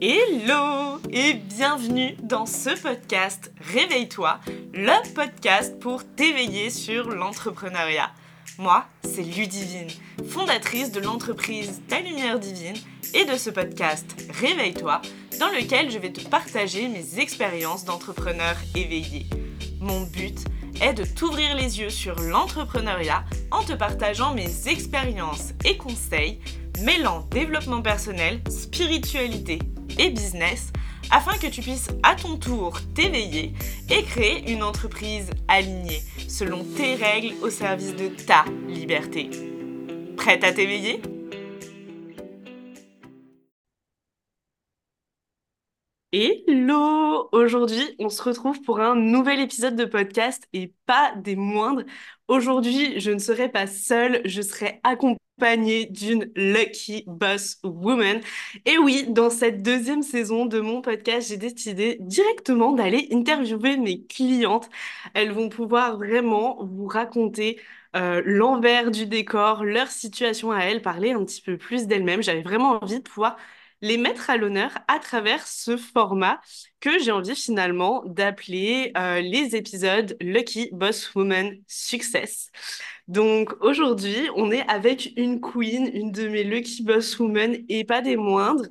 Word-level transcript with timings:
Hello 0.00 1.00
et 1.10 1.34
bienvenue 1.34 2.14
dans 2.22 2.46
ce 2.46 2.70
podcast 2.80 3.52
Réveille-toi, 3.60 4.38
le 4.72 5.12
podcast 5.12 5.76
pour 5.80 6.04
t'éveiller 6.04 6.70
sur 6.70 7.08
l'entrepreneuriat. 7.08 8.12
Moi, 8.58 8.86
c'est 9.02 9.24
Ludivine, 9.24 9.90
fondatrice 10.28 10.92
de 10.92 11.00
l'entreprise 11.00 11.82
Ta 11.88 11.98
Lumière 11.98 12.38
Divine 12.38 12.76
et 13.12 13.24
de 13.24 13.36
ce 13.36 13.50
podcast 13.50 14.06
Réveille-toi, 14.40 15.02
dans 15.40 15.48
lequel 15.48 15.90
je 15.90 15.98
vais 15.98 16.12
te 16.12 16.24
partager 16.28 16.86
mes 16.86 17.18
expériences 17.18 17.84
d'entrepreneur 17.84 18.54
éveillé. 18.76 19.26
Mon 19.80 20.02
but 20.02 20.38
est 20.80 20.94
de 20.94 21.04
t'ouvrir 21.04 21.56
les 21.56 21.80
yeux 21.80 21.90
sur 21.90 22.14
l'entrepreneuriat 22.20 23.24
en 23.50 23.64
te 23.64 23.72
partageant 23.72 24.32
mes 24.32 24.68
expériences 24.68 25.54
et 25.64 25.76
conseils 25.76 26.38
mêlant 26.84 27.26
développement 27.32 27.82
personnel, 27.82 28.40
spiritualité 28.48 29.58
et 29.98 30.10
business 30.10 30.72
afin 31.10 31.38
que 31.38 31.46
tu 31.46 31.62
puisses 31.62 31.88
à 32.02 32.14
ton 32.14 32.36
tour 32.36 32.80
t'éveiller 32.94 33.54
et 33.90 34.02
créer 34.02 34.50
une 34.50 34.62
entreprise 34.62 35.30
alignée 35.46 36.02
selon 36.28 36.64
tes 36.64 36.94
règles 36.94 37.34
au 37.42 37.50
service 37.50 37.94
de 37.96 38.08
ta 38.08 38.44
liberté. 38.68 39.30
Prête 40.16 40.44
à 40.44 40.52
t'éveiller? 40.52 41.00
Hello 46.10 47.28
Aujourd'hui, 47.32 47.82
on 47.98 48.08
se 48.08 48.22
retrouve 48.22 48.62
pour 48.62 48.80
un 48.80 48.94
nouvel 48.94 49.40
épisode 49.40 49.76
de 49.76 49.84
podcast 49.84 50.48
et 50.54 50.72
pas 50.86 51.12
des 51.16 51.36
moindres. 51.36 51.82
Aujourd'hui, 52.28 52.98
je 52.98 53.10
ne 53.10 53.18
serai 53.18 53.50
pas 53.50 53.66
seule, 53.66 54.22
je 54.24 54.40
serai 54.40 54.80
accompagnée 54.84 55.84
d'une 55.86 56.30
lucky 56.34 57.04
boss 57.06 57.58
woman. 57.62 58.20
Et 58.64 58.78
oui, 58.78 59.04
dans 59.10 59.28
cette 59.28 59.62
deuxième 59.62 60.02
saison 60.02 60.46
de 60.46 60.60
mon 60.60 60.80
podcast, 60.80 61.28
j'ai 61.28 61.36
décidé 61.36 61.98
directement 62.00 62.72
d'aller 62.72 63.08
interviewer 63.12 63.76
mes 63.76 64.02
clientes. 64.06 64.70
Elles 65.12 65.32
vont 65.32 65.50
pouvoir 65.50 65.98
vraiment 65.98 66.64
vous 66.64 66.86
raconter 66.86 67.60
euh, 67.96 68.22
l'envers 68.24 68.90
du 68.90 69.06
décor, 69.06 69.62
leur 69.64 69.88
situation 69.88 70.52
à 70.52 70.60
elles, 70.60 70.80
parler 70.80 71.12
un 71.12 71.24
petit 71.24 71.42
peu 71.42 71.58
plus 71.58 71.86
d'elles-mêmes. 71.86 72.22
J'avais 72.22 72.42
vraiment 72.42 72.82
envie 72.82 72.98
de 72.98 73.02
pouvoir 73.08 73.36
les 73.80 73.96
mettre 73.96 74.30
à 74.30 74.36
l'honneur 74.36 74.70
à 74.88 74.98
travers 74.98 75.46
ce 75.46 75.76
format 75.76 76.40
que 76.80 76.98
j'ai 76.98 77.10
envie 77.10 77.36
finalement 77.36 78.02
d'appeler 78.06 78.92
euh, 78.96 79.20
les 79.20 79.56
épisodes 79.56 80.16
Lucky 80.20 80.70
Boss 80.72 81.14
Woman 81.14 81.56
Success. 81.66 82.50
Donc 83.08 83.52
aujourd'hui, 83.62 84.28
on 84.36 84.50
est 84.50 84.68
avec 84.68 85.12
une 85.16 85.40
queen, 85.40 85.90
une 85.92 86.12
de 86.12 86.28
mes 86.28 86.44
Lucky 86.44 86.82
Boss 86.82 87.18
Women 87.18 87.64
et 87.68 87.84
pas 87.84 88.00
des 88.00 88.16
moindres. 88.16 88.66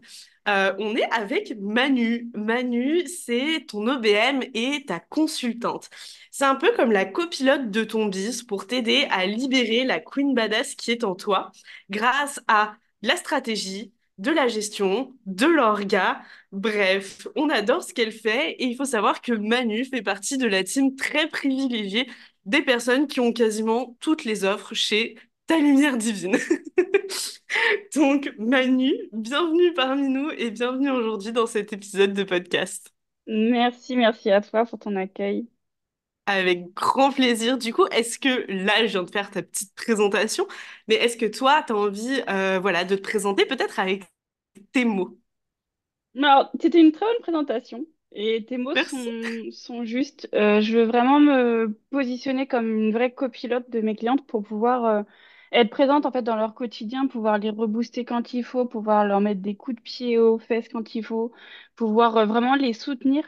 Euh, 0.47 0.73
on 0.79 0.95
est 0.95 1.11
avec 1.11 1.53
Manu. 1.59 2.29
Manu, 2.33 3.05
c'est 3.07 3.65
ton 3.67 3.85
OBM 3.87 4.43
et 4.53 4.85
ta 4.85 4.99
consultante. 4.99 5.89
C'est 6.31 6.45
un 6.45 6.55
peu 6.55 6.71
comme 6.75 6.91
la 6.91 7.05
copilote 7.05 7.69
de 7.69 7.83
ton 7.83 8.05
bis 8.05 8.43
pour 8.43 8.65
t'aider 8.65 9.07
à 9.11 9.25
libérer 9.25 9.83
la 9.83 9.99
queen 9.99 10.33
badass 10.33 10.75
qui 10.75 10.91
est 10.91 11.03
en 11.03 11.15
toi 11.15 11.51
grâce 11.89 12.39
à 12.47 12.75
la 13.01 13.17
stratégie, 13.17 13.93
de 14.17 14.31
la 14.31 14.47
gestion, 14.47 15.13
de 15.25 15.45
l'orga. 15.45 16.21
Bref, 16.51 17.27
on 17.35 17.49
adore 17.49 17.83
ce 17.83 17.93
qu'elle 17.93 18.11
fait 18.11 18.51
et 18.53 18.65
il 18.65 18.75
faut 18.75 18.85
savoir 18.85 19.21
que 19.21 19.33
Manu 19.33 19.85
fait 19.85 20.01
partie 20.01 20.37
de 20.37 20.47
la 20.47 20.63
team 20.63 20.95
très 20.95 21.27
privilégiée 21.27 22.09
des 22.45 22.61
personnes 22.61 23.07
qui 23.07 23.19
ont 23.19 23.33
quasiment 23.33 23.95
toutes 23.99 24.23
les 24.23 24.43
offres 24.43 24.73
chez 24.73 25.15
Ta 25.45 25.57
Lumière 25.59 25.97
Divine. 25.97 26.37
Donc 27.95 28.33
Manu, 28.37 28.93
bienvenue 29.13 29.73
parmi 29.73 30.09
nous 30.09 30.29
et 30.31 30.51
bienvenue 30.51 30.89
aujourd'hui 30.89 31.31
dans 31.31 31.47
cet 31.47 31.73
épisode 31.73 32.13
de 32.13 32.23
podcast. 32.23 32.93
Merci, 33.27 33.95
merci 33.97 34.31
à 34.31 34.41
toi 34.41 34.65
pour 34.65 34.79
ton 34.79 34.95
accueil. 34.95 35.47
Avec 36.27 36.73
grand 36.73 37.11
plaisir. 37.11 37.57
Du 37.57 37.73
coup, 37.73 37.85
est-ce 37.87 38.19
que 38.19 38.51
là, 38.51 38.85
je 38.85 38.91
viens 38.91 39.03
de 39.03 39.09
faire 39.09 39.31
ta 39.31 39.41
petite 39.41 39.73
présentation, 39.75 40.45
mais 40.87 40.95
est-ce 40.95 41.15
que 41.15 41.25
toi, 41.25 41.63
tu 41.65 41.71
as 41.71 41.75
envie 41.77 42.21
euh, 42.29 42.59
voilà, 42.59 42.83
de 42.83 42.97
te 42.97 43.01
présenter 43.01 43.45
peut-être 43.45 43.79
avec 43.79 44.03
tes 44.73 44.83
mots? 44.83 45.17
Alors, 46.17 46.51
c'était 46.59 46.81
une 46.81 46.91
très 46.91 47.05
bonne 47.05 47.21
présentation 47.21 47.85
et 48.11 48.45
tes 48.45 48.57
mots 48.57 48.75
sont, 48.75 49.51
sont 49.51 49.85
justes. 49.85 50.27
Euh, 50.33 50.59
je 50.61 50.77
veux 50.77 50.83
vraiment 50.85 51.19
me 51.19 51.79
positionner 51.91 52.47
comme 52.47 52.67
une 52.77 52.91
vraie 52.91 53.13
copilote 53.13 53.69
de 53.69 53.81
mes 53.81 53.95
clientes 53.95 54.25
pour 54.27 54.43
pouvoir 54.43 54.85
euh, 54.85 55.03
être 55.53 55.69
présente 55.69 56.05
en 56.05 56.11
fait 56.11 56.23
dans 56.23 56.35
leur 56.35 56.55
quotidien, 56.55 57.07
pouvoir 57.07 57.37
les 57.37 57.51
rebooster 57.51 58.03
quand 58.03 58.33
il 58.33 58.43
faut, 58.43 58.65
pouvoir 58.65 59.05
leur 59.05 59.21
mettre 59.21 59.41
des 59.41 59.55
coups 59.55 59.77
de 59.77 59.81
pied 59.81 60.17
aux 60.17 60.39
fesses 60.39 60.69
quand 60.69 60.95
il 60.95 61.03
faut, 61.05 61.31
pouvoir 61.75 62.25
vraiment 62.25 62.55
les 62.55 62.73
soutenir. 62.73 63.23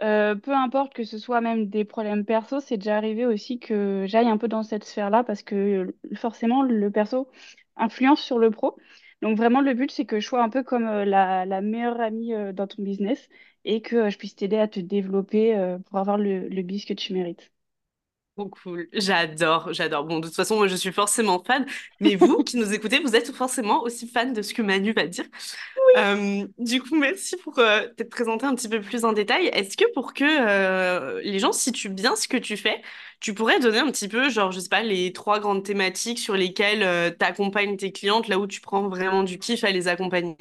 Euh, 0.00 0.34
peu 0.34 0.52
importe 0.52 0.94
que 0.94 1.04
ce 1.04 1.18
soit 1.18 1.40
même 1.40 1.68
des 1.68 1.84
problèmes 1.84 2.24
perso, 2.24 2.60
c'est 2.60 2.76
déjà 2.76 2.96
arrivé 2.96 3.26
aussi 3.26 3.58
que 3.60 4.04
j'aille 4.06 4.26
un 4.28 4.38
peu 4.38 4.48
dans 4.48 4.62
cette 4.62 4.84
sphère-là 4.84 5.22
parce 5.22 5.42
que 5.42 5.54
euh, 5.54 6.16
forcément 6.16 6.62
le 6.62 6.90
perso 6.90 7.30
influence 7.76 8.20
sur 8.20 8.38
le 8.38 8.50
pro. 8.50 8.76
Donc 9.20 9.36
vraiment 9.36 9.60
le 9.60 9.74
but 9.74 9.90
c'est 9.92 10.04
que 10.04 10.18
je 10.18 10.26
sois 10.26 10.42
un 10.42 10.48
peu 10.48 10.64
comme 10.64 10.86
euh, 10.86 11.04
la, 11.04 11.60
meilleure 11.60 12.00
amie 12.00 12.32
dans 12.54 12.66
ton 12.66 12.82
business 12.82 13.28
et 13.64 13.80
que 13.82 14.10
je 14.10 14.18
puisse 14.18 14.34
t'aider 14.34 14.58
à 14.58 14.66
te 14.66 14.80
développer 14.80 15.76
pour 15.86 15.98
avoir 15.98 16.18
le, 16.18 16.48
le 16.48 16.62
biz 16.62 16.84
que 16.84 16.94
tu 16.94 17.12
mérites. 17.14 17.52
Trop 18.36 18.48
cool. 18.48 18.88
J'adore, 18.94 19.74
j'adore. 19.74 20.04
Bon, 20.04 20.18
de 20.18 20.26
toute 20.26 20.34
façon, 20.34 20.56
moi, 20.56 20.66
je 20.66 20.74
suis 20.74 20.90
forcément 20.90 21.42
fan, 21.44 21.66
mais 22.00 22.14
vous 22.16 22.42
qui 22.44 22.56
nous 22.56 22.72
écoutez, 22.72 22.98
vous 23.00 23.14
êtes 23.14 23.30
forcément 23.30 23.82
aussi 23.82 24.08
fan 24.08 24.32
de 24.32 24.40
ce 24.40 24.54
que 24.54 24.62
Manu 24.62 24.94
va 24.94 25.06
dire. 25.06 25.26
Euh, 25.96 26.46
du 26.58 26.82
coup, 26.82 26.96
merci 26.96 27.36
pour 27.38 27.58
euh, 27.58 27.88
t'être 27.96 28.10
présenté 28.10 28.46
un 28.46 28.54
petit 28.54 28.68
peu 28.68 28.80
plus 28.80 29.04
en 29.04 29.12
détail. 29.12 29.46
Est-ce 29.48 29.76
que 29.76 29.84
pour 29.94 30.14
que 30.14 30.24
euh, 30.24 31.20
les 31.24 31.38
gens 31.40 31.52
situent 31.52 31.90
bien 31.90 32.16
ce 32.16 32.28
que 32.28 32.38
tu 32.38 32.56
fais, 32.56 32.82
tu 33.20 33.34
pourrais 33.34 33.60
donner 33.60 33.80
un 33.80 33.90
petit 33.92 34.08
peu, 34.08 34.30
genre, 34.30 34.52
je 34.52 34.60
sais 34.60 34.68
pas, 34.70 34.82
les 34.82 35.12
trois 35.12 35.40
grandes 35.40 35.64
thématiques 35.64 36.18
sur 36.20 36.34
lesquelles 36.36 37.16
tu 37.18 37.24
accompagnes 37.26 37.76
tes 37.76 37.92
clientes, 37.92 38.28
là 38.28 38.38
où 38.38 38.46
tu 38.46 38.60
prends 38.62 38.88
vraiment 38.88 39.24
du 39.24 39.38
kiff 39.38 39.64
à 39.64 39.70
les 39.72 39.88
accompagner? 39.88 40.36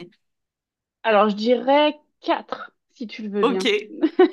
Alors 1.03 1.29
je 1.29 1.35
dirais 1.35 2.00
quatre 2.22 2.72
si 3.01 3.07
tu 3.07 3.23
le 3.23 3.29
veux 3.29 3.44
Ok, 3.44 3.63
bien. 3.63 3.67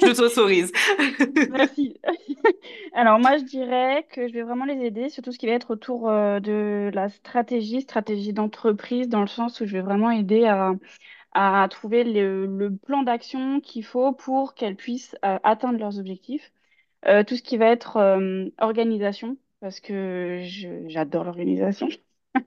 je 0.03 0.13
t'autorise. 0.15 0.71
Merci. 1.47 1.99
Alors 2.95 3.19
moi, 3.19 3.39
je 3.39 3.45
dirais 3.45 4.07
que 4.11 4.29
je 4.29 4.33
vais 4.35 4.43
vraiment 4.43 4.65
les 4.67 4.85
aider 4.85 5.09
sur 5.09 5.23
tout 5.23 5.33
ce 5.33 5.39
qui 5.39 5.47
va 5.47 5.53
être 5.53 5.71
autour 5.73 6.09
euh, 6.11 6.41
de 6.41 6.91
la 6.95 7.09
stratégie, 7.09 7.81
stratégie 7.83 8.33
d'entreprise, 8.33 9.09
dans 9.09 9.23
le 9.23 9.27
sens 9.29 9.61
où 9.61 9.67
je 9.67 9.73
vais 9.73 9.81
vraiment 9.83 10.11
aider 10.11 10.45
à, 10.47 10.73
à 11.33 11.69
trouver 11.71 12.05
le, 12.05 12.47
le 12.47 12.77
plan 12.77 13.03
d'action 13.03 13.61
qu'il 13.61 13.85
faut 13.85 14.13
pour 14.15 14.55
qu'elles 14.55 14.77
puissent 14.77 15.17
euh, 15.25 15.39
atteindre 15.45 15.79
leurs 15.79 15.99
objectifs. 15.99 16.53
Euh, 17.07 17.25
tout 17.25 17.37
ce 17.37 17.43
qui 17.43 17.59
va 17.59 17.67
être 17.69 17.99
organisation, 18.59 19.39
parce 19.61 19.81
que 19.81 20.41
j'adore 20.89 21.25
l'organisation. 21.25 21.89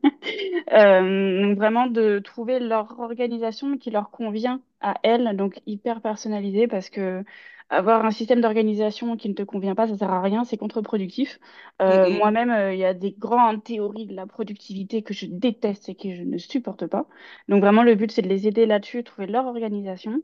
Euh, 0.71 1.41
donc 1.41 1.57
vraiment 1.57 1.87
de 1.87 2.19
trouver 2.19 2.59
leur 2.59 2.97
organisation 2.99 3.77
qui 3.77 3.91
leur 3.91 4.09
convient 4.09 4.61
à 4.79 4.95
elles, 5.03 5.35
donc 5.35 5.59
hyper 5.65 6.01
personnalisé 6.01 6.67
parce 6.67 6.89
que 6.89 7.25
avoir 7.71 8.05
un 8.05 8.11
système 8.11 8.41
d'organisation 8.41 9.15
qui 9.15 9.29
ne 9.29 9.33
te 9.33 9.43
convient 9.43 9.75
pas, 9.75 9.87
ça 9.87 9.97
sert 9.97 10.11
à 10.11 10.21
rien, 10.21 10.43
c'est 10.43 10.57
contre-productif. 10.57 11.39
Euh, 11.81 12.09
mm. 12.09 12.17
moi-même, 12.17 12.51
euh, 12.51 12.73
il 12.73 12.79
y 12.79 12.85
a 12.85 12.93
des 12.93 13.11
grandes 13.11 13.63
théories 13.63 14.05
de 14.05 14.13
la 14.13 14.27
productivité 14.27 15.01
que 15.03 15.13
je 15.13 15.25
déteste 15.25 15.87
et 15.89 15.95
que 15.95 16.13
je 16.13 16.23
ne 16.23 16.37
supporte 16.37 16.85
pas. 16.87 17.07
Donc 17.47 17.61
vraiment, 17.61 17.83
le 17.83 17.95
but, 17.95 18.11
c'est 18.11 18.21
de 18.21 18.27
les 18.27 18.47
aider 18.47 18.65
là-dessus, 18.65 19.03
trouver 19.03 19.27
leur 19.27 19.45
organisation. 19.45 20.21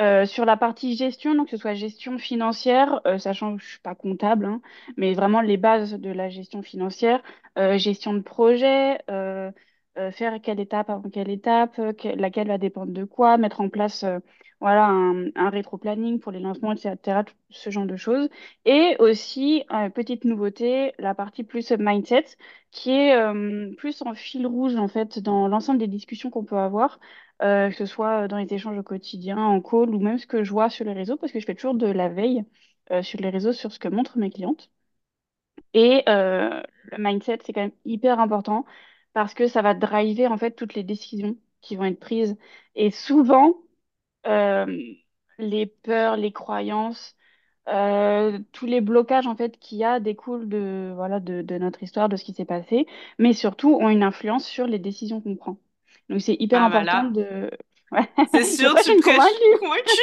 Euh, 0.00 0.26
sur 0.26 0.44
la 0.44 0.56
partie 0.56 0.94
gestion, 0.96 1.34
donc 1.34 1.46
que 1.46 1.50
ce 1.52 1.56
soit 1.56 1.74
gestion 1.74 2.18
financière, 2.18 3.00
euh, 3.06 3.18
sachant 3.18 3.56
que 3.56 3.62
je 3.62 3.68
suis 3.68 3.78
pas 3.80 3.96
comptable, 3.96 4.44
hein, 4.46 4.60
mais 4.96 5.12
vraiment 5.12 5.40
les 5.40 5.56
bases 5.56 5.94
de 5.94 6.10
la 6.10 6.28
gestion 6.28 6.62
financière, 6.62 7.20
euh, 7.58 7.78
gestion 7.78 8.14
de 8.14 8.20
projet, 8.20 8.98
faire 10.12 10.40
quelle 10.42 10.60
étape 10.60 10.90
avant 10.90 11.10
quelle 11.10 11.28
étape, 11.30 11.74
que- 11.96 12.16
laquelle 12.16 12.46
va 12.48 12.58
dépendre 12.58 12.92
de 12.92 13.04
quoi, 13.04 13.36
mettre 13.36 13.60
en 13.60 13.68
place 13.68 14.04
voilà, 14.60 14.86
un, 14.86 15.26
un 15.36 15.50
rétro-planning 15.50 16.18
pour 16.20 16.32
les 16.32 16.40
lancements, 16.40 16.72
etc., 16.72 17.24
ce 17.50 17.70
genre 17.70 17.86
de 17.86 17.96
choses. 17.96 18.28
Et 18.64 18.96
aussi, 19.00 19.64
petite 19.94 20.24
nouveauté, 20.24 20.92
la 20.98 21.14
partie 21.14 21.42
plus 21.44 21.70
mindset, 21.72 22.24
qui 22.70 22.90
est 22.92 23.14
plus 23.76 24.02
en 24.02 24.14
fil 24.14 24.46
rouge, 24.46 24.76
en 24.76 24.88
fait, 24.88 25.18
dans 25.20 25.48
l'ensemble 25.48 25.78
des 25.78 25.86
discussions 25.88 26.30
qu'on 26.30 26.44
peut 26.44 26.56
avoir, 26.58 26.98
que 27.40 27.70
ce 27.76 27.86
soit 27.86 28.28
dans 28.28 28.38
les 28.38 28.52
échanges 28.54 28.78
au 28.78 28.82
quotidien, 28.82 29.36
en 29.38 29.60
call, 29.60 29.90
ou 29.94 30.00
même 30.00 30.18
ce 30.18 30.26
que 30.26 30.42
je 30.44 30.50
vois 30.52 30.70
sur 30.70 30.84
les 30.84 30.92
réseaux, 30.92 31.16
parce 31.16 31.32
que 31.32 31.40
je 31.40 31.46
fais 31.46 31.54
toujours 31.54 31.74
de 31.74 31.86
la 31.86 32.08
veille 32.08 32.44
euh, 32.92 33.02
sur 33.02 33.20
les 33.20 33.30
réseaux 33.30 33.52
sur 33.52 33.72
ce 33.72 33.78
que 33.78 33.88
montrent 33.88 34.18
mes 34.18 34.30
clientes. 34.30 34.70
Et 35.74 36.02
euh, 36.08 36.62
le 36.84 36.98
mindset, 36.98 37.38
c'est 37.44 37.52
quand 37.52 37.60
même 37.62 37.72
hyper 37.84 38.20
important 38.20 38.64
parce 39.12 39.34
que 39.34 39.46
ça 39.48 39.62
va 39.62 39.74
driver 39.74 40.30
en 40.32 40.38
fait 40.38 40.52
toutes 40.52 40.74
les 40.74 40.82
décisions 40.84 41.36
qui 41.60 41.76
vont 41.76 41.84
être 41.84 42.00
prises. 42.00 42.36
Et 42.74 42.90
souvent, 42.90 43.54
euh, 44.26 44.66
les 45.38 45.66
peurs, 45.66 46.16
les 46.16 46.32
croyances, 46.32 47.16
euh, 47.68 48.40
tous 48.52 48.66
les 48.66 48.80
blocages 48.82 49.26
en 49.28 49.36
fait 49.36 49.58
qu'il 49.58 49.78
y 49.78 49.84
a 49.84 50.00
découlent 50.00 50.48
de, 50.48 50.92
voilà, 50.96 51.20
de 51.20 51.58
notre 51.58 51.82
histoire, 51.82 52.08
de 52.08 52.16
ce 52.16 52.24
qui 52.24 52.34
s'est 52.34 52.44
passé, 52.46 52.86
mais 53.18 53.32
surtout 53.34 53.74
ont 53.76 53.90
une 53.90 54.02
influence 54.04 54.46
sur 54.46 54.66
les 54.66 54.78
décisions 54.80 55.20
qu'on 55.22 55.36
prend. 55.36 55.58
Donc 56.08 56.20
c'est 56.20 56.36
hyper 56.38 56.62
Ah 56.62 56.68
bah 56.68 56.78
important 56.78 57.04
de... 57.10 57.50
Ouais. 57.90 58.08
C'est 58.32 58.44
sûr, 58.44 58.74
tu 58.84 58.96
prêches 58.96 59.16
convaincue. 59.16 59.58
convaincu. 59.60 60.00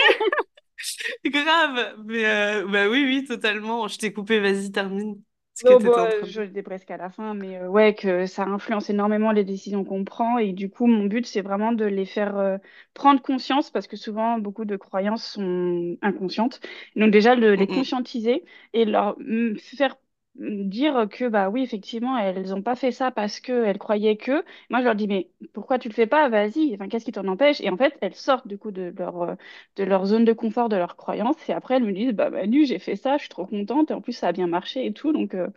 Grave. 1.26 1.96
Mais 2.06 2.26
euh, 2.26 2.68
bah 2.68 2.88
oui, 2.90 3.04
oui, 3.06 3.26
totalement. 3.26 3.88
Je 3.88 3.98
t'ai 3.98 4.14
coupé, 4.14 4.40
vas-y, 4.40 4.72
termine 4.72 5.22
Bon, 5.64 5.80
euh, 5.98 6.10
train 6.20 6.28
de 6.28 6.28
je 6.28 6.42
l'ai 6.42 6.64
presque 6.64 6.92
à 6.92 6.98
la 6.98 7.10
fin, 7.10 7.34
mais 7.34 7.58
euh, 7.58 7.68
ouais, 7.70 7.96
que 7.96 8.26
ça 8.26 8.44
influence 8.44 8.90
énormément 8.90 9.32
les 9.32 9.46
décisions 9.46 9.86
qu'on 9.86 10.04
prend. 10.04 10.38
Et 10.38 10.52
du 10.52 10.70
coup, 10.70 10.86
mon 10.86 11.06
but, 11.06 11.26
c'est 11.26 11.42
vraiment 11.42 11.72
de 11.72 11.86
les 11.86 12.06
faire 12.06 12.36
euh, 12.38 12.58
prendre 12.94 13.22
conscience, 13.22 13.72
parce 13.72 13.88
que 13.88 13.96
souvent, 13.96 14.38
beaucoup 14.38 14.66
de 14.66 14.76
croyances 14.76 15.26
sont 15.26 15.98
inconscientes. 16.02 16.60
Donc 16.98 17.12
déjà, 17.12 17.36
de 17.38 17.48
Mm, 17.56 17.62
les 17.62 17.68
mm. 17.68 17.68
conscientiser 17.68 18.44
et 18.74 18.84
leur 18.86 19.18
mm, 19.20 19.56
faire 19.58 19.96
mm, 19.96 20.05
dire 20.38 21.08
que, 21.10 21.28
bah 21.30 21.50
oui, 21.50 21.64
effectivement, 21.64 22.18
elles 22.18 22.50
n'ont 22.50 22.62
pas 22.62 22.76
fait 22.76 22.92
ça 22.92 23.12
parce 23.12 23.40
qu'elles 23.40 23.78
croyaient 23.78 24.18
que. 24.18 24.44
Moi, 24.70 24.80
je 24.80 24.86
leur 24.86 24.96
dis, 24.96 25.08
mais 25.08 25.30
pourquoi 25.54 25.80
tu 25.80 25.90
le 25.90 25.94
fais 25.94 26.08
pas? 26.08 26.30
Vas-y, 26.30 26.74
enfin, 26.76 26.88
qu'est-ce 26.88 27.06
qui 27.06 27.12
t'en 27.12 27.28
empêche? 27.28 27.62
Et 27.62 27.70
en 27.70 27.78
fait, 27.78 27.98
elles 28.02 28.16
sortent 28.16 28.48
du 28.48 28.58
coup 28.58 28.72
de 28.72 28.94
leur, 28.98 29.22
euh, 29.24 29.36
de 29.78 29.84
leur 29.84 30.06
zone 30.06 30.26
de 30.26 30.34
confort, 30.34 30.70
de 30.70 30.76
leurs 30.78 30.98
croyances. 30.98 31.38
Et 31.50 31.54
après, 31.54 31.76
elles 31.76 31.84
me 31.84 31.94
disent, 31.94 32.14
bah 32.14 32.30
Manu, 32.30 32.66
j'ai 32.66 32.80
fait 32.80 32.96
ça, 32.96 33.16
je 33.18 33.22
suis 33.24 33.30
trop 33.30 33.46
contente. 33.46 33.92
Et 33.92 33.94
en 33.94 34.02
plus, 34.02 34.14
ça 34.14 34.28
a 34.30 34.32
bien 34.34 34.48
marché 34.48 34.86
et 34.86 34.94
tout. 34.94 35.12
Donc... 35.14 35.34
euh, 35.36 35.48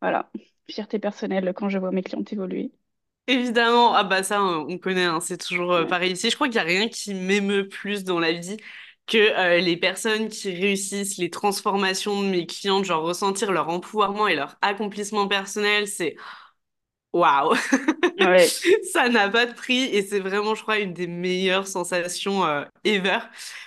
voilà, 0.00 0.30
fierté 0.68 0.98
personnelle 0.98 1.52
quand 1.54 1.68
je 1.68 1.78
vois 1.78 1.90
mes 1.92 2.02
clientes 2.02 2.32
évoluer. 2.32 2.72
Évidemment, 3.28 3.92
ah 3.94 4.04
bah 4.04 4.22
ça, 4.22 4.40
on 4.40 4.68
on 4.70 4.78
connaît, 4.78 5.04
hein, 5.04 5.18
c'est 5.20 5.36
toujours 5.38 5.72
euh, 5.72 5.84
Ouais. 5.84 5.86
pareil 5.86 6.12
ici. 6.12 6.30
Je 6.30 6.36
crois 6.36 6.46
qu'il 6.46 6.56
y 6.56 6.58
a 6.60 6.62
rien 6.62 6.88
qui 6.88 7.12
m'émeut 7.12 7.66
plus 7.68 8.04
dans 8.04 8.20
la 8.20 8.30
vie 8.32 8.56
que 9.06 9.18
euh, 9.18 9.58
les 9.60 9.76
personnes 9.76 10.28
qui 10.28 10.50
réussissent 10.52 11.18
les 11.18 11.30
transformations 11.30 12.22
de 12.22 12.28
mes 12.28 12.46
clientes, 12.46 12.84
genre 12.84 13.04
ressentir 13.04 13.52
leur 13.52 13.68
empouvoirment 13.68 14.28
et 14.28 14.34
leur 14.34 14.56
accomplissement 14.62 15.28
personnel, 15.28 15.86
c'est 15.88 16.16
waouh! 17.12 17.54
Ouais. 18.20 18.56
Ça 18.92 19.08
n'a 19.08 19.28
pas 19.28 19.46
de 19.46 19.52
prix 19.54 19.84
et 19.84 20.02
c'est 20.02 20.20
vraiment, 20.20 20.54
je 20.54 20.62
crois, 20.62 20.78
une 20.78 20.92
des 20.94 21.06
meilleures 21.06 21.66
sensations 21.66 22.44
euh, 22.46 22.64
ever. 22.84 23.18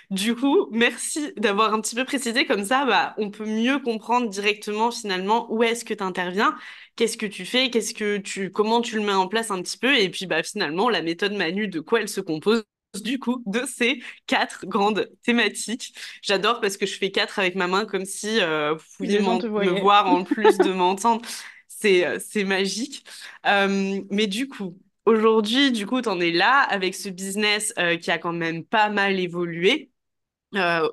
Du 0.10 0.36
coup, 0.36 0.68
merci 0.72 1.34
d'avoir 1.38 1.74
un 1.74 1.82
petit 1.82 1.96
peu 1.96 2.04
précisé 2.06 2.46
comme 2.46 2.66
ça, 2.66 2.86
bah, 2.86 3.14
on 3.18 3.30
peut 3.30 3.46
mieux 3.46 3.80
comprendre 3.80 4.28
directement 4.30 4.92
finalement 4.92 5.52
où 5.52 5.62
est-ce 5.64 5.86
que 5.86 5.94
tu 5.94 6.04
interviens, 6.04 6.56
qu'est-ce 6.96 7.18
que 7.18 7.28
tu 7.28 7.46
fais, 7.46 7.70
qu'est-ce 7.70 7.94
que 7.94 8.18
tu, 8.18 8.52
comment 8.52 8.82
tu 8.82 8.96
le 8.98 9.04
mets 9.06 9.14
en 9.14 9.28
place 9.28 9.52
un 9.52 9.62
petit 9.62 9.78
peu 9.78 9.96
et 9.98 10.10
puis 10.10 10.26
bah 10.26 10.42
finalement 10.44 10.90
la 10.90 11.02
méthode 11.04 11.34
Manu 11.34 11.68
de 11.68 11.80
quoi 11.80 12.02
elle 12.02 12.10
se 12.10 12.22
compose. 12.22 12.64
Du 12.96 13.20
coup, 13.20 13.44
de 13.46 13.66
ces 13.68 14.02
quatre 14.26 14.66
grandes 14.66 15.12
thématiques. 15.22 15.94
J'adore 16.24 16.60
parce 16.60 16.76
que 16.76 16.88
je 16.88 16.98
fais 16.98 17.12
quatre 17.12 17.38
avec 17.38 17.54
ma 17.56 17.68
main 17.68 17.86
comme 17.86 18.04
si 18.04 18.42
euh, 18.42 18.74
vous 18.74 18.84
pouviez 18.98 19.44
me 19.62 19.70
voir 19.72 20.08
en 20.12 20.24
plus 20.26 20.60
de 20.60 20.72
m'entendre. 20.72 21.22
C'est, 21.68 22.04
euh, 22.06 22.18
c'est 22.20 22.44
magique. 22.44 23.06
Euh, 23.46 24.02
mais 24.10 24.26
du 24.26 24.48
coup, 24.48 24.76
aujourd'hui, 25.06 25.72
du 25.72 25.86
coup, 25.86 26.02
t'en 26.02 26.20
es 26.20 26.32
là 26.32 26.62
avec 26.62 26.96
ce 26.96 27.10
business 27.10 27.74
euh, 27.78 27.96
qui 27.98 28.10
a 28.10 28.18
quand 28.18 28.34
même 28.34 28.66
pas 28.66 28.90
mal 28.90 29.20
évolué. 29.20 29.92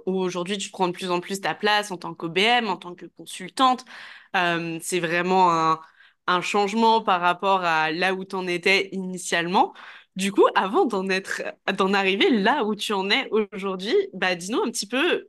Où 0.07 0.19
aujourd'hui, 0.21 0.59
tu 0.59 0.71
prends 0.71 0.89
de 0.89 0.93
plus 0.93 1.11
en 1.11 1.21
plus 1.21 1.41
ta 1.41 1.55
place 1.55 1.91
en 1.91 1.97
tant 1.97 2.15
qu'OBM, 2.15 2.69
en 2.69 2.77
tant 2.77 2.95
que 2.95 3.07
consultante. 3.07 3.85
C'est 4.35 5.01
vraiment 5.01 5.53
un, 5.53 5.81
un 6.27 6.41
changement 6.43 7.03
par 7.03 7.21
rapport 7.21 7.63
à 7.65 7.91
là 7.93 8.15
où 8.15 8.25
t'en 8.25 8.47
étais 8.47 8.89
initialement. 8.93 9.75
Du 10.17 10.33
coup, 10.33 10.47
avant 10.55 10.87
d'en 10.87 11.09
être, 11.11 11.43
d'en 11.77 11.93
arriver 11.93 12.31
là 12.31 12.65
où 12.65 12.75
tu 12.75 12.93
en 12.95 13.11
es 13.11 13.29
aujourd'hui, 13.31 13.95
bah, 14.15 14.35
dis-nous 14.35 14.61
un 14.63 14.71
petit 14.71 14.87
peu 14.89 15.29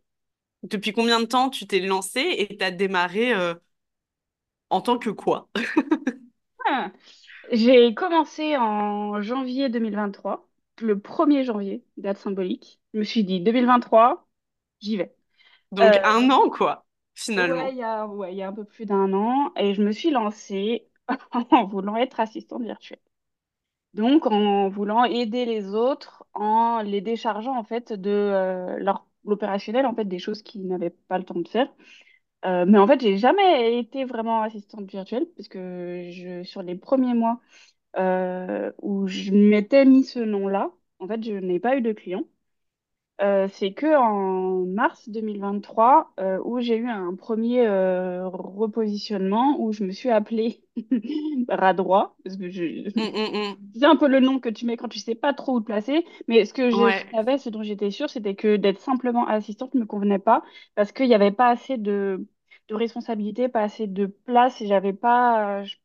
depuis 0.63 0.94
combien 0.94 1.19
de 1.22 1.25
temps 1.25 1.50
tu 1.50 1.68
t'es 1.68 1.80
lancé 1.81 2.22
et 2.22 2.57
t'as 2.57 2.72
démarré 2.72 3.34
euh, 3.34 3.56
en 4.69 4.81
tant 4.81 4.98
que 5.00 5.10
quoi? 5.10 5.50
Ah. 6.66 6.92
J'ai 7.51 7.94
commencé 7.95 8.57
en 8.57 9.22
janvier 9.22 9.69
2023, 9.69 10.48
le 10.81 11.00
premier 11.00 11.44
janvier, 11.45 11.86
date 11.98 12.18
symbolique. 12.18 12.81
Je 12.94 13.00
me 13.00 13.04
suis 13.06 13.24
dit 13.24 13.42
2023, 13.42 14.28
j'y 14.81 14.98
vais. 14.98 15.16
Donc 15.72 15.98
Euh, 15.98 16.01
un 16.04 16.30
an, 16.31 16.50
quoi, 16.50 16.86
ouais, 17.38 17.72
finalement. 17.72 17.72
il 17.72 17.78
y 17.78 17.84
a, 17.84 18.06
ouais, 18.07 18.34
il 18.34 18.38
y 18.38 18.42
a 18.44 18.48
un 18.50 18.54
peu 18.54 18.63
plus 18.66 18.86
d'un 18.86 19.13
an 19.13 19.51
et 19.56 19.74
je 19.74 19.81
me 19.84 19.92
suis 19.92 20.12
lancée 20.12 20.88
en 21.51 21.66
voulant 21.66 21.95
être 21.98 22.19
assistante 22.19 22.63
virtuelle. 22.63 23.00
Donc, 23.98 24.28
en 24.28 24.70
voulant 24.70 25.06
aider 25.06 25.46
les 25.46 25.74
autres, 25.76 26.26
en 26.36 26.82
les 26.84 27.02
déchargeant 27.02 27.58
en 27.58 27.64
fait 27.66 27.94
de 27.94 28.12
euh, 28.12 28.80
l'opérationnel, 29.26 29.86
en 29.88 29.96
fait, 29.96 30.06
des 30.06 30.20
choses 30.20 30.44
qu'ils 30.44 30.68
n'avaient 30.68 30.92
pas 30.92 31.18
le 31.18 31.26
temps 31.26 31.40
de 31.40 31.48
faire. 31.48 31.68
Euh, 32.46 32.66
mais 32.68 32.80
en 32.80 32.88
fait, 32.88 33.02
j'ai 33.02 33.18
jamais 33.18 33.80
été 33.80 34.06
vraiment 34.06 34.42
assistante 34.44 34.90
virtuelle 34.92 35.28
parce 35.38 35.50
que 35.50 36.44
sur 36.46 36.64
les 36.64 36.76
premiers 36.76 37.14
mois 37.16 37.42
euh, 37.98 38.72
où 38.82 39.08
je 39.08 39.32
m'étais 39.32 39.86
mis 39.86 40.04
ce 40.06 40.20
nom-là, 40.20 40.72
en 41.00 41.08
fait, 41.08 41.24
je 41.24 41.34
n'ai 41.34 41.60
pas 41.60 41.78
eu 41.78 41.82
de 41.82 41.94
clients. 41.94 42.26
Euh, 43.22 43.48
c'est 43.52 43.74
que 43.74 43.96
en 43.98 44.66
mars 44.68 45.10
2023 45.10 46.14
euh, 46.19 46.40
où 46.46 46.60
j'ai 46.60 46.78
eu 46.78 46.88
un 46.88 47.16
premier 47.16 47.66
euh, 47.68 48.28
repositionnement 48.30 49.60
où 49.60 49.72
je 49.74 49.84
me 49.84 49.92
suis 49.92 50.10
appelée 50.12 50.64
bras 51.48 51.74
droit 51.74 52.16
parce 52.24 52.38
que 52.38 52.50
je, 52.52 52.90
Hum, 52.96 53.14
hum, 53.16 53.34
hum. 53.34 53.58
c'est 53.75 53.86
un 53.86 53.96
peu 53.96 54.08
le 54.08 54.19
nom 54.19 54.40
que 54.40 54.50
tu 54.50 54.66
mets 54.66 54.78
quand 54.78 54.88
tu 54.90 55.00
sais 55.00 55.16
pas 55.16 55.34
trop 55.34 55.56
où 55.58 55.60
te 55.62 55.66
placer. 55.66 56.06
Mais 56.28 56.46
ce 56.46 56.54
que 56.54 56.72
je 56.72 56.90
Ouais, 56.90 57.06
savais, 57.14 57.38
ce 57.38 57.50
dont 57.50 57.64
j'étais 57.64 57.92
sûre, 57.92 58.10
c'était 58.10 58.36
que 58.36 58.56
d'être 58.58 58.80
simplement 58.81 59.28
assistante 59.28 59.74
ne 59.75 59.81
me 59.81 59.86
convenait 59.86 60.20
pas 60.20 60.44
parce 60.75 60.92
qu'il 60.92 61.08
n'y 61.08 61.16
avait 61.16 61.31
pas 61.31 61.50
assez 61.50 61.78
de, 61.78 62.28
de 62.70 62.75
responsabilité, 62.75 63.50
pas 63.50 63.62
assez 63.62 63.88
de 63.88 64.06
place 64.08 64.62
et 64.62 64.68
j'avais 64.68 64.94
pas. 64.94 65.63
je- 65.63 65.78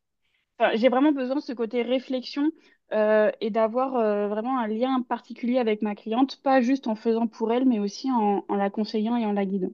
enfin, 0.59 0.75
j'ai 0.75 0.89
vraiment 0.89 1.11
besoin 1.11 1.35
de 1.37 1.41
ce 1.41 1.53
côté 1.53 1.81
réflexion 1.83 2.51
euh, 2.93 3.31
et 3.41 3.49
d'avoir 3.51 3.95
euh, 3.95 4.27
vraiment 4.27 4.59
un 4.59 4.67
lien 4.67 5.01
particulier 5.03 5.57
avec 5.59 5.81
ma 5.81 5.95
cliente, 5.95 6.41
pas 6.43 6.61
juste 6.61 6.87
en 6.87 6.95
faisant 6.95 7.27
pour 7.27 7.51
elle, 7.53 7.65
mais 7.65 7.79
aussi 7.79 8.11
en, 8.11 8.45
en 8.47 8.55
la 8.55 8.69
conseillant 8.69 9.15
et 9.17 9.25
en 9.25 9.33
la 9.33 9.45
guidant. 9.45 9.71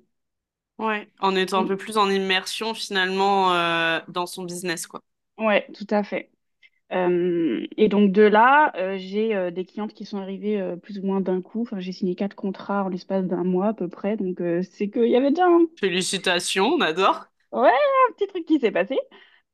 ouais. 0.80 1.10
En 1.19 1.36
étant 1.36 1.60
un 1.60 1.63
Donc, 1.63 1.68
peu 1.68 1.77
plus 1.77 1.98
en 1.98 2.10
immersion 2.10 2.74
finalement 2.74 3.54
euh, 3.54 4.00
dans 4.07 4.25
son 4.25 4.44
business, 4.44 4.88
quoi. 4.88 5.01
ouais, 5.38 5.68
tout 5.74 5.88
à 5.89 6.04
fait. 6.04 6.31
Et 7.77 7.88
donc 7.89 8.12
de 8.12 8.21
là, 8.24 8.74
j'ai 8.98 9.51
des 9.51 9.66
clientes 9.66 9.94
qui 9.94 10.06
sont 10.06 10.18
arrivées 10.19 10.75
plus 10.83 11.00
ou 11.00 11.04
moins 11.06 11.21
d'un 11.21 11.42
coup. 11.42 11.62
Enfin, 11.62 11.80
j'ai 11.80 11.92
signé 11.92 12.16
quatre 12.16 12.36
contrats 12.36 12.83
en 12.86 12.89
l'espace 12.89 13.25
d'un 13.25 13.44
mois 13.44 13.68
à 13.69 13.74
peu 13.74 13.88
près. 13.89 14.18
Donc 14.18 14.42
c'est 14.63 14.89
qu'il 14.89 15.07
y 15.10 15.16
avait 15.16 15.30
déjà 15.31 15.45
un, 15.48 15.66
Félicitations, 15.80 16.75
on 16.75 16.81
adore. 16.81 17.25
ouais, 17.51 17.69
un 18.10 18.13
petit 18.13 18.27
truc 18.27 18.45
qui 18.45 18.60
s'est 18.60 18.71
passé. 18.71 18.98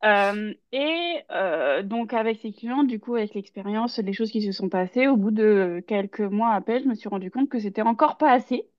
Euh, 0.05 0.53
et 0.71 1.23
euh, 1.31 1.81
donc 1.83 2.13
avec 2.13 2.39
ces 2.41 2.51
clients, 2.53 2.83
du 2.83 2.99
coup 2.99 3.15
avec 3.15 3.33
l'expérience, 3.33 3.97
les 3.97 4.13
choses 4.13 4.31
qui 4.31 4.41
se 4.43 4.51
sont 4.51 4.69
passées, 4.69 5.07
au 5.07 5.17
bout 5.17 5.31
de 5.31 5.83
quelques 5.87 6.19
mois 6.21 6.51
à 6.53 6.61
peine, 6.61 6.83
je 6.83 6.89
me 6.89 6.95
suis 6.95 7.09
rendu 7.09 7.31
compte 7.31 7.49
que 7.49 7.59
c'était 7.59 7.81
encore 7.81 8.17
pas 8.17 8.31
assez. 8.31 8.69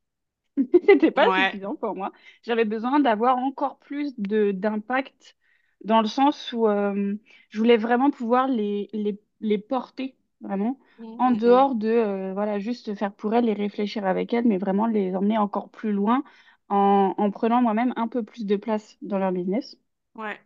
C'était 0.87 1.11
pas 1.12 1.31
Ouais, 1.31 1.32
suffisant 1.32 1.77
pour 1.77 1.94
moi. 1.96 2.12
J'avais 2.43 2.65
besoin 2.65 3.00
d'avoir 3.00 3.39
encore 3.39 3.79
plus 3.79 4.15
de 4.19 4.53
d'impact 4.53 5.36
dans 5.84 6.00
le 6.03 6.08
sens 6.08 6.53
où 6.53 6.69
euh, 6.69 7.15
je 7.50 7.58
voulais 7.58 7.77
vraiment 7.79 8.10
pouvoir 8.10 8.48
les, 8.48 8.89
les, 8.93 9.20
les 9.41 9.58
porter 9.58 10.17
vraiment 10.41 10.79
en 11.19 11.31
dehors 11.32 11.74
de 11.77 12.32
voilà 12.34 12.58
juste 12.58 12.94
faire 12.96 13.15
pour 13.15 13.34
elles 13.34 13.48
et 13.48 13.55
réfléchir 13.55 14.06
avec 14.06 14.32
elles, 14.34 14.46
mais 14.46 14.58
vraiment 14.58 14.86
les 14.86 15.15
emmener 15.17 15.39
encore 15.39 15.70
plus 15.70 15.93
loin 15.93 16.24
en, 16.69 17.15
en 17.19 17.31
prenant 17.31 17.62
moi-même 17.62 17.93
un 17.96 18.08
peu 18.08 18.22
plus 18.24 18.46
de 18.46 18.56
place 18.56 18.96
dans 19.03 19.19
leur 19.19 19.32
business. 19.32 19.77
ouais. 20.15 20.45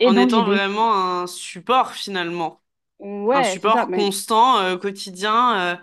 Et 0.00 0.08
En 0.08 0.16
étant 0.16 0.44
vraiment 0.44 0.94
un 1.22 1.26
support 1.26 1.92
finalement. 1.92 2.62
Un 3.00 3.42
ça. 3.42 3.52
support 3.52 3.86
Mais 3.88 3.98
constant, 3.98 4.58
euh, 4.60 4.76
quotidien, 4.76 5.74
euh, 5.74 5.76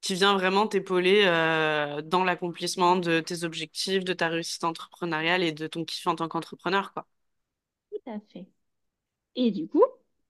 qui 0.00 0.14
vient 0.14 0.34
vraiment 0.34 0.66
t'épauler 0.66 1.22
euh, 1.26 2.02
dans 2.02 2.24
l'accomplissement 2.24 2.96
de 2.96 3.20
tes 3.20 3.44
objectifs, 3.44 4.04
de 4.04 4.12
ta 4.12 4.28
réussite 4.28 4.64
entrepreneuriale 4.64 5.42
et 5.42 5.52
de 5.52 5.66
ton 5.66 5.84
kiff 5.84 6.06
en 6.06 6.16
tant 6.16 6.28
qu'entrepreneur, 6.28 6.92
quoi. 6.92 7.06
tout 7.90 8.10
à 8.10 8.20
fait. 8.32 8.46
Et 9.36 9.50
du 9.50 9.68
coup, 9.68 9.84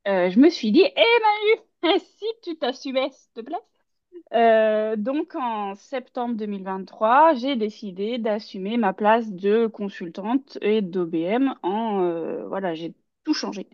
je 0.06 0.38
me 0.40 0.50
suis 0.50 0.72
dit, 0.72 0.84
eh 0.84 1.82
Manu, 1.84 1.98
si 2.00 2.26
tu 2.42 2.56
t'assumais, 2.58 3.10
s'il 3.12 3.32
te 3.34 3.40
plaît. 3.42 4.96
Donc 4.98 5.34
en 5.36 5.74
septembre 5.76 6.36
2023, 6.36 7.34
j'ai 7.34 7.56
décidé 7.56 8.18
d'assumer 8.18 8.76
ma 8.76 8.92
place 8.92 9.32
de 9.32 9.66
consultante 9.66 10.58
et 10.62 10.82
d'OBM 10.82 11.54
en 11.62 12.46
voilà, 12.48 12.74
j'ai 12.74 12.94
tout 13.24 13.34
changé. 13.34 13.68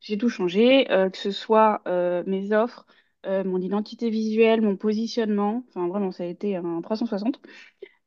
J'ai 0.00 0.18
tout 0.18 0.28
changé, 0.28 0.90
euh, 0.92 1.10
que 1.10 1.16
ce 1.18 1.30
soit 1.30 1.82
euh, 1.88 2.22
mes 2.26 2.52
offres, 2.52 2.86
euh, 3.26 3.44
mon 3.44 3.60
identité 3.60 4.10
visuelle, 4.10 4.60
mon 4.62 4.76
positionnement, 4.76 5.64
enfin 5.68 5.88
vraiment 5.88 6.12
ça 6.12 6.24
a 6.24 6.26
été 6.26 6.56
un 6.56 6.80
360. 6.82 7.40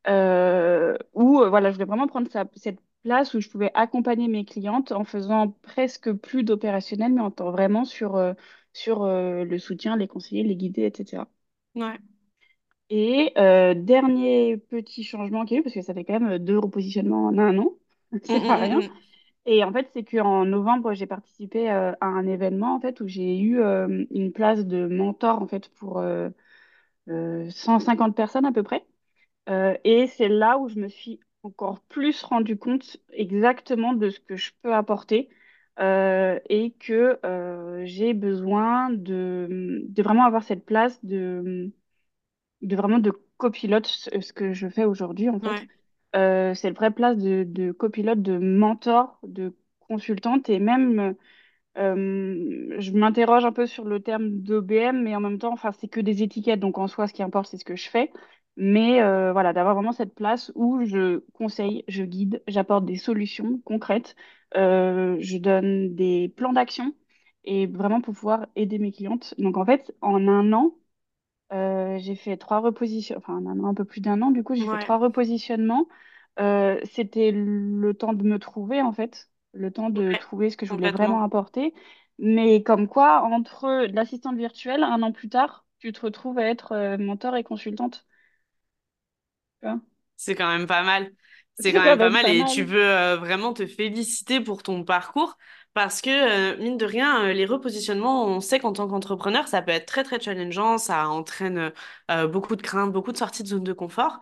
Euh, 0.07 0.97
où 1.13 1.39
voilà, 1.49 1.69
je 1.71 1.75
voulais 1.75 1.85
vraiment 1.85 2.07
prendre 2.07 2.29
sa- 2.31 2.45
cette 2.55 2.79
place 3.03 3.33
où 3.33 3.41
je 3.41 3.49
pouvais 3.49 3.71
accompagner 3.75 4.27
mes 4.29 4.45
clientes 4.45 4.91
en 4.93 5.03
faisant 5.05 5.49
presque 5.63 6.11
plus 6.13 6.43
d'opérationnel, 6.43 7.13
mais 7.13 7.21
en 7.21 7.31
temps 7.31 7.51
vraiment 7.51 7.85
sur, 7.85 8.19
sur 8.73 9.05
le 9.07 9.57
soutien, 9.59 9.97
les 9.97 10.07
conseiller, 10.07 10.43
les 10.43 10.55
guider, 10.55 10.83
etc. 10.85 11.29
Ouais. 11.75 11.97
Et 12.89 13.33
dernier 13.35 14.57
petit 14.57 15.03
changement 15.03 15.45
qu'il 15.45 15.55
y 15.55 15.57
a 15.57 15.61
eu, 15.61 15.63
parce 15.63 15.73
que 15.75 15.81
ça 15.81 15.93
fait 15.93 16.05
quand 16.05 16.19
même 16.19 16.37
deux 16.39 16.57
repositionnements 16.59 17.25
en 17.27 17.37
un 17.37 17.57
an, 17.59 17.73
Mm, 18.27 18.33
c'est 18.33 18.41
pas 18.45 18.55
mm, 18.55 18.57
rien. 18.57 18.79
mm, 18.79 18.85
mm. 18.85 19.16
Et 19.47 19.63
en 19.63 19.71
fait, 19.71 19.89
c'est 19.93 20.03
qu'en 20.03 20.45
novembre, 20.45 20.93
j'ai 20.93 21.07
participé 21.07 21.71
euh, 21.71 21.93
à 22.01 22.05
un 22.05 22.27
événement 22.27 22.75
en 22.75 22.81
fait 22.81 22.99
où 22.99 23.07
j'ai 23.07 23.39
eu 23.39 23.61
euh, 23.61 24.05
une 24.11 24.33
place 24.33 24.65
de 24.65 24.87
mentor 24.87 25.41
en 25.41 25.47
fait 25.47 25.69
pour 25.75 25.99
euh, 25.99 26.29
euh, 27.09 27.49
150 27.49 28.15
personnes 28.15 28.45
à 28.45 28.51
peu 28.51 28.61
près. 28.63 28.85
Et 29.85 30.07
c'est 30.07 30.27
là 30.27 30.57
où 30.57 30.67
je 30.67 30.77
me 30.77 30.89
suis 30.89 31.21
encore 31.41 31.79
plus 31.81 32.21
rendu 32.23 32.57
compte 32.57 32.97
exactement 33.13 33.93
de 33.93 34.09
ce 34.09 34.19
que 34.19 34.35
je 34.35 34.51
peux 34.61 34.73
apporter 34.73 35.29
et 35.79 36.75
que 36.79 37.19
j'ai 37.85 38.13
besoin 38.13 38.89
de, 38.89 39.87
vraiment 39.97 40.25
avoir 40.25 40.43
cette 40.43 40.65
place 40.65 41.03
de, 41.05 41.71
vraiment 42.61 42.99
de 42.99 43.13
copilote, 43.37 43.87
ce 43.87 44.33
que 44.33 44.51
je 44.51 44.67
fais 44.67 44.83
aujourd'hui 44.83 45.29
en 45.29 45.39
fait. 45.39 45.65
Euh, 46.15 46.53
c'est 46.55 46.69
le 46.69 46.91
place 46.93 47.17
de, 47.17 47.71
copilote, 47.71 48.21
de 48.21 48.37
mentor, 48.37 49.19
de 49.23 49.55
consultante 49.81 50.49
et 50.49 50.59
même 50.59 51.15
euh, 51.77 52.75
je 52.79 52.91
m'interroge 52.91 53.45
un 53.45 53.51
peu 53.51 53.65
sur 53.67 53.85
le 53.85 54.01
terme 54.01 54.29
d'OBM, 54.41 55.03
mais 55.03 55.15
en 55.15 55.21
même 55.21 55.39
temps, 55.39 55.53
enfin, 55.53 55.71
c'est 55.73 55.87
que 55.87 55.99
des 56.01 56.23
étiquettes, 56.23 56.59
donc 56.59 56.77
en 56.77 56.87
soi, 56.87 57.07
ce 57.07 57.13
qui 57.13 57.23
importe, 57.23 57.49
c'est 57.51 57.57
ce 57.57 57.65
que 57.65 57.75
je 57.75 57.89
fais. 57.89 58.11
Mais 58.57 59.01
euh, 59.01 59.31
voilà, 59.33 59.53
d'avoir 59.53 59.75
vraiment 59.75 59.91
cette 59.93 60.15
place 60.15 60.51
où 60.55 60.83
je 60.85 61.19
conseille, 61.33 61.83
je 61.87 62.03
guide, 62.03 62.43
j'apporte 62.47 62.85
des 62.85 62.97
solutions 62.97 63.59
concrètes, 63.65 64.15
je 64.55 65.37
donne 65.37 65.95
des 65.95 66.29
plans 66.35 66.53
d'action 66.53 66.93
et 67.43 67.67
vraiment 67.67 68.01
pour 68.01 68.13
pouvoir 68.15 68.47
aider 68.55 68.79
mes 68.79 68.91
clientes. 68.91 69.33
Donc 69.37 69.57
en 69.57 69.65
fait, 69.65 69.93
en 70.01 70.27
un 70.27 70.53
an, 70.53 70.75
euh, 71.53 71.97
j'ai 71.99 72.15
fait 72.15 72.37
trois 72.37 72.59
repositionnements, 72.59 73.23
enfin 73.25 73.37
un 73.37 73.59
an, 73.59 73.67
un 73.67 73.73
peu 73.73 73.85
plus 73.85 74.01
d'un 74.01 74.21
an, 74.21 74.31
du 74.31 74.43
coup, 74.43 74.55
j'ai 74.55 74.65
fait 74.65 74.77
trois 74.79 74.97
repositionnements. 74.97 75.87
Euh, 76.39 76.79
c'était 76.83 77.31
le 77.31 77.93
temps 77.93 78.13
de 78.13 78.23
me 78.23 78.37
trouver, 78.39 78.81
en 78.81 78.91
fait, 78.93 79.29
le 79.53 79.71
temps 79.71 79.89
de 79.89 80.09
ouais, 80.09 80.17
trouver 80.17 80.49
ce 80.49 80.57
que 80.57 80.65
je 80.65 80.71
voulais 80.73 80.91
vraiment 80.91 81.23
apporter. 81.23 81.73
Mais 82.19 82.63
comme 82.63 82.87
quoi, 82.87 83.23
entre 83.23 83.85
l'assistante 83.93 84.37
virtuelle, 84.37 84.83
un 84.83 85.01
an 85.03 85.11
plus 85.11 85.29
tard, 85.29 85.65
tu 85.79 85.91
te 85.93 86.01
retrouves 86.01 86.37
à 86.39 86.43
être 86.47 86.71
euh, 86.73 86.97
mentor 86.97 87.35
et 87.35 87.43
consultante. 87.43 88.05
C'est 90.15 90.35
quand 90.35 90.47
même 90.47 90.67
pas 90.67 90.83
mal. 90.83 91.11
C'est 91.59 91.73
quand 91.73 91.79
quand 91.79 91.83
même 91.83 91.97
pas 91.97 92.09
mal 92.09 92.25
pas 92.25 92.29
et 92.29 92.39
mal. 92.39 92.47
tu 92.47 92.63
veux 92.63 92.83
euh, 92.83 93.17
vraiment 93.17 93.53
te 93.53 93.65
féliciter 93.65 94.41
pour 94.41 94.61
ton 94.63 94.83
parcours 94.83 95.37
parce 95.77 96.01
que, 96.01 96.09
euh, 96.09 96.57
mine 96.57 96.75
de 96.75 96.87
rien, 96.87 97.25
euh, 97.27 97.33
les 97.33 97.45
repositionnements, 97.45 98.25
on 98.25 98.41
sait 98.41 98.57
qu'en 98.57 98.73
tant 98.73 98.87
qu'entrepreneur, 98.87 99.47
ça 99.47 99.61
peut 99.61 99.69
être 99.71 99.85
très, 99.85 100.03
très 100.03 100.19
challengeant. 100.19 100.79
Ça 100.79 101.07
entraîne 101.07 101.71
euh, 102.09 102.27
beaucoup 102.27 102.55
de 102.55 102.63
craintes, 102.63 102.91
beaucoup 102.91 103.11
de 103.11 103.17
sorties 103.17 103.43
de 103.43 103.47
zone 103.49 103.63
de 103.63 103.73
confort. 103.73 104.19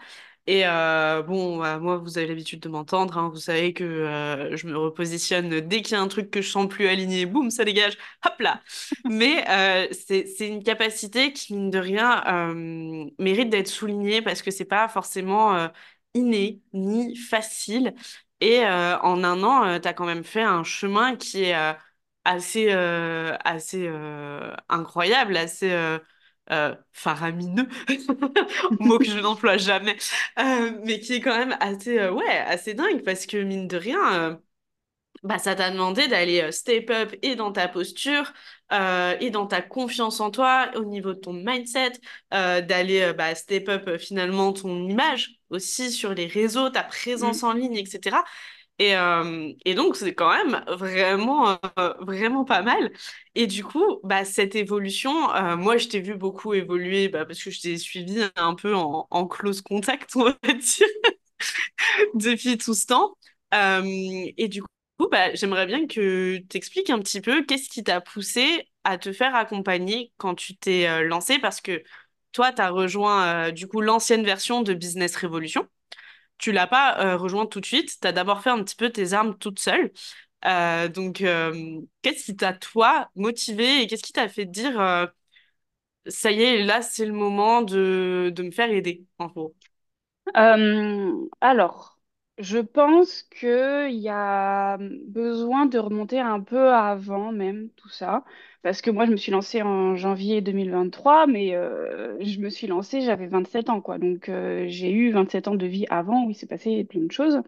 Et 0.47 0.63
bon, 0.65 1.57
bah, 1.59 1.79
moi, 1.79 1.95
vous 1.97 2.17
avez 2.17 2.27
l'habitude 2.27 2.59
de 2.59 2.67
m'entendre. 2.67 3.17
hein. 3.17 3.29
vous 3.29 3.39
savez 3.39 3.71
que 3.73 4.51
je 4.53 4.67
me 4.67 4.77
repositionne 4.77 5.61
dès 5.61 5.81
qu'il 5.81 5.93
y 5.93 5.97
a 5.97 6.01
un 6.01 6.07
truc 6.09 6.29
que 6.29 6.41
je 6.41 6.49
sens 6.49 6.67
plus 6.67 6.87
aligné. 6.87 7.25
Boum, 7.25 7.49
ça 7.49 7.63
dégage. 7.63 7.97
Hop 8.25 8.39
là. 8.39 8.61
Mais 9.05 9.45
c'est, 9.93 10.47
une 10.47 10.61
capacité 10.61 11.31
qui, 11.33 11.53
mine 11.55 11.69
de 11.71 11.79
rien, 11.79 12.21
mérite 13.17 13.49
d'être 13.49 13.69
soulignée 13.69 14.21
parce 14.21 14.41
que 14.41 14.51
c'est 14.51 14.65
pas 14.65 14.87
forcément 14.89 15.69
inné 16.13 16.61
ni 16.73 17.15
facile. 17.15 17.93
Et 18.45 18.63
euh, 18.65 18.97
en 18.99 19.23
un 19.23 19.43
an, 19.43 19.79
tu 19.79 19.87
as 19.87 19.93
quand 19.93 20.05
même 20.05 20.23
fait 20.23 20.43
un 20.43 20.63
chemin 20.63 21.15
qui 21.15 21.45
est 21.45 21.55
euh, 21.55 21.73
assez, 22.25 22.67
euh, 22.73 23.35
assez 23.43 23.87
euh, 23.87 24.53
incroyable, 24.69 25.35
assez 25.37 25.71
euh, 25.71 25.97
euh, 26.51 26.75
faramineux, 26.93 27.67
mot 28.79 28.99
que 28.99 29.05
je 29.05 29.19
n'emploie 29.19 29.57
jamais, 29.57 29.97
euh, 30.39 30.79
mais 30.85 30.99
qui 30.99 31.13
est 31.15 31.21
quand 31.21 31.37
même 31.37 31.57
assez, 31.59 31.97
euh, 31.99 32.11
ouais, 32.13 32.37
assez 32.39 32.73
dingue 32.75 33.03
parce 33.03 33.25
que 33.25 33.37
mine 33.43 33.67
de 33.67 33.77
rien. 33.77 34.13
euh, 34.13 34.35
bah, 35.23 35.39
ça 35.39 35.55
t'a 35.55 35.71
demandé 35.71 36.07
d'aller 36.07 36.41
euh, 36.41 36.51
step 36.51 36.89
up 36.91 37.15
et 37.21 37.35
dans 37.35 37.51
ta 37.51 37.67
posture 37.67 38.31
euh, 38.73 39.15
et 39.19 39.29
dans 39.29 39.47
ta 39.47 39.61
confiance 39.61 40.19
en 40.19 40.31
toi, 40.31 40.69
au 40.75 40.85
niveau 40.85 41.13
de 41.13 41.19
ton 41.19 41.33
mindset, 41.33 41.93
euh, 42.33 42.61
d'aller 42.61 43.01
euh, 43.01 43.13
bah, 43.13 43.35
step 43.35 43.69
up 43.69 43.97
finalement 43.99 44.53
ton 44.53 44.87
image 44.87 45.35
aussi 45.49 45.91
sur 45.91 46.13
les 46.13 46.25
réseaux, 46.27 46.69
ta 46.69 46.83
présence 46.83 47.43
Mm. 47.43 47.45
en 47.45 47.53
ligne, 47.53 47.75
etc. 47.77 48.23
Et, 48.79 48.95
euh, 48.97 49.53
et 49.63 49.73
donc, 49.75 49.95
c'est 49.95 50.13
quand 50.15 50.29
même 50.31 50.63
vraiment, 50.67 51.57
euh, 51.79 51.93
vraiment 52.01 52.43
pas 52.43 52.61
mal. 52.61 52.91
Et 53.35 53.47
du 53.47 53.63
coup, 53.63 53.99
bah, 54.03 54.25
cette 54.25 54.55
évolution, 54.55 55.33
euh, 55.33 55.55
moi, 55.55 55.77
je 55.77 55.87
t'ai 55.87 56.01
vu 56.01 56.15
beaucoup 56.15 56.53
évoluer 56.53 57.07
bah, 57.07 57.25
parce 57.25 57.41
que 57.43 57.51
je 57.51 57.61
t'ai 57.61 57.77
suivi 57.77 58.21
un 58.35 58.55
peu 58.55 58.75
en, 58.75 59.07
en 59.11 59.27
close 59.27 59.61
contact, 59.61 60.11
on 60.15 60.25
va 60.25 60.33
dire 60.53 60.87
depuis 62.15 62.57
tout 62.57 62.73
ce 62.73 62.85
temps. 62.87 63.15
Et 64.37 64.47
du 64.49 64.61
coup, 64.97 65.09
bah, 65.09 65.33
j'aimerais 65.35 65.65
bien 65.65 65.87
que 65.87 66.37
tu 66.37 66.57
expliques 66.57 66.89
un 66.89 66.99
petit 66.99 67.21
peu 67.21 67.43
qu'est-ce 67.45 67.69
qui 67.69 67.83
t'a 67.83 68.01
poussé 68.01 68.69
à 68.83 68.97
te 68.97 69.11
faire 69.13 69.35
accompagner 69.35 70.13
quand 70.17 70.35
tu 70.35 70.55
t'es 70.55 70.87
euh, 70.87 71.03
lancé, 71.03 71.39
parce 71.39 71.61
que 71.61 71.83
toi, 72.31 72.51
tu 72.53 72.61
as 72.61 72.69
rejoint 72.69 73.47
euh, 73.49 73.51
du 73.51 73.67
coup 73.67 73.81
l'ancienne 73.81 74.23
version 74.25 74.61
de 74.61 74.73
Business 74.73 75.15
Revolution. 75.17 75.67
Tu 76.39 76.51
l'as 76.53 76.67
pas 76.67 76.99
euh, 77.05 77.17
rejoint 77.17 77.45
tout 77.47 77.61
de 77.61 77.65
suite, 77.65 77.97
tu 78.01 78.07
as 78.07 78.13
d'abord 78.13 78.41
fait 78.43 78.51
un 78.51 78.63
petit 78.63 78.75
peu 78.77 78.91
tes 78.91 79.13
armes 79.13 79.37
toute 79.37 79.59
seule. 79.59 79.91
Euh, 80.45 80.87
donc, 80.89 81.23
qu'est-ce 82.03 82.25
qui 82.25 82.35
t'a, 82.37 82.53
toi, 82.53 83.09
motivé 83.15 83.81
et 83.83 83.87
qu'est-ce 83.87 84.03
qui 84.03 84.13
t'a 84.13 84.29
fait 84.29 84.45
dire, 84.45 85.09
ça 86.07 86.31
y 86.31 86.41
est, 86.43 86.63
là, 86.63 86.81
c'est 86.81 87.05
le 87.05 87.13
moment 87.13 87.61
de, 87.61 88.31
de 88.35 88.43
me 88.43 88.51
faire 88.51 88.69
aider, 88.71 89.05
en 89.19 89.27
gros? 89.27 89.55
Alors, 91.41 91.94
je 92.37 92.57
pense 92.59 93.23
qu'il 93.23 93.91
y 93.99 94.09
a 94.09 94.77
besoin 95.07 95.65
de 95.67 95.79
remonter 95.79 96.19
un 96.19 96.41
peu 96.41 96.73
avant 96.73 97.31
même 97.31 97.69
tout 97.77 97.89
ça, 97.89 98.25
parce 98.61 98.81
que 98.81 98.91
moi 98.91 99.05
je 99.05 99.11
me 99.11 99.15
suis 99.17 99.31
lancée 99.31 99.61
en 99.61 99.95
janvier 99.95 100.41
2023, 100.41 101.27
mais 101.27 101.55
euh, 101.55 102.17
je 102.23 102.39
me 102.39 102.49
suis 102.49 102.67
lancée, 102.67 103.01
j'avais 103.01 103.27
27 103.27 103.69
ans, 103.69 103.79
quoi. 103.81 103.97
Donc 103.99 104.27
euh, 104.29 104.65
j'ai 104.67 104.91
eu 104.91 105.11
27 105.11 105.47
ans 105.47 105.55
de 105.55 105.65
vie 105.65 105.85
avant 105.89 106.25
où 106.25 106.29
il 106.31 106.35
s'est 106.35 106.47
passé 106.47 106.83
plein 106.83 107.01
de 107.01 107.11
choses. 107.11 107.41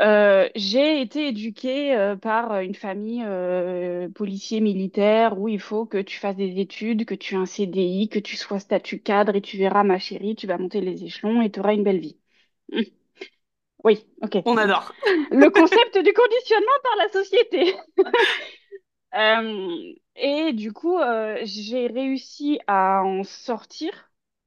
Euh, 0.00 0.48
j'ai 0.56 1.00
été 1.02 1.28
éduquée 1.28 2.14
par 2.22 2.60
une 2.60 2.74
famille 2.74 3.24
policier 4.14 4.60
militaire 4.60 5.38
où 5.40 5.48
il 5.48 5.60
faut 5.60 5.86
que 5.86 5.98
tu 6.02 6.18
fasses 6.18 6.36
des 6.36 6.60
études, 6.60 7.04
que 7.06 7.14
tu 7.14 7.34
aies 7.34 7.38
un 7.38 7.46
CDI, 7.46 8.08
que 8.08 8.18
tu 8.18 8.36
sois 8.36 8.60
statut 8.60 9.00
cadre 9.00 9.34
et 9.36 9.40
tu 9.42 9.56
verras 9.58 9.84
ma 9.84 9.98
chérie, 9.98 10.36
tu 10.36 10.46
vas 10.46 10.58
monter 10.58 10.80
les 10.80 11.04
échelons 11.04 11.42
et 11.42 11.50
tu 11.50 11.60
auras 11.60 11.74
une 11.74 11.84
belle 11.84 12.00
vie. 12.00 12.18
Oui, 13.84 14.04
ok. 14.22 14.38
On 14.44 14.56
adore. 14.56 14.92
Le 15.30 15.48
concept 15.50 15.98
du 15.98 16.12
conditionnement 16.12 16.78
par 16.82 16.96
la 16.98 17.08
société. 17.10 17.76
Euh, 19.14 19.94
et 20.16 20.52
du 20.52 20.72
coup, 20.72 20.98
euh, 20.98 21.38
j'ai 21.42 21.86
réussi 21.86 22.60
à 22.66 23.02
en 23.02 23.24
sortir, 23.24 23.90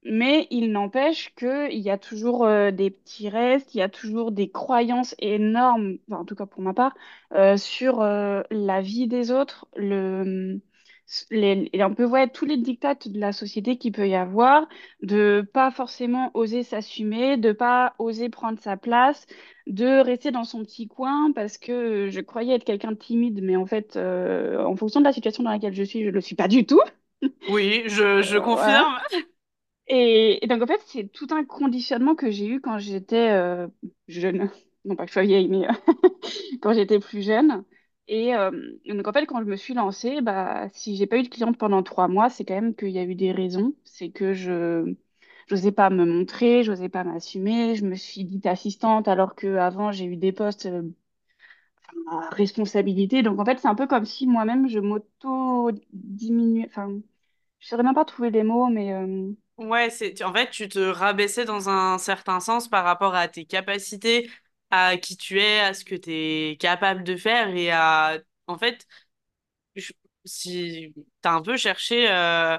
mais 0.03 0.47
il 0.51 0.71
n'empêche 0.71 1.33
qu'il 1.33 1.79
y 1.79 1.89
a 1.89 1.97
toujours 1.97 2.45
euh, 2.45 2.69
des 2.69 2.91
petits 2.91 3.27
restes, 3.27 3.73
il 3.73 3.79
y 3.79 3.81
a 3.81 3.89
toujours 3.89 4.31
des 4.31 4.51
croyances 4.51 5.15
énormes, 5.17 5.97
enfin, 6.07 6.21
en 6.21 6.25
tout 6.25 6.35
cas 6.35 6.45
pour 6.45 6.61
ma 6.61 6.75
part, 6.75 6.93
sur 7.57 8.01
la 8.01 8.81
vie 8.81 9.07
des 9.07 9.31
autres, 9.31 9.67
le, 9.75 10.61
les, 11.31 11.69
on 11.83 11.93
peut 11.95 12.03
voir 12.05 12.31
tous 12.31 12.45
les 12.45 12.57
dictats 12.57 12.95
de 12.95 13.19
la 13.19 13.31
société 13.33 13.77
qu'il 13.77 13.91
peut 13.91 14.07
y 14.07 14.15
avoir, 14.15 14.67
de 15.01 15.47
pas 15.53 15.71
forcément 15.71 16.31
oser 16.33 16.63
s'assumer, 16.63 17.37
de 17.37 17.51
pas 17.51 17.95
oser 17.99 18.29
prendre 18.29 18.59
sa 18.59 18.77
place 18.77 19.25
de 19.67 20.01
rester 20.01 20.31
dans 20.31 20.43
son 20.43 20.63
petit 20.63 20.87
coin 20.87 21.31
parce 21.33 21.57
que 21.57 22.09
je 22.09 22.19
croyais 22.21 22.55
être 22.55 22.63
quelqu'un 22.65 22.91
de 22.91 22.97
timide, 22.97 23.41
mais 23.43 23.55
en 23.55 23.65
fait, 23.65 23.95
euh, 23.95 24.63
en 24.65 24.75
fonction 24.75 24.99
de 24.99 25.05
la 25.05 25.13
situation 25.13 25.43
dans 25.43 25.51
laquelle 25.51 25.73
je 25.75 25.83
suis, 25.83 26.01
je 26.03 26.07
ne 26.07 26.11
le 26.11 26.21
suis 26.21 26.35
pas 26.35 26.47
du 26.47 26.65
tout. 26.65 26.81
Oui, 27.47 27.83
je, 27.87 28.21
je 28.21 28.37
Euh, 28.39 28.47
voilà. 28.49 28.85
confirme. 28.85 28.99
Et, 29.87 30.43
et 30.43 30.47
donc, 30.47 30.61
en 30.61 30.67
fait, 30.67 30.81
c'est 30.87 31.07
tout 31.11 31.27
un 31.31 31.43
conditionnement 31.45 32.15
que 32.15 32.31
j'ai 32.31 32.47
eu 32.47 32.61
quand 32.61 32.79
j'étais 32.79 33.31
euh, 33.31 33.67
jeune. 34.07 34.49
Non 34.85 34.95
pas 34.95 35.03
que 35.05 35.09
je 35.09 35.13
sois 35.13 35.23
vieille, 35.23 35.47
mais 35.49 35.67
quand 36.61 36.73
j'étais 36.73 36.99
plus 36.99 37.21
jeune. 37.23 37.63
Et 38.11 38.35
euh, 38.35 38.51
donc, 38.85 39.07
en 39.07 39.13
fait, 39.13 39.25
quand 39.25 39.39
je 39.41 39.45
me 39.47 39.55
suis 39.55 39.73
lancée, 39.73 40.21
bah, 40.21 40.69
si 40.73 40.97
j'ai 40.97 41.07
pas 41.07 41.17
eu 41.17 41.23
de 41.23 41.29
cliente 41.29 41.57
pendant 41.57 41.81
trois 41.83 42.07
mois, 42.09 42.29
c'est 42.29 42.43
quand 42.45 42.55
même 42.55 42.75
qu'il 42.75 42.89
y 42.89 42.99
a 42.99 43.03
eu 43.05 43.15
des 43.15 43.31
raisons. 43.31 43.73
C'est 43.85 44.11
que 44.11 44.33
je 44.33 44.95
n'osais 45.51 45.71
pas 45.73 45.89
me 45.91 46.05
montrer, 46.05 46.63
j'osais 46.63 46.89
pas 46.89 47.03
m'assumer. 47.05 47.75
Je 47.75 47.85
me 47.85 47.95
suis 47.95 48.25
dite 48.25 48.45
assistante 48.47 49.07
alors 49.07 49.35
qu'avant, 49.35 49.91
j'ai 49.93 50.05
eu 50.05 50.17
des 50.17 50.33
postes 50.33 50.67
euh, 50.67 50.83
à 52.09 52.29
responsabilité. 52.31 53.23
Donc, 53.23 53.39
en 53.39 53.45
fait, 53.45 53.59
c'est 53.59 53.67
un 53.67 53.75
peu 53.75 53.87
comme 53.87 54.05
si 54.05 54.27
moi-même, 54.27 54.67
je 54.67 54.79
m'auto-diminuais. 54.79 56.65
Enfin, 56.67 56.89
je 57.59 57.67
saurais 57.67 57.83
même 57.83 57.95
pas 57.95 58.05
trouver 58.05 58.31
les 58.31 58.43
mots, 58.43 58.67
mais... 58.69 58.93
euh, 58.93 59.31
Ouais, 59.57 59.89
en 60.23 60.33
fait, 60.33 60.49
tu 60.49 60.67
te 60.69 60.79
rabaissais 60.79 61.45
dans 61.45 61.69
un 61.69 61.99
certain 61.99 62.39
sens 62.39 62.67
par 62.67 62.83
rapport 62.83 63.13
à 63.13 63.27
tes 63.27 63.45
capacités, 63.45 64.29
à 64.71 64.97
qui 64.97 65.17
tu 65.17 65.39
es, 65.41 65.59
à 65.61 65.73
ce 65.73 65.85
que 65.85 65.95
tu 65.95 66.11
es 66.13 66.57
capable 66.59 67.03
de 67.03 67.15
faire 67.17 67.49
et 67.55 67.71
à, 67.71 68.17
en 68.47 68.57
fait, 68.57 68.87
si 70.25 70.93
t'as 71.21 71.31
un 71.33 71.41
peu 71.41 71.57
cherché 71.57 72.09
euh, 72.09 72.57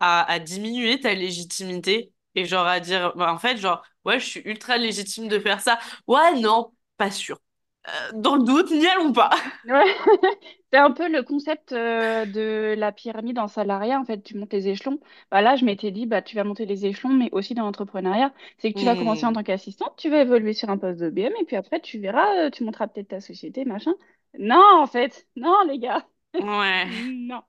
à, 0.00 0.32
à 0.32 0.38
diminuer 0.38 1.00
ta 1.00 1.14
légitimité 1.14 2.12
et 2.34 2.44
genre 2.46 2.66
à 2.66 2.80
dire, 2.80 3.14
bah, 3.16 3.32
en 3.32 3.38
fait, 3.38 3.56
genre, 3.58 3.84
ouais, 4.04 4.20
je 4.20 4.26
suis 4.26 4.40
ultra 4.46 4.78
légitime 4.78 5.28
de 5.28 5.38
faire 5.38 5.60
ça. 5.60 5.78
Ouais, 6.08 6.40
non, 6.40 6.74
pas 6.98 7.10
sûr. 7.10 7.40
Euh, 7.88 8.12
dans 8.14 8.36
le 8.36 8.44
doute, 8.44 8.70
n'y 8.70 8.86
allons 8.86 9.12
pas. 9.12 9.30
Ouais. 9.64 9.84
C'est 10.72 10.78
un 10.78 10.90
peu 10.90 11.08
le 11.08 11.22
concept 11.22 11.72
euh, 11.72 12.26
de 12.26 12.74
la 12.76 12.92
pyramide 12.92 13.38
en 13.38 13.48
salariat. 13.48 13.98
En 13.98 14.04
fait, 14.04 14.20
tu 14.22 14.36
montes 14.36 14.52
les 14.52 14.68
échelons. 14.68 15.00
Bah 15.30 15.40
là, 15.40 15.56
je 15.56 15.64
m'étais 15.64 15.90
dit, 15.90 16.04
bah, 16.06 16.20
tu 16.20 16.36
vas 16.36 16.44
monter 16.44 16.66
les 16.66 16.84
échelons, 16.84 17.10
mais 17.14 17.30
aussi 17.32 17.54
dans 17.54 17.62
l'entrepreneuriat. 17.64 18.34
C'est 18.58 18.72
que 18.74 18.78
tu 18.78 18.84
vas 18.84 18.94
commencer 18.96 19.24
en 19.24 19.32
Hmm, 19.32 19.34
tant 19.34 19.42
qu'assistante, 19.42 19.94
tu 19.96 20.10
vas 20.10 20.20
évoluer 20.20 20.52
sur 20.52 20.68
un 20.68 20.76
poste 20.76 21.00
de 21.00 21.08
BM, 21.10 21.32
et 21.40 21.44
puis 21.46 21.56
après, 21.56 21.80
tu 21.80 21.98
verras, 21.98 22.46
euh, 22.46 22.50
tu 22.50 22.62
monteras 22.64 22.88
peut-être 22.88 23.08
ta 23.08 23.20
société, 23.22 23.64
machin. 23.64 23.94
Non, 24.38 24.62
en 24.82 24.86
fait, 24.86 25.26
non, 25.36 25.56
les 25.66 25.78
gars, 25.78 26.06
Ouais. 26.38 26.88
non. 26.90 27.42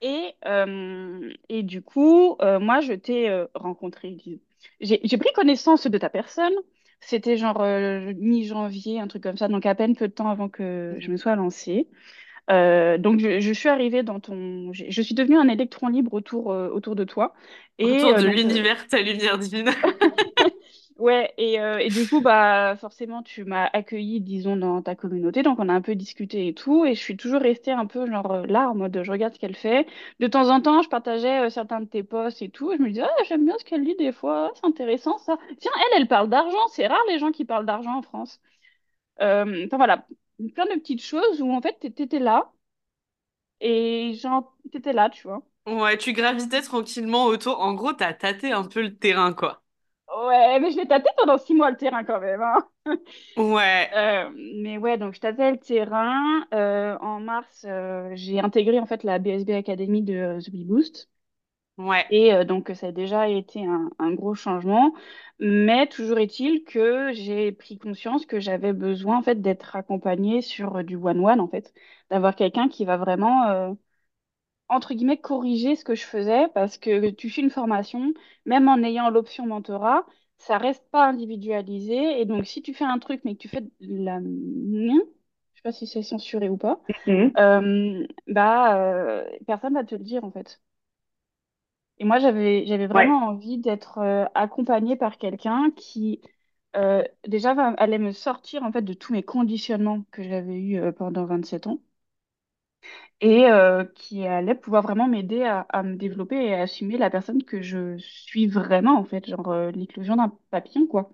Et, 0.00 0.34
euh, 0.46 1.32
et 1.48 1.62
du 1.64 1.82
coup, 1.82 2.36
euh, 2.42 2.60
moi, 2.60 2.80
je 2.80 2.92
t'ai 2.94 3.44
rencontré. 3.54 4.16
j'ai 4.80 5.18
pris 5.18 5.32
connaissance 5.34 5.86
de 5.86 5.98
ta 5.98 6.10
personne. 6.10 6.54
C'était 7.00 7.36
genre 7.36 7.60
euh, 7.62 8.12
mi-janvier, 8.16 9.00
un 9.00 9.08
truc 9.08 9.22
comme 9.22 9.36
ça, 9.36 9.48
donc 9.48 9.66
à 9.66 9.74
peine 9.74 9.96
peu 9.96 10.08
de 10.08 10.12
temps 10.12 10.28
avant 10.28 10.48
que 10.48 10.96
je 10.98 11.10
me 11.10 11.16
sois 11.16 11.36
lancée. 11.36 11.88
Euh, 12.50 12.98
donc, 12.98 13.20
je, 13.20 13.40
je 13.40 13.52
suis 13.52 13.68
arrivée 13.68 14.02
dans 14.02 14.20
ton. 14.20 14.72
Je 14.72 15.02
suis 15.02 15.14
devenue 15.14 15.36
un 15.36 15.48
électron 15.48 15.88
libre 15.88 16.14
autour, 16.14 16.52
euh, 16.52 16.70
autour 16.70 16.96
de 16.96 17.04
toi. 17.04 17.34
Et 17.78 17.84
Autour 17.84 18.10
euh, 18.10 18.22
de 18.22 18.26
donc, 18.26 18.30
euh, 18.30 18.32
l'univers, 18.32 18.86
ta 18.88 19.00
lumière 19.02 19.38
divine. 19.38 19.70
ouais, 20.98 21.32
et, 21.38 21.60
euh, 21.60 21.78
et 21.78 21.90
du 21.90 22.06
coup, 22.06 22.20
bah, 22.20 22.76
forcément, 22.80 23.22
tu 23.22 23.44
m'as 23.44 23.66
accueilli, 23.72 24.20
disons, 24.20 24.56
dans 24.56 24.82
ta 24.82 24.94
communauté. 24.94 25.42
Donc, 25.42 25.58
on 25.58 25.68
a 25.68 25.72
un 25.72 25.80
peu 25.80 25.94
discuté 25.94 26.48
et 26.48 26.54
tout. 26.54 26.84
Et 26.84 26.94
je 26.94 27.00
suis 27.00 27.16
toujours 27.16 27.40
restée 27.40 27.72
un 27.72 27.86
peu, 27.86 28.06
genre, 28.10 28.30
euh, 28.32 28.46
là, 28.46 28.68
en 28.70 28.74
mode, 28.74 29.02
je 29.02 29.10
regarde 29.10 29.34
ce 29.34 29.38
qu'elle 29.38 29.56
fait. 29.56 29.86
De 30.20 30.26
temps 30.26 30.48
en 30.50 30.60
temps, 30.60 30.82
je 30.82 30.88
partageais 30.88 31.46
euh, 31.46 31.50
certains 31.50 31.80
de 31.80 31.86
tes 31.86 32.02
posts 32.02 32.42
et 32.42 32.50
tout. 32.50 32.72
Et 32.72 32.76
je 32.76 32.82
me 32.82 32.88
disais, 32.88 33.02
ah, 33.02 33.22
j'aime 33.28 33.44
bien 33.44 33.56
ce 33.58 33.64
qu'elle 33.64 33.82
lit 33.82 33.96
des 33.96 34.12
fois. 34.12 34.52
C'est 34.54 34.66
intéressant, 34.66 35.18
ça. 35.18 35.38
Tiens, 35.60 35.72
elle, 35.92 36.02
elle 36.02 36.08
parle 36.08 36.28
d'argent. 36.28 36.66
C'est 36.68 36.86
rare 36.86 36.98
les 37.08 37.18
gens 37.18 37.32
qui 37.32 37.44
parlent 37.44 37.66
d'argent 37.66 37.96
en 37.98 38.02
France. 38.02 38.40
Enfin, 39.20 39.76
voilà. 39.76 40.06
Plein 40.54 40.66
de 40.66 40.74
petites 40.80 41.02
choses 41.02 41.42
où, 41.42 41.52
en 41.52 41.60
fait, 41.62 41.78
t'étais 41.80 42.18
là. 42.20 42.52
Et 43.60 44.14
genre, 44.14 44.56
t'étais 44.72 44.92
là, 44.92 45.10
tu 45.10 45.22
vois. 45.28 45.42
Ouais, 45.66 45.96
tu 45.98 46.12
gravitais 46.14 46.62
tranquillement 46.62 47.26
autour. 47.26 47.60
En 47.60 47.74
gros, 47.74 47.92
t'as 47.92 48.12
tâté 48.14 48.50
un 48.52 48.64
peu 48.64 48.82
le 48.82 48.96
terrain, 48.98 49.32
quoi. 49.34 49.62
Ouais, 50.16 50.58
mais 50.60 50.70
je 50.70 50.76
l'ai 50.76 50.88
tâté 50.88 51.08
pendant 51.16 51.38
six 51.38 51.54
mois 51.54 51.70
le 51.70 51.76
terrain 51.76 52.02
quand 52.04 52.20
même. 52.20 52.42
hein. 52.42 52.68
Ouais, 53.36 53.88
Euh, 53.94 54.30
mais 54.62 54.76
ouais, 54.78 54.98
donc 54.98 55.14
je 55.14 55.20
tâtais 55.20 55.50
le 55.52 55.58
terrain. 55.58 56.46
Euh, 56.52 56.98
en 57.00 57.20
mars, 57.20 57.64
euh, 57.68 58.10
j'ai 58.14 58.40
intégré 58.40 58.80
en 58.80 58.86
fait 58.86 59.04
la 59.04 59.18
BSB 59.20 59.54
Academy 59.54 60.02
de 60.02 60.38
The 60.44 60.50
Bee 60.50 60.64
Boost. 60.64 61.08
ouais. 61.78 62.06
Et 62.10 62.44
donc 62.46 62.70
ça 62.74 62.88
a 62.88 62.92
déjà 62.92 63.28
été 63.28 63.64
un, 63.66 63.90
un 63.98 64.12
gros 64.14 64.34
changement. 64.34 64.94
Mais 65.40 65.86
toujours 65.88 66.18
est-il 66.18 66.64
que 66.64 67.12
j'ai 67.12 67.52
pris 67.52 67.78
conscience 67.78 68.24
que 68.26 68.40
j'avais 68.40 68.72
besoin 68.72 69.18
en 69.18 69.22
fait 69.22 69.40
d'être 69.42 69.76
accompagnée 69.76 70.40
sur 70.42 70.82
du 70.84 70.96
one-one 70.96 71.40
en 71.40 71.48
fait. 71.48 71.72
D'avoir 72.10 72.34
quelqu'un 72.34 72.68
qui 72.68 72.84
va 72.86 72.96
vraiment 72.96 73.76
entre 74.68 74.94
guillemets, 74.94 75.18
corriger 75.18 75.76
ce 75.76 75.84
que 75.84 75.94
je 75.94 76.04
faisais 76.04 76.48
parce 76.54 76.78
que 76.78 77.10
tu 77.10 77.30
fais 77.30 77.40
une 77.42 77.50
formation, 77.50 78.12
même 78.46 78.68
en 78.68 78.82
ayant 78.82 79.10
l'option 79.10 79.46
mentorat, 79.46 80.06
ça 80.38 80.58
reste 80.58 80.88
pas 80.90 81.06
individualisé. 81.08 82.20
Et 82.20 82.24
donc, 82.26 82.46
si 82.46 82.62
tu 82.62 82.74
fais 82.74 82.84
un 82.84 82.98
truc 82.98 83.22
mais 83.24 83.34
que 83.34 83.40
tu 83.40 83.48
fais 83.48 83.62
de 83.62 83.70
la 83.80 84.20
mienne, 84.20 85.00
je 85.54 85.58
sais 85.60 85.62
pas 85.62 85.72
si 85.72 85.86
c'est 85.86 86.02
censuré 86.02 86.48
ou 86.48 86.56
pas, 86.56 86.80
Mhm. 87.06 87.38
euh, 87.38 88.06
bah, 88.28 88.78
euh, 88.78 89.24
personne 89.46 89.74
va 89.74 89.84
te 89.84 89.94
le 89.96 90.04
dire 90.04 90.24
en 90.24 90.30
fait. 90.32 90.60
Et 91.98 92.04
moi, 92.04 92.18
j'avais, 92.18 92.64
j'avais 92.66 92.86
Ouais. 92.92 93.12
vraiment 93.12 93.26
envie 93.28 93.58
d'être 93.58 93.98
euh, 93.98 94.24
accompagnée 94.34 94.96
par 94.96 95.18
quelqu'un 95.18 95.70
qui 95.76 96.20
euh, 96.76 97.02
déjà 97.26 97.54
va, 97.54 97.68
allait 97.78 97.98
me 97.98 98.12
sortir 98.12 98.62
en 98.62 98.70
fait 98.72 98.82
de 98.82 98.92
tous 98.94 99.12
mes 99.12 99.22
conditionnements 99.24 100.04
que 100.12 100.22
j'avais 100.22 100.60
eus 100.60 100.92
pendant 100.94 101.26
27 101.26 101.66
ans 101.66 101.80
et 103.20 103.46
euh, 103.46 103.84
qui 103.84 104.26
allait 104.26 104.54
pouvoir 104.54 104.82
vraiment 104.82 105.08
m'aider 105.08 105.42
à, 105.44 105.82
me 105.82 105.96
développer 105.96 106.36
et 106.36 106.54
à 106.54 106.62
assumer 106.62 106.98
la 106.98 107.10
personne 107.10 107.42
que 107.44 107.62
je 107.62 107.96
suis 107.98 108.46
vraiment, 108.46 108.98
en 108.98 109.04
fait, 109.04 109.26
genre 109.28 109.48
euh, 109.50 109.70
l'éclosion 109.72 110.16
d'un 110.16 110.32
papillon, 110.50 110.86
quoi. 110.86 111.10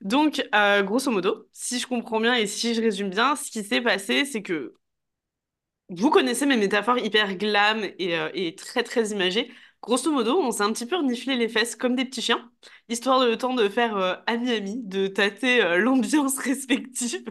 Donc, 0.00 0.42
euh, 0.54 0.82
grosso 0.82 1.10
modo, 1.10 1.48
si 1.52 1.78
je 1.78 1.86
comprends 1.86 2.20
bien 2.20 2.34
et 2.34 2.46
si 2.46 2.74
je 2.74 2.80
résume 2.80 3.10
bien, 3.10 3.36
ce 3.36 3.50
qui 3.50 3.62
s'est 3.64 3.80
passé, 3.80 4.24
c'est 4.24 4.42
que 4.42 4.74
vous 5.90 6.10
connaissez 6.10 6.46
mes 6.46 6.56
métaphores 6.56 6.98
hyper 6.98 7.36
glam 7.36 7.84
et, 7.98 8.14
et 8.34 8.54
très 8.54 8.82
très 8.82 9.10
imagées. 9.10 9.50
Grosso 9.86 10.10
modo, 10.10 10.38
on 10.40 10.50
s'est 10.50 10.62
un 10.62 10.72
petit 10.72 10.86
peu 10.86 10.96
reniflé 10.96 11.36
les 11.36 11.46
fesses 11.48 11.76
comme 11.76 11.94
des 11.94 12.06
petits 12.06 12.22
chiens, 12.22 12.50
histoire 12.88 13.20
de 13.20 13.26
le 13.26 13.36
temps 13.36 13.52
de 13.54 13.68
faire 13.68 13.96
euh, 13.98 14.14
ami-ami, 14.26 14.80
de 14.82 15.08
tâter 15.08 15.62
euh, 15.62 15.76
l'ambiance 15.76 16.38
respective. 16.40 17.22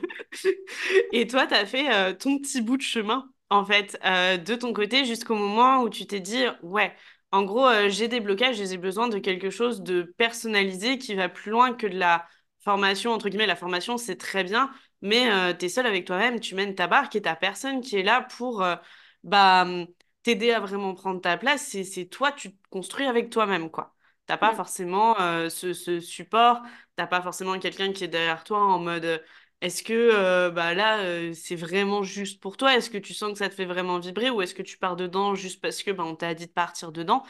Et 1.11 1.27
toi, 1.27 1.47
t'as 1.47 1.65
fait 1.65 1.91
euh, 1.93 2.13
ton 2.13 2.37
petit 2.39 2.61
bout 2.61 2.77
de 2.77 2.81
chemin, 2.81 3.29
en 3.49 3.65
fait, 3.65 3.97
euh, 4.05 4.37
de 4.37 4.55
ton 4.55 4.73
côté 4.73 5.05
jusqu'au 5.05 5.35
moment 5.35 5.81
où 5.81 5.89
tu 5.89 6.05
t'es 6.05 6.19
dit, 6.19 6.43
ouais, 6.61 6.93
en 7.31 7.43
gros, 7.43 7.67
j'ai 7.89 8.07
des 8.07 8.19
blocages, 8.19 8.57
j'ai 8.57 8.77
besoin 8.77 9.07
de 9.09 9.17
quelque 9.19 9.49
chose 9.49 9.81
de 9.81 10.03
personnalisé 10.17 10.97
qui 10.99 11.15
va 11.15 11.29
plus 11.29 11.51
loin 11.51 11.73
que 11.73 11.87
de 11.87 11.97
la 11.97 12.27
formation, 12.59 13.11
entre 13.11 13.29
guillemets. 13.29 13.47
La 13.47 13.55
formation, 13.55 13.97
c'est 13.97 14.17
très 14.17 14.43
bien, 14.43 14.69
mais 15.01 15.55
t'es 15.57 15.67
seul 15.69 15.87
avec 15.87 16.05
toi-même, 16.05 16.39
tu 16.39 16.53
mènes 16.53 16.75
ta 16.75 16.85
barque 16.87 17.15
et 17.15 17.21
t'as 17.23 17.35
personne 17.35 17.81
qui 17.81 17.95
est 17.97 18.03
là 18.03 18.21
pour 18.37 18.63
bah, 19.23 19.65
t'aider 20.23 20.51
à 20.51 20.59
vraiment 20.59 20.93
prendre 20.95 21.21
ta 21.21 21.37
place. 21.37 21.63
C'est, 21.83 22.05
toi, 22.05 22.31
tu 22.31 22.51
te 22.55 22.69
construis 22.69 23.05
avec 23.05 23.29
toi-même, 23.29 23.69
quoi. 23.69 23.95
T'as 24.25 24.37
pas 24.37 24.53
forcément 24.55 25.19
euh, 25.19 25.49
ce, 25.49 25.73
ce 25.73 25.99
support, 25.99 26.61
t'as 26.95 27.07
pas 27.07 27.21
forcément 27.21 27.59
quelqu'un 27.59 27.91
qui 27.91 28.05
est 28.05 28.07
derrière 28.07 28.43
toi 28.45 28.59
en 28.61 28.79
mode 28.79 29.21
est-ce 29.61 29.81
que 29.83 29.93
euh, 29.93 30.49
bah 30.51 30.73
là, 30.73 30.99
euh, 30.99 31.33
c'est 31.33 31.55
vraiment 31.55 32.03
juste 32.03 32.41
pour 32.41 32.57
toi? 32.57 32.75
Est-ce 32.75 32.89
que 32.89 32.97
tu 32.97 33.13
sens 33.13 33.31
que 33.31 33.37
ça 33.37 33.47
te 33.49 33.53
fait 33.55 33.65
vraiment 33.65 33.97
vibrer 33.99 34.29
ou 34.29 34.41
est-ce 34.41 34.53
que 34.53 34.61
tu 34.61 34.77
pars 34.77 34.95
dedans 34.97 35.35
juste 35.35 35.61
parce 35.61 35.83
que 35.83 35.91
bah, 35.91 36.03
on 36.05 36.15
t'a 36.15 36.33
dit 36.33 36.47
de 36.47 36.51
partir 36.51 36.91
dedans? 36.91 37.23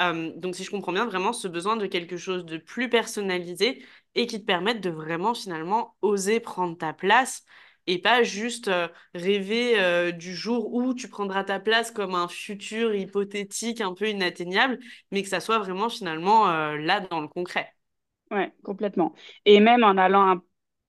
Euh, 0.00 0.32
donc, 0.36 0.54
si 0.56 0.64
je 0.64 0.70
comprends 0.70 0.92
bien, 0.92 1.06
vraiment 1.06 1.32
ce 1.32 1.48
besoin 1.48 1.76
de 1.76 1.86
quelque 1.86 2.16
chose 2.16 2.44
de 2.44 2.58
plus 2.58 2.88
personnalisé 2.88 3.84
et 4.14 4.26
qui 4.26 4.40
te 4.40 4.46
permette 4.46 4.80
de 4.80 4.90
vraiment 4.90 5.34
finalement 5.34 5.96
oser 6.02 6.40
prendre 6.40 6.76
ta 6.78 6.92
place 6.92 7.44
et 7.88 8.00
pas 8.00 8.22
juste 8.22 8.68
euh, 8.68 8.88
rêver 9.14 9.80
euh, 9.80 10.12
du 10.12 10.36
jour 10.36 10.74
où 10.74 10.94
tu 10.94 11.08
prendras 11.08 11.44
ta 11.44 11.60
place 11.60 11.90
comme 11.90 12.14
un 12.14 12.28
futur 12.28 12.94
hypothétique 12.94 13.80
un 13.82 13.94
peu 13.94 14.08
inatteignable, 14.10 14.78
mais 15.12 15.22
que 15.24 15.28
ça 15.30 15.40
soit 15.40 15.58
vraiment 15.58 15.90
finalement 15.90 16.48
euh, 16.50 16.76
là 16.78 17.00
dans 17.00 17.20
le 17.20 17.28
concret. 17.28 17.72
ouais, 18.30 18.52
complètement. 18.64 19.14
Et 19.44 19.60
même 19.60 19.84
en 19.84 19.96
allant 19.96 20.22
un 20.30 20.42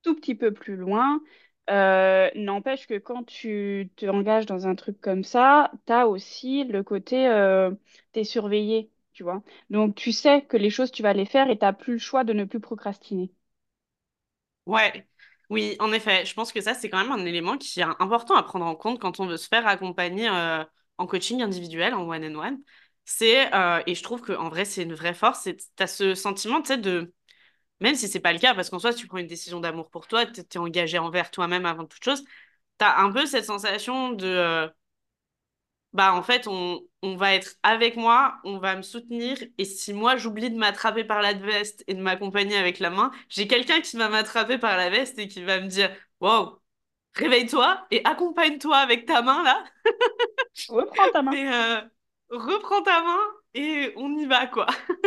tout 0.04 0.16
petit 0.16 0.36
peu 0.36 0.54
plus 0.54 0.76
loin, 0.76 1.22
euh, 1.70 2.30
n'empêche 2.36 2.88
que 2.88 2.98
quand 2.98 3.24
tu 3.26 3.92
te 3.96 4.06
engages 4.08 4.46
dans 4.46 4.68
un 4.68 4.76
truc 4.76 5.00
comme 5.02 5.24
ça, 5.24 5.72
tu 5.86 5.94
as 5.94 6.08
aussi 6.08 6.64
le 6.66 6.84
côté, 6.84 7.28
t'es 8.12 8.24
surveillé, 8.24 8.92
tu 9.14 9.24
vois. 9.24 9.44
Donc, 9.70 9.96
tu 9.96 10.12
sais 10.12 10.44
que 10.46 10.58
les 10.58 10.70
choses, 10.70 10.92
tu 10.92 11.04
vas 11.04 11.14
les 11.14 11.26
faire 11.26 11.50
et 11.50 11.58
t'as 11.58 11.74
plus 11.74 11.94
le 11.94 12.00
choix 12.00 12.24
de 12.24 12.34
ne 12.34 12.46
plus 12.46 12.60
procrastiner. 12.60 13.32
Ouais, 14.66 15.09
oui, 15.50 15.76
en 15.80 15.92
effet, 15.92 16.26
je 16.26 16.34
pense 16.36 16.52
que 16.54 16.62
ça, 16.62 16.76
c'est 16.76 16.90
quand 16.90 17.00
même 17.02 17.12
un 17.12 17.26
élément 17.26 17.58
qui 17.58 17.80
est 17.80 17.84
important 18.00 18.36
à 18.36 18.44
prendre 18.44 18.66
en 18.66 18.76
compte 18.76 19.00
quand 19.00 19.20
on 19.20 19.26
veut 19.26 19.38
se 19.38 19.48
faire 19.48 19.66
accompagner 19.68 20.30
euh, 20.30 20.64
en 20.98 21.08
coaching 21.08 21.42
individuel, 21.42 21.96
en 21.96 22.08
one-on-one. 22.08 22.60
C'est, 23.06 23.52
euh, 23.56 23.82
et 23.88 23.96
je 23.96 24.04
trouve 24.04 24.22
qu'en 24.22 24.50
vrai, 24.50 24.66
c'est 24.66 24.84
une 24.84 24.94
vraie 24.94 25.16
force, 25.16 25.42
c'est 25.44 25.58
t'as 25.76 25.88
ce 25.88 26.14
sentiment, 26.14 26.62
tu 26.62 26.68
sais, 26.68 26.78
de, 26.78 27.12
même 27.82 27.96
si 27.96 28.08
c'est 28.10 28.20
pas 28.22 28.34
le 28.34 28.40
cas, 28.40 28.56
parce 28.56 28.70
qu'en 28.70 28.80
soi, 28.80 28.94
tu 28.94 29.08
prends 29.08 29.20
une 29.20 29.28
décision 29.28 29.60
d'amour 29.62 29.90
pour 29.92 30.08
toi, 30.08 30.26
t'es 30.28 30.44
t'es 30.44 30.60
engagé 30.60 31.00
envers 31.00 31.32
toi-même 31.32 31.66
avant 31.66 31.86
toute 31.86 32.04
chose, 32.04 32.24
t'as 32.78 32.98
un 33.02 33.12
peu 33.12 33.26
cette 33.28 33.46
sensation 33.46 34.12
de, 34.14 34.28
euh, 34.28 34.70
bah 35.94 36.14
en 36.14 36.22
fait 36.24 36.48
on, 36.48 36.82
on 37.02 37.16
va 37.16 37.34
être 37.34 37.56
avec 37.64 37.96
moi, 37.98 38.36
on 38.44 38.60
va 38.60 38.76
me 38.76 38.82
soutenir 38.84 39.38
et 39.58 39.66
si 39.66 39.94
moi 39.94 40.18
j'oublie 40.18 40.52
de 40.52 40.58
m'attraper 40.58 41.04
par 41.04 41.22
la 41.22 41.34
veste 41.34 41.84
et 41.88 41.94
de 41.96 42.02
m'accompagner 42.02 42.58
avec 42.58 42.80
la 42.80 42.90
main, 42.90 43.12
j'ai 43.30 43.48
quelqu'un 43.48 43.82
qui 43.82 43.98
va 43.98 44.10
m'attraper 44.10 44.58
par 44.58 44.78
la 44.78 44.90
veste 44.90 45.18
et 45.20 45.28
qui 45.28 45.44
va 45.44 45.60
me 45.62 45.68
dire 45.68 45.92
Wow, 46.22 46.62
réveille-toi 47.16 47.88
et 47.92 48.02
accompagne-toi 48.06 48.78
avec 48.78 49.06
ta 49.08 49.22
main 49.24 49.44
là, 49.44 49.64
Reprends 50.68 51.10
ta 51.12 51.22
main. 51.22 51.32
mais 51.32 51.54
euh, 51.54 51.82
reprends 52.30 52.82
ta 52.84 53.02
main 53.04 53.20
et 53.54 53.94
on 53.98 54.18
y 54.18 54.26
va 54.26 54.48
quoi. 54.48 54.68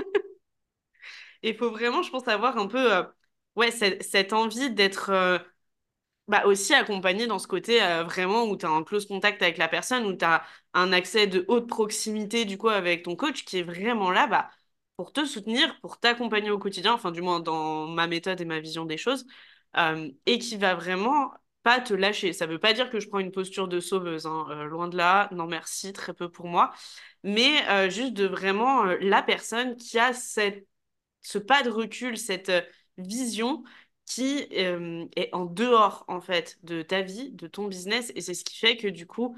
Et 1.42 1.50
il 1.50 1.56
faut 1.56 1.70
vraiment, 1.70 2.02
je 2.02 2.10
pense, 2.10 2.28
avoir 2.28 2.58
un 2.58 2.66
peu 2.66 2.92
euh, 2.94 3.02
ouais, 3.56 3.70
cette, 3.70 4.02
cette 4.02 4.32
envie 4.32 4.70
d'être 4.70 5.10
euh, 5.10 5.38
Bah 6.28 6.44
aussi 6.46 6.72
accompagné 6.72 7.26
dans 7.26 7.38
ce 7.40 7.48
côté 7.48 7.82
euh, 7.82 8.04
vraiment 8.04 8.44
où 8.44 8.56
tu 8.56 8.64
as 8.64 8.70
un 8.70 8.84
close 8.84 9.06
contact 9.06 9.42
avec 9.42 9.58
la 9.58 9.68
personne, 9.68 10.06
où 10.06 10.16
tu 10.16 10.24
as 10.24 10.44
un 10.72 10.92
accès 10.92 11.26
de 11.26 11.44
haute 11.48 11.68
proximité 11.68 12.44
du 12.44 12.56
coup 12.56 12.68
avec 12.68 13.02
ton 13.02 13.16
coach 13.16 13.44
qui 13.44 13.58
est 13.58 13.62
vraiment 13.64 14.10
là 14.10 14.26
bah, 14.28 14.48
pour 14.96 15.12
te 15.12 15.24
soutenir, 15.26 15.78
pour 15.80 15.98
t'accompagner 15.98 16.50
au 16.50 16.58
quotidien, 16.58 16.92
enfin 16.94 17.10
du 17.10 17.22
moins 17.22 17.40
dans 17.40 17.86
ma 17.88 18.06
méthode 18.06 18.40
et 18.40 18.44
ma 18.44 18.60
vision 18.60 18.84
des 18.86 18.96
choses, 18.96 19.26
euh, 19.76 20.08
et 20.26 20.38
qui 20.38 20.56
va 20.56 20.74
vraiment 20.76 21.32
pas 21.64 21.80
te 21.80 21.92
lâcher. 21.92 22.32
Ça 22.32 22.46
veut 22.46 22.58
pas 22.58 22.72
dire 22.72 22.88
que 22.90 23.00
je 23.00 23.08
prends 23.08 23.18
une 23.18 23.32
posture 23.32 23.66
de 23.68 23.80
sauveuse, 23.80 24.24
hein, 24.26 24.46
euh, 24.50 24.64
loin 24.64 24.88
de 24.88 24.96
là, 24.96 25.28
non 25.32 25.46
merci, 25.48 25.92
très 25.92 26.14
peu 26.14 26.30
pour 26.30 26.46
moi, 26.46 26.72
mais 27.24 27.90
juste 27.90 28.12
de 28.14 28.26
vraiment 28.26 28.84
la 28.84 29.22
personne 29.22 29.76
qui 29.76 29.98
a 29.98 30.12
cette, 30.12 30.66
ce 31.22 31.38
pas 31.38 31.62
de 31.62 31.70
recul, 31.70 32.18
cette 32.18 32.52
vision 32.98 33.64
qui 34.06 34.46
est 34.50 35.30
en 35.34 35.44
dehors, 35.46 36.04
en 36.08 36.20
fait, 36.20 36.58
de 36.64 36.82
ta 36.82 37.02
vie, 37.02 37.30
de 37.32 37.46
ton 37.46 37.66
business. 37.68 38.12
Et 38.14 38.20
c'est 38.20 38.34
ce 38.34 38.44
qui 38.44 38.56
fait 38.58 38.76
que, 38.76 38.88
du 38.88 39.06
coup, 39.06 39.36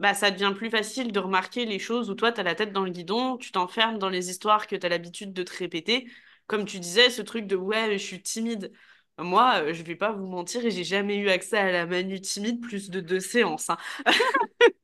bah, 0.00 0.14
ça 0.14 0.30
devient 0.30 0.52
plus 0.56 0.70
facile 0.70 1.12
de 1.12 1.20
remarquer 1.20 1.64
les 1.66 1.78
choses 1.78 2.10
où 2.10 2.14
toi, 2.14 2.32
tu 2.32 2.40
as 2.40 2.44
la 2.44 2.54
tête 2.54 2.72
dans 2.72 2.84
le 2.84 2.90
guidon, 2.90 3.38
tu 3.38 3.52
t'enfermes 3.52 3.98
dans 3.98 4.10
les 4.10 4.30
histoires 4.30 4.66
que 4.66 4.76
tu 4.76 4.84
as 4.86 4.88
l'habitude 4.90 5.32
de 5.32 5.42
te 5.42 5.56
répéter. 5.56 6.08
Comme 6.46 6.64
tu 6.66 6.78
disais, 6.80 7.10
ce 7.10 7.22
truc 7.22 7.46
de 7.46 7.56
ouais, 7.56 7.92
je 7.98 8.04
suis 8.04 8.22
timide. 8.22 8.72
Moi, 9.18 9.62
euh, 9.62 9.72
je 9.74 9.82
vais 9.82 9.96
pas 9.96 10.12
vous 10.12 10.26
mentir, 10.26 10.64
et 10.66 10.70
j'ai 10.70 10.84
jamais 10.84 11.16
eu 11.18 11.30
accès 11.30 11.56
à 11.58 11.72
la 11.72 11.86
Manu 11.86 12.20
timide 12.20 12.60
plus 12.60 12.90
de 12.90 13.00
deux 13.00 13.20
séances. 13.20 13.70
hein. 13.70 13.78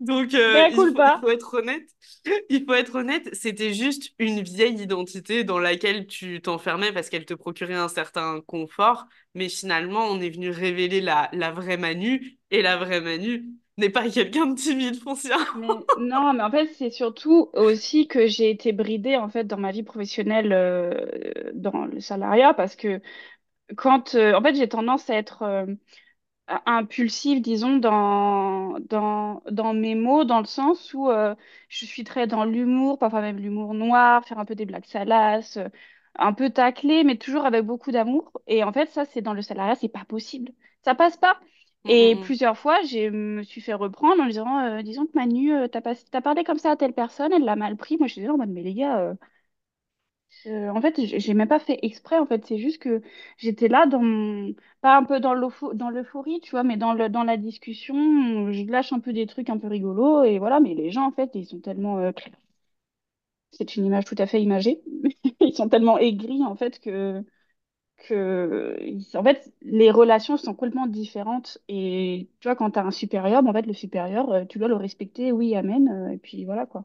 Donc, 0.00 0.34
euh, 0.34 0.64
Ben, 0.64 0.72
il 0.72 0.74
faut, 0.74 0.86
il 0.88 0.94
pas. 0.94 1.20
faut 1.20 1.30
être 1.30 1.54
honnête. 1.58 1.88
Il 2.50 2.64
faut 2.66 2.74
être 2.74 2.96
honnête, 2.96 3.28
c'était 3.34 3.72
juste 3.74 4.12
une 4.18 4.42
vieille 4.42 4.80
identité 4.82 5.44
dans 5.44 5.58
laquelle 5.58 6.06
tu 6.06 6.40
t'enfermais 6.42 6.92
parce 6.92 7.08
qu'elle 7.08 7.24
te 7.24 7.34
procurait 7.34 7.74
un 7.74 7.88
certain 7.88 8.40
confort. 8.46 9.06
Mais 9.34 9.48
finalement, 9.48 10.06
on 10.06 10.20
est 10.20 10.30
venu 10.30 10.50
révéler 10.50 11.00
la, 11.00 11.28
la 11.32 11.50
vraie 11.52 11.76
Manu. 11.76 12.38
Et 12.50 12.62
la 12.62 12.76
vraie 12.76 13.00
Manu 13.00 13.44
n'est 13.78 13.90
pas 13.90 14.08
quelqu'un 14.10 14.46
de 14.46 14.54
timide 14.56 15.00
foncièrement. 15.02 15.84
Mais 15.94 16.04
non, 16.08 16.32
mais 16.34 16.42
en 16.42 16.50
fait, 16.50 16.66
c'est 16.74 16.90
surtout 16.90 17.50
aussi 17.54 18.06
que 18.08 18.26
j'ai 18.26 18.50
été 18.50 18.72
bridée 18.72 19.16
en 19.16 19.28
fait 19.28 19.44
dans 19.44 19.56
ma 19.56 19.72
vie 19.72 19.82
professionnelle 19.82 20.52
euh, 20.52 21.50
dans 21.54 21.86
le 21.86 22.00
salariat 22.00 22.52
parce 22.54 22.76
que 22.76 23.00
quand 23.76 24.14
euh, 24.16 24.34
en 24.34 24.42
fait 24.42 24.54
j'ai 24.56 24.68
tendance 24.68 25.10
à 25.10 25.16
être 25.16 25.66
impulsive, 26.66 27.40
disons, 27.42 27.76
dans, 27.78 28.78
dans, 28.80 29.42
dans 29.50 29.74
mes 29.74 29.94
mots, 29.94 30.24
dans 30.24 30.38
le 30.40 30.46
sens 30.46 30.94
où 30.94 31.10
euh, 31.10 31.34
je 31.68 31.84
suis 31.86 32.04
très 32.04 32.26
dans 32.26 32.44
l'humour, 32.44 32.98
parfois 32.98 33.20
même 33.20 33.38
l'humour 33.38 33.74
noir, 33.74 34.24
faire 34.24 34.38
un 34.38 34.44
peu 34.44 34.54
des 34.54 34.66
blagues 34.66 34.84
salaces, 34.86 35.56
euh, 35.56 35.68
un 36.18 36.32
peu 36.32 36.50
taclé, 36.50 37.04
mais 37.04 37.16
toujours 37.18 37.46
avec 37.46 37.64
beaucoup 37.64 37.90
d'amour. 37.92 38.32
Et 38.46 38.64
en 38.64 38.72
fait, 38.72 38.86
ça, 38.90 39.04
c'est 39.04 39.22
dans 39.22 39.34
le 39.34 39.42
salariat, 39.42 39.74
c'est 39.74 39.88
pas 39.88 40.04
possible. 40.04 40.52
Ça 40.84 40.94
passe 40.94 41.16
pas. 41.16 41.40
Mm, 41.84 41.88
Et 41.88 42.14
mm, 42.14 42.18
mm. 42.20 42.20
plusieurs 42.20 42.56
fois, 42.58 42.80
je 42.82 43.08
me 43.10 43.42
suis 43.42 43.60
fait 43.60 43.74
reprendre 43.74 44.22
en 44.22 44.26
disant, 44.26 44.58
euh, 44.60 44.82
disons 44.82 45.06
que 45.06 45.12
Manu, 45.14 45.52
euh, 45.54 45.68
t'as 45.68 45.80
pas, 45.80 45.94
t'as 46.10 46.20
parlé 46.20 46.44
comme 46.44 46.58
ça 46.58 46.72
à 46.72 46.76
telle 46.76 46.92
personne, 46.94 47.32
elle 47.32 47.44
l'a 47.44 47.56
mal 47.56 47.76
pris. 47.76 47.96
Moi, 47.98 48.06
je 48.08 48.14
suis 48.14 48.28
en 48.28 48.36
mode, 48.38 48.50
mais 48.50 48.62
les 48.62 48.74
gars, 48.74 49.14
euh, 50.46 50.68
en 50.70 50.80
fait, 50.80 51.00
j'ai 51.04 51.34
même 51.34 51.48
pas 51.48 51.58
fait 51.58 51.78
exprès, 51.82 52.18
en 52.18 52.26
fait. 52.26 52.44
C'est 52.46 52.58
juste 52.58 52.78
que 52.82 53.02
j'étais 53.38 53.68
là 53.68 53.86
dans. 53.86 54.52
Pas 54.80 54.96
un 54.96 55.04
peu 55.04 55.20
dans 55.20 55.34
l'eupho- 55.34 55.74
dans 55.74 55.90
l'euphorie, 55.90 56.40
tu 56.40 56.50
vois, 56.52 56.62
mais 56.62 56.76
dans 56.76 56.92
le, 56.94 57.08
dans 57.08 57.24
la 57.24 57.36
discussion, 57.36 57.94
je 58.52 58.64
lâche 58.70 58.92
un 58.92 59.00
peu 59.00 59.12
des 59.12 59.26
trucs 59.26 59.50
un 59.50 59.58
peu 59.58 59.66
rigolos, 59.68 60.24
et 60.24 60.38
voilà. 60.38 60.60
Mais 60.60 60.74
les 60.74 60.90
gens, 60.90 61.06
en 61.06 61.12
fait, 61.12 61.30
ils 61.34 61.46
sont 61.46 61.60
tellement... 61.60 61.98
euh, 61.98 62.12
C'est 63.52 63.76
une 63.76 63.86
image 63.86 64.04
tout 64.04 64.14
à 64.18 64.26
fait 64.26 64.42
imagée. 64.42 64.82
Ils 65.40 65.54
sont 65.54 65.68
tellement 65.68 65.98
aigris, 65.98 66.42
en 66.44 66.56
fait, 66.56 66.78
que... 66.80 67.24
que... 68.08 68.78
En 69.18 69.24
fait, 69.24 69.52
les 69.62 69.90
relations 69.92 70.36
sont 70.38 70.54
complètement 70.54 70.86
différentes. 70.88 71.58
Et 71.68 72.30
tu 72.40 72.48
vois, 72.48 72.56
quand 72.56 72.72
tu 72.72 72.78
as 72.80 72.84
un 72.86 72.92
supérieur, 72.92 73.46
en 73.46 73.52
fait, 73.54 73.62
le 73.66 73.74
supérieur, 73.74 74.30
euh, 74.32 74.46
tu 74.46 74.58
dois 74.60 74.68
le 74.68 74.76
respecter, 74.76 75.32
oui, 75.32 75.56
amen, 75.56 75.88
euh, 75.90 76.12
et 76.12 76.18
puis 76.18 76.44
voilà, 76.46 76.66
quoi. 76.66 76.84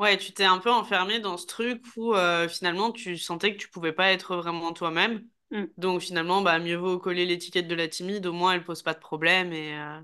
Ouais, 0.00 0.18
tu 0.18 0.32
t'es 0.32 0.44
un 0.44 0.58
peu 0.58 0.70
enfermé 0.72 1.20
dans 1.20 1.36
ce 1.36 1.46
truc 1.46 1.84
où 1.96 2.14
euh, 2.14 2.48
finalement 2.48 2.90
tu 2.92 3.16
sentais 3.16 3.52
que 3.54 3.58
tu 3.60 3.68
pouvais 3.68 3.92
pas 3.92 4.10
être 4.12 4.36
vraiment 4.36 4.72
toi-même. 4.72 5.24
Mm, 5.50 5.66
Donc 5.76 6.00
finalement, 6.02 6.42
bah, 6.42 6.58
mieux 6.58 6.76
vaut 6.76 6.98
coller 6.98 7.26
l'étiquette 7.26 7.68
de 7.68 7.74
la 7.76 7.88
timide, 7.88 8.26
au 8.26 8.32
moins 8.32 8.54
elle 8.54 8.64
pose 8.64 8.82
pas 8.82 8.94
de 8.94 8.98
problème 9.00 9.52
et 9.52 9.74
euh, 9.78 10.00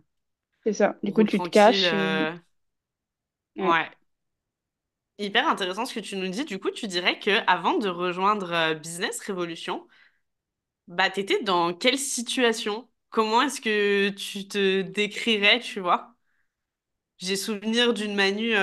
c'est 0.64 0.72
ça. 0.72 0.96
Du 1.02 1.12
coup, 1.12 1.24
roule 1.24 1.26
tu 1.26 1.42
te 1.42 1.48
tranquille. 1.48 1.84
caches 1.88 1.92
et... 1.92 1.96
euh, 1.96 2.34
ouais. 3.56 3.70
Ouais. 3.70 3.90
Hyper 5.18 5.46
intéressant 5.48 5.84
ce 5.86 5.94
que 5.94 6.00
tu 6.00 6.16
nous 6.16 6.28
dis. 6.28 6.44
Du 6.44 6.58
coup, 6.58 6.70
tu 6.72 6.88
dirais 6.88 7.18
que 7.20 7.30
avant 7.46 7.78
de 7.78 7.88
rejoindre 7.88 8.52
euh, 8.52 8.74
Business 8.74 9.20
Révolution, 9.20 9.86
bah 10.88 11.10
t'étais 11.10 11.42
dans 11.42 11.74
quelle 11.74 11.98
situation? 11.98 12.88
Comment 13.10 13.42
est-ce 13.42 13.60
que 13.60 14.10
tu 14.10 14.46
te 14.48 14.82
décrirais, 14.82 15.60
tu 15.60 15.80
vois? 15.80 16.14
J'ai 17.18 17.36
souvenir 17.36 17.92
d'une 17.94 18.14
Manu 18.16 18.54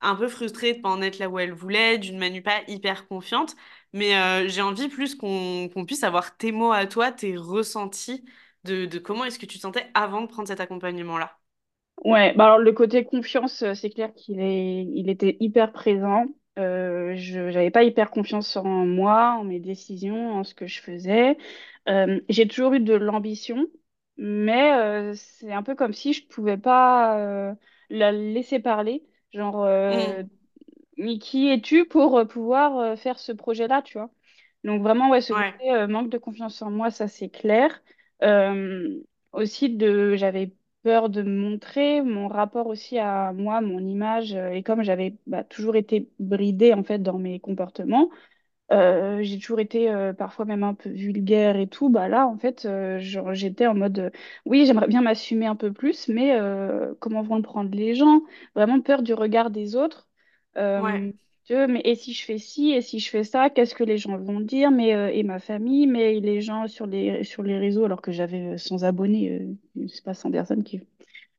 un 0.00 0.14
peu 0.16 0.28
frustrée 0.28 0.74
de 0.74 0.80
pas 0.80 0.88
en 0.90 1.02
être 1.02 1.18
là 1.18 1.28
où 1.28 1.38
elle 1.38 1.52
voulait, 1.52 1.98
d'une 1.98 2.18
Manu 2.18 2.42
pas 2.42 2.62
hyper 2.68 3.06
confiante, 3.08 3.56
mais 3.92 4.16
euh, 4.16 4.48
j'ai 4.48 4.62
envie 4.62 4.88
plus 4.88 5.14
qu'on 5.14 5.68
puisse 5.86 6.04
avoir 6.04 6.36
tes 6.36 6.52
mots 6.52 6.72
à 6.72 6.86
toi, 6.86 7.12
tes 7.12 7.36
ressentis 7.36 8.24
de, 8.64 8.86
de 8.86 8.98
comment 8.98 9.24
est-ce 9.24 9.38
que 9.38 9.46
tu 9.46 9.56
te 9.58 9.62
sentais 9.62 9.90
avant 9.94 10.22
de 10.22 10.26
prendre 10.28 10.48
cet 10.48 10.60
accompagnement-là? 10.60 11.38
Ouais, 12.04 12.32
bah 12.34 12.44
alors 12.46 12.58
le 12.58 12.72
côté 12.72 13.04
confiance, 13.04 13.62
euh, 13.62 13.74
c'est 13.74 13.90
clair 13.90 14.12
qu'il 14.14 14.40
il 14.40 15.08
était 15.10 15.36
hyper 15.40 15.70
présent. 15.72 16.24
Euh, 16.58 17.14
je 17.16 17.50
j'avais 17.50 17.70
pas 17.70 17.82
hyper 17.84 18.10
confiance 18.10 18.56
en 18.56 18.64
moi, 18.86 19.36
en 19.38 19.44
mes 19.44 19.60
décisions, 19.60 20.32
en 20.34 20.44
ce 20.44 20.54
que 20.54 20.66
je 20.66 20.80
faisais. 20.80 21.36
J'ai 22.28 22.46
toujours 22.48 22.72
eu 22.74 22.80
de 22.80 22.94
l'ambition, 22.94 23.66
mais 24.16 25.14
c'est 25.14 25.52
un 25.52 25.62
peu 25.62 25.74
comme 25.74 25.92
si 25.92 26.12
je 26.12 26.26
pouvais 26.26 26.56
pas 26.56 27.54
la 27.90 28.12
laisser 28.12 28.60
parler. 28.60 29.04
Genre, 29.32 29.62
euh, 29.64 30.22
Mm. 30.22 30.30
mais 30.98 31.18
qui 31.18 31.48
es-tu 31.48 31.86
pour 31.86 32.18
euh, 32.18 32.24
pouvoir 32.24 32.78
euh, 32.78 32.96
faire 32.96 33.18
ce 33.18 33.32
projet-là, 33.32 33.82
tu 33.82 33.98
vois? 33.98 34.10
Donc 34.64 34.82
vraiment, 34.82 35.10
ouais, 35.10 35.20
ce 35.22 35.32
Ouais, 35.32 35.54
côté 35.60 35.72
euh, 35.72 35.86
manque 35.88 36.10
de 36.10 36.18
confiance 36.18 36.62
en 36.62 36.70
moi, 36.70 36.90
ça 36.90 37.08
c'est 37.08 37.30
clair. 37.30 37.82
Euh, 38.22 39.02
aussi, 39.32 39.70
de, 39.70 40.16
j'avais 40.16 40.54
peur 40.82 41.08
de 41.10 41.22
me 41.22 41.30
montrer, 41.50 42.02
mon 42.02 42.28
rapport 42.28 42.66
aussi 42.66 42.98
à 42.98 43.32
moi, 43.32 43.60
mon 43.60 43.80
image, 43.86 44.34
euh, 44.34 44.50
et 44.50 44.62
comme 44.62 44.82
j'avais 44.82 45.16
bah, 45.26 45.44
toujours 45.44 45.76
été 45.76 46.10
bridée 46.18 46.74
en 46.74 46.84
fait 46.84 46.98
dans 47.00 47.18
mes 47.18 47.40
comportements, 47.40 48.10
euh, 48.72 49.22
j'ai 49.22 49.38
toujours 49.38 49.60
été 49.60 49.90
euh, 49.90 50.12
parfois 50.12 50.44
même 50.44 50.62
un 50.62 50.74
peu 50.74 50.90
vulgaire 50.90 51.56
et 51.56 51.66
tout. 51.68 51.88
Bah 51.90 52.08
là, 52.08 52.26
en 52.26 52.36
fait, 52.38 52.64
euh, 52.66 52.98
genre, 53.00 53.34
j'étais 53.34 53.66
en 53.66 53.74
mode, 53.74 54.12
oui, 54.46 54.66
j'aimerais 54.66 54.86
bien 54.88 55.02
m'assumer 55.02 55.46
un 55.46 55.56
peu 55.56 55.72
plus, 55.72 56.08
mais 56.08 56.36
comment 57.00 57.22
vont 57.22 57.36
le 57.36 57.42
prendre 57.42 57.70
les 57.74 57.94
gens? 57.94 58.22
Vraiment 58.54 58.80
peur 58.80 59.02
du 59.02 59.14
regard 59.14 59.50
des 59.50 59.76
autres. 59.76 60.08
ouais, 60.74 61.04
mais 61.50 61.80
et 61.84 61.94
si 61.96 62.12
je 62.14 62.24
fais 62.24 62.38
ci, 62.38 62.70
et 62.72 62.80
si 62.82 63.00
je 63.00 63.10
fais 63.10 63.24
ça, 63.24 63.50
qu'est-ce 63.50 63.74
que 63.74 63.82
les 63.84 63.98
gens 63.98 64.16
vont 64.18 64.40
dire? 64.40 64.70
Mais, 64.70 64.90
et 65.18 65.22
ma 65.24 65.38
famille, 65.40 65.86
mais 65.86 66.20
les 66.20 66.40
gens 66.40 66.68
sur 66.68 66.86
les, 66.86 67.24
sur 67.24 67.42
les 67.42 67.58
réseaux, 67.58 67.84
alors 67.84 68.02
que 68.02 68.12
j'avais 68.12 68.54
euh, 68.54 68.56
100 68.58 68.82
abonnés, 68.84 69.48
c'est 69.88 70.04
pas 70.04 70.14
100 70.14 70.30
personnes 70.30 70.62
qui... 70.64 70.80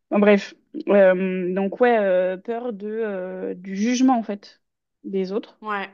Bon, 0.10 0.20
bref. 0.20 0.54
Donc, 0.74 1.80
ouais, 1.82 2.38
peur 2.40 2.74
de, 2.74 3.54
du 3.58 3.76
jugement, 3.76 4.18
en 4.18 4.24
fait, 4.24 4.62
des 5.04 5.32
autres. 5.32 5.60
ouais, 5.62 5.90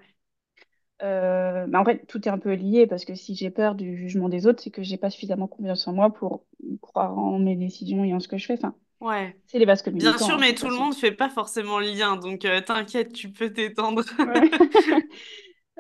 Euh, 1.04 1.68
bah, 1.68 1.80
en 1.80 1.86
fait, 1.86 2.06
tout 2.08 2.28
est 2.28 2.32
un 2.32 2.40
peu 2.40 2.54
lié 2.54 2.88
parce 2.88 3.06
que 3.06 3.16
si 3.16 3.36
j'ai 3.36 3.50
peur 3.50 3.76
du 3.76 3.98
jugement 3.98 4.30
des 4.30 4.48
autres, 4.48 4.62
c'est 4.64 4.72
que 4.72 4.82
j'ai 4.82 4.98
pas 4.98 5.10
suffisamment 5.10 5.48
confiance 5.48 5.88
en 5.88 5.94
moi 5.94 6.12
pour 6.12 6.44
croire 6.82 7.18
en 7.18 7.38
mes 7.40 7.56
décisions 7.56 8.04
et 8.04 8.14
en 8.14 8.20
ce 8.20 8.28
que 8.28 8.38
je 8.38 8.46
fais. 8.46 8.54
Enfin, 8.54 8.74
ouais. 9.02 9.36
c'est 9.46 9.60
les 9.60 9.66
vases 9.66 9.84
Bien 9.84 10.18
sûr, 10.18 10.36
hein, 10.36 10.38
mais 10.40 10.56
tout 10.56 10.70
le 10.70 10.76
monde 10.76 10.96
fait 10.96 11.12
pas 11.12 11.30
forcément 11.30 11.80
le 11.80 11.88
lien, 11.88 12.16
donc 12.16 12.46
euh, 12.46 12.62
t'inquiète, 12.62 13.14
tu 13.14 13.30
peux 13.30 13.52
t'étendre. 13.52 14.04
Ouais. 14.20 14.50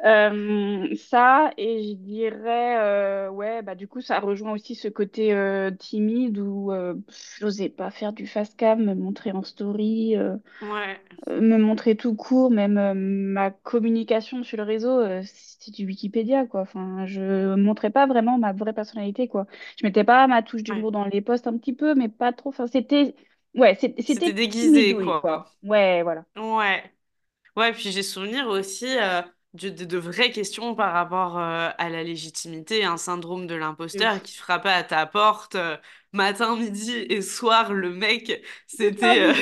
Euh, 0.05 0.95
ça, 0.95 1.51
et 1.57 1.83
je 1.89 1.93
dirais, 1.95 2.77
euh, 2.79 3.29
ouais, 3.31 3.63
bah 3.63 3.73
du 3.75 3.87
coup, 3.87 3.99
ça 4.01 4.19
rejoint 4.19 4.51
aussi 4.53 4.75
ce 4.75 4.87
côté 4.87 5.33
euh, 5.33 5.71
timide 5.71 6.37
où 6.39 6.71
pff, 7.07 7.37
j'osais 7.39 7.69
pas 7.69 7.89
faire 7.91 8.13
du 8.13 8.27
fast 8.27 8.55
cam, 8.57 8.83
me 8.85 8.93
montrer 8.95 9.31
en 9.31 9.43
story. 9.43 10.15
euh, 10.15 10.37
Ouais, 10.61 11.01
euh, 11.29 11.41
me 11.41 11.57
montrer 11.57 11.95
tout 11.95 12.15
court, 12.15 12.51
même 12.51 12.77
euh, 12.77 12.93
ma 12.95 13.51
communication 13.51 14.43
sur 14.43 14.57
le 14.57 14.63
réseau, 14.63 14.99
euh, 14.99 15.21
c'est 15.25 15.71
du 15.73 15.85
Wikipédia, 15.85 16.45
quoi. 16.45 16.61
Enfin, 16.61 17.05
je 17.07 17.55
montrais 17.55 17.89
pas 17.89 18.05
vraiment 18.07 18.37
ma 18.37 18.53
vraie 18.53 18.73
personnalité, 18.73 19.27
quoi. 19.27 19.47
Je 19.79 19.85
mettais 19.85 20.03
pas 20.03 20.27
ma 20.27 20.43
touche 20.43 20.63
ouais. 20.69 20.87
d'humour 20.87 20.91
dans 20.91 21.05
les 21.05 21.21
posts 21.21 21.47
un 21.47 21.57
petit 21.57 21.73
peu, 21.73 21.95
mais 21.95 22.09
pas 22.09 22.33
trop. 22.33 22.49
Enfin, 22.49 22.67
c'était, 22.67 23.15
ouais, 23.55 23.75
c'est- 23.79 24.01
C'était 24.01 24.31
c'était 24.31 24.33
déguisé, 24.33 24.95
timidouille, 24.99 25.15
quoi. 25.21 25.31
quoi. 25.31 25.55
Ouais, 25.63 26.03
voilà. 26.03 26.25
Ouais. 26.37 26.93
Ouais, 27.57 27.73
puis 27.73 27.91
j'ai 27.91 28.03
souvenir 28.03 28.47
aussi 28.47 28.87
de, 29.57 29.97
vraies 29.97 30.31
questions 30.31 30.75
par 30.75 30.93
rapport 30.93 31.37
euh, 31.39 31.69
à 31.77 31.89
la 31.89 32.03
légitimité, 32.03 32.83
un 32.85 32.97
syndrome 32.97 33.47
de 33.47 33.55
l'imposteur 33.55 34.21
qui 34.21 34.35
frappait 34.35 34.69
à 34.69 34.83
ta 34.83 35.05
porte 35.05 35.55
euh, 35.55 35.77
matin, 36.13 36.55
midi 36.55 36.91
et 36.93 37.21
soir. 37.21 37.73
Le 37.73 37.91
mec, 37.91 38.43
c'était 38.67 39.19
euh, 39.21 39.33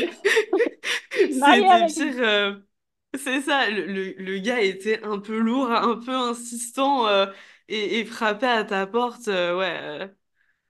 c'était 1.30 1.86
pire. 1.86 2.62
c'est 3.17 3.41
ça, 3.41 3.69
le, 3.69 3.86
le, 3.86 4.12
le 4.13 4.39
gars 4.39 4.62
était 4.62 5.01
un 5.04 5.19
peu 5.19 5.38
lourd, 5.38 5.71
un 5.71 5.95
peu 5.97 6.13
insistant 6.13 7.08
et, 7.67 7.99
et 7.99 8.06
frappait 8.06 8.47
à 8.47 8.63
ta 8.65 8.88
porte. 8.88 9.28
ouais, 9.28 10.10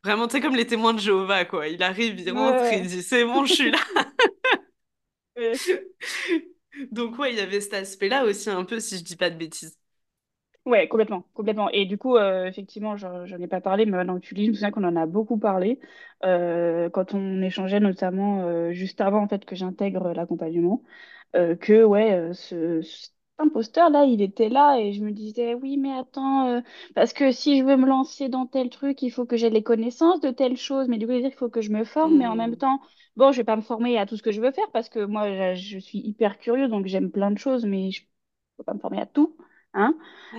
vraiment, 0.03 0.27
tu 0.27 0.33
sais, 0.33 0.41
comme 0.41 0.55
les 0.55 0.67
témoins 0.67 0.93
de 0.93 0.99
Jéhovah, 0.99 1.45
quoi. 1.45 1.67
Il 1.67 1.83
arrive, 1.83 2.19
il 2.19 2.31
rentre, 2.31 2.71
il 2.73 2.81
Ouais, 2.81 2.87
dit, 2.87 3.03
c'est 3.03 3.25
bon, 3.25 3.45
je 3.45 3.53
suis 3.53 3.71
là. 3.71 3.79
Donc 6.91 7.17
ouais, 7.19 7.31
il 7.33 7.37
y 7.37 7.41
avait 7.41 7.61
cet 7.61 7.73
aspect-là 7.73 8.25
aussi 8.25 8.49
un 8.49 8.63
peu, 8.65 8.79
si 8.79 8.97
je 8.97 9.03
dis 9.03 9.15
pas 9.15 9.29
de 9.29 9.37
bêtises. 9.37 9.77
Ouais, 10.65 10.87
complètement, 10.87 11.27
complètement. 11.35 11.69
Et 11.71 11.85
du 11.85 11.97
coup, 11.97 12.17
euh, 12.17 12.45
effectivement, 12.47 12.97
j'en 12.97 13.25
j'en 13.27 13.39
ai 13.39 13.47
pas 13.47 13.61
parlé, 13.61 13.85
mais 13.85 13.93
maintenant 13.97 14.15
que 14.19 14.25
tu 14.25 14.33
le 14.35 14.39
dis, 14.39 14.45
je 14.47 14.51
me 14.51 14.55
souviens 14.55 14.71
qu'on 14.71 14.83
en 14.83 14.95
a 14.95 15.05
beaucoup 15.05 15.37
parlé 15.39 15.79
euh, 16.25 16.89
quand 16.89 17.13
on 17.13 17.41
échangeait 17.43 17.79
notamment 17.79 18.43
euh, 18.47 18.71
juste 18.73 19.01
avant 19.01 19.21
en 19.23 19.27
fait 19.27 19.45
que 19.45 19.55
j'intègre 19.55 20.13
l'accompagnement, 20.13 20.83
que 21.33 21.83
ouais, 21.83 22.31
ce, 22.33 22.81
imposteur, 23.39 23.89
là, 23.89 24.05
il 24.05 24.21
était 24.21 24.49
là 24.49 24.77
et 24.79 24.93
je 24.93 25.03
me 25.03 25.11
disais, 25.11 25.53
oui, 25.55 25.77
mais 25.77 25.91
attends, 25.93 26.47
euh, 26.47 26.61
parce 26.95 27.13
que 27.13 27.31
si 27.31 27.57
je 27.59 27.63
veux 27.63 27.77
me 27.77 27.85
lancer 27.87 28.29
dans 28.29 28.45
tel 28.47 28.69
truc, 28.69 29.01
il 29.01 29.11
faut 29.11 29.25
que 29.25 29.37
j'ai 29.37 29.49
les 29.49 29.63
connaissances 29.63 30.21
de 30.21 30.31
telle 30.31 30.57
chose, 30.57 30.87
mais 30.87 30.97
du 30.97 31.05
coup, 31.07 31.13
il 31.13 31.31
faut 31.33 31.49
que 31.49 31.61
je 31.61 31.71
me 31.71 31.83
forme, 31.83 32.17
mais 32.17 32.27
en 32.27 32.35
même 32.35 32.55
Hmm. 32.55 32.57
temps, 32.57 32.79
bon, 33.17 33.31
je 33.31 33.37
vais 33.37 33.43
pas 33.43 33.55
me 33.57 33.61
former 33.61 33.97
à 33.97 34.05
tout 34.05 34.17
ce 34.17 34.23
que 34.23 34.31
je 34.31 34.41
veux 34.41 34.51
faire 34.51 34.71
parce 34.71 34.89
que 34.89 35.03
moi, 35.05 35.53
je, 35.55 35.77
suis 35.79 35.99
hyper 35.99 36.37
curieuse, 36.39 36.69
donc 36.69 36.85
j'aime 36.87 37.11
plein 37.11 37.31
de 37.31 37.37
choses, 37.37 37.65
mais 37.65 37.91
je 37.91 38.03
peux 38.57 38.63
pas 38.63 38.73
me 38.73 38.79
former 38.79 39.01
à 39.01 39.05
tout, 39.05 39.37
hein. 39.73 39.97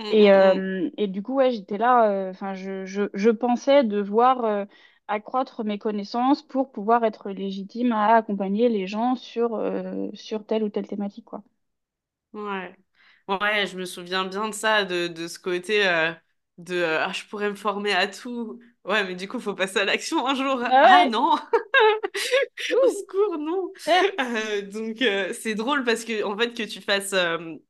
Et, 0.09 0.31
euh, 0.31 0.89
et 0.97 1.07
du 1.07 1.21
coup, 1.21 1.35
ouais, 1.35 1.51
j'étais 1.51 1.77
là, 1.77 2.09
euh, 2.11 2.29
enfin, 2.31 2.53
je, 2.53 2.85
je, 2.85 3.03
je 3.13 3.29
pensais 3.29 3.83
devoir 3.83 4.65
accroître 5.09 5.63
mes 5.65 5.77
connaissances 5.79 6.41
pour 6.43 6.71
pouvoir 6.71 7.03
être 7.05 7.29
légitime 7.31 7.91
à 7.91 8.15
accompagner 8.15 8.69
les 8.69 8.87
gens 8.87 9.15
sur, 9.15 9.59
sur 10.13 10.45
telle 10.45 10.63
ou 10.63 10.69
telle 10.69 10.87
thématique, 10.87 11.25
quoi. 11.25 11.43
Ouais. 12.33 12.77
Ouais, 13.27 13.67
je 13.67 13.77
me 13.77 13.83
souviens 13.85 14.23
bien 14.25 14.47
de 14.49 14.53
ça, 14.53 14.85
de, 14.85 15.07
de 15.07 15.27
ce 15.27 15.37
côté 15.37 15.85
euh, 15.85 16.13
de 16.57 16.75
euh, 16.75 17.03
ah, 17.05 17.11
je 17.11 17.25
pourrais 17.25 17.49
me 17.49 17.55
former 17.55 17.91
à 17.93 18.07
tout. 18.07 18.59
Ouais, 18.85 19.03
mais 19.03 19.15
du 19.15 19.27
coup, 19.27 19.39
faut 19.41 19.53
passer 19.53 19.79
à 19.79 19.85
l'action 19.85 20.25
un 20.25 20.33
jour. 20.33 20.61
Ah 20.81 20.81
Ah 20.81 21.05
non! 21.05 21.35
Au 22.71 22.87
secours, 22.89 23.37
non. 23.37 23.71
certes. 23.75 24.15
Euh, 24.19 24.61
donc 24.61 24.97
c'est 25.33 25.55
drôle 25.55 25.83
parce 25.83 26.03
que 26.05 26.23
en 26.23 26.37
fait 26.37 26.53
que 26.53 26.63
tu 26.63 26.81
fasses 26.81 27.13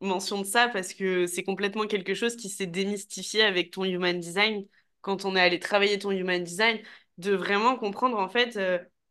mention 0.02 0.42
de 0.42 0.46
ça 0.46 0.68
parce 0.70 0.94
que 0.94 1.26
c'est 1.28 1.44
complètement 1.44 1.88
quelque 1.88 2.14
chose 2.14 2.36
qui 2.36 2.50
s'est 2.50 2.68
démystifié 2.68 3.44
avec 3.44 3.72
ton 3.72 3.84
human 3.84 4.20
design 4.20 4.66
quand 5.02 5.26
on 5.26 5.36
est 5.36 5.42
allé 5.42 5.60
travailler 5.60 6.00
ton 6.00 6.12
human 6.12 6.44
design, 6.44 6.80
de 7.18 7.34
vraiment 7.34 7.76
comprendre 7.78 8.18
en 8.20 8.30
fait 8.30 8.60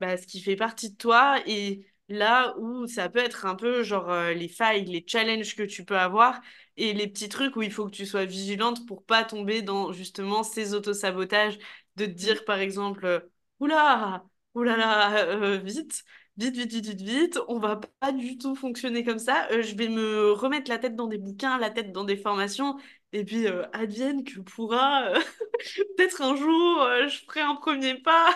bah, 0.01 0.17
ce 0.17 0.27
qui 0.27 0.41
fait 0.41 0.57
partie 0.57 0.91
de 0.91 0.97
toi 0.97 1.41
et 1.47 1.87
là 2.09 2.55
où 2.59 2.87
ça 2.87 3.09
peut 3.09 3.19
être 3.19 3.47
un 3.47 3.55
peu 3.57 3.83
genre 3.83 4.11
euh, 4.11 4.33
les 4.33 4.49
failles, 4.49 4.85
les 4.85 5.05
challenges 5.07 5.57
que 5.57 5.63
tu 5.63 5.85
peux 5.85 5.99
avoir 5.99 6.41
et 6.77 6.93
les 6.93 7.07
petits 7.09 7.29
trucs 7.29 7.57
où 7.57 7.63
il 7.63 7.73
faut 7.73 7.87
que 7.87 7.91
tu 7.97 8.07
sois 8.07 8.25
vigilante 8.25 8.87
pour 8.87 9.05
pas 9.05 9.25
tomber 9.25 9.63
dans 9.63 9.93
justement 9.93 10.43
ces 10.43 10.75
autosabotages, 10.75 11.59
de 11.97 12.07
te 12.07 12.11
dire 12.11 12.45
par 12.45 12.59
exemple 12.59 13.05
euh, 13.07 13.21
Oula! 13.61 14.25
Là, 14.55 15.27
euh, 15.27 15.59
vite, 15.59 16.03
vite, 16.39 16.57
vite, 16.57 16.73
vite, 16.73 16.87
vite, 16.87 17.01
vite, 17.03 17.39
on 17.49 17.59
va 17.59 17.77
pas 18.01 18.13
du 18.13 18.39
tout 18.39 18.55
fonctionner 18.55 19.05
comme 19.05 19.19
ça. 19.19 19.49
Je 19.61 19.75
vais 19.77 19.89
me 19.89 20.33
remettre 20.33 20.71
la 20.71 20.79
tête 20.79 20.97
dans 20.97 21.07
des 21.09 21.19
bouquins, 21.19 21.59
la 21.59 21.69
tête 21.71 21.93
dans 21.93 22.05
des 22.05 22.17
formations, 22.17 22.77
et 23.13 23.23
puis 23.25 23.47
advienne 23.75 24.25
que 24.25 24.41
pourra. 24.41 25.13
peut-être 25.97 26.23
un 26.23 26.37
jour, 26.37 26.89
je 27.09 27.19
ferai 27.27 27.41
un 27.43 27.57
premier 27.57 27.97
pas. 28.01 28.35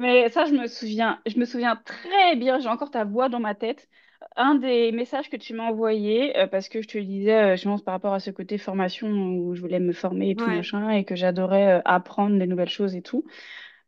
Mais 0.00 0.30
ça, 0.30 0.46
je 0.46 0.52
me 0.54 0.66
souviens, 0.68 1.22
je 1.26 1.38
me 1.38 1.46
souviens 1.46 1.76
très 1.76 2.36
bien, 2.36 2.60
j'ai 2.60 2.68
encore 2.68 2.90
ta 2.90 3.04
voix 3.04 3.28
dans 3.30 3.40
ma 3.40 3.54
tête. 3.54 3.88
Un 4.36 4.56
des 4.56 4.92
messages 4.92 5.30
que 5.30 5.36
tu 5.36 5.54
m'as 5.54 5.64
envoyé, 5.64 6.36
euh, 6.38 6.48
parce 6.48 6.68
que 6.70 6.82
je 6.82 6.88
te 6.88 6.98
le 6.98 7.04
disais, 7.04 7.54
euh, 7.54 7.56
je 7.56 7.64
pense 7.64 7.82
par 7.82 7.94
rapport 7.94 8.14
à 8.14 8.20
ce 8.20 8.30
côté 8.30 8.58
formation 8.58 9.08
où 9.10 9.54
je 9.54 9.60
voulais 9.62 9.80
me 9.80 9.92
former 9.92 10.30
et 10.30 10.36
tout 10.36 10.50
Ouais. 10.50 10.52
machin, 10.52 10.90
et 10.90 11.04
que 11.04 11.16
j'adorais 11.16 11.80
euh, 11.80 11.82
apprendre 11.86 12.38
des 12.38 12.46
nouvelles 12.46 12.68
choses 12.70 12.96
et 12.96 13.02
tout. 13.02 13.24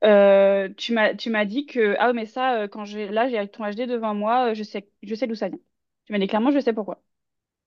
Euh, 0.05 0.69
tu 0.77 0.93
m'as, 0.95 1.15
tu 1.15 1.31
m'as 1.31 1.45
dit 1.47 1.67
que, 1.67 1.97
ah, 2.01 2.13
mais 2.15 2.27
ça, 2.27 2.63
euh, 2.63 2.69
quand 2.69 2.85
j'ai, 2.87 3.09
là, 3.09 3.29
j'ai 3.31 3.49
ton 3.49 3.65
HD 3.71 3.87
devant 3.87 4.15
moi, 4.15 4.51
euh, 4.53 4.55
je 4.55 4.63
sais, 4.65 4.91
je 5.03 5.15
sais 5.15 5.27
d'où 5.29 5.37
ça 5.37 5.49
vient. 5.51 5.59
Tu 6.07 6.13
m'as 6.13 6.19
dit 6.21 6.29
clairement, 6.29 6.51
je 6.53 6.61
sais 6.61 6.73
pourquoi. 6.75 7.03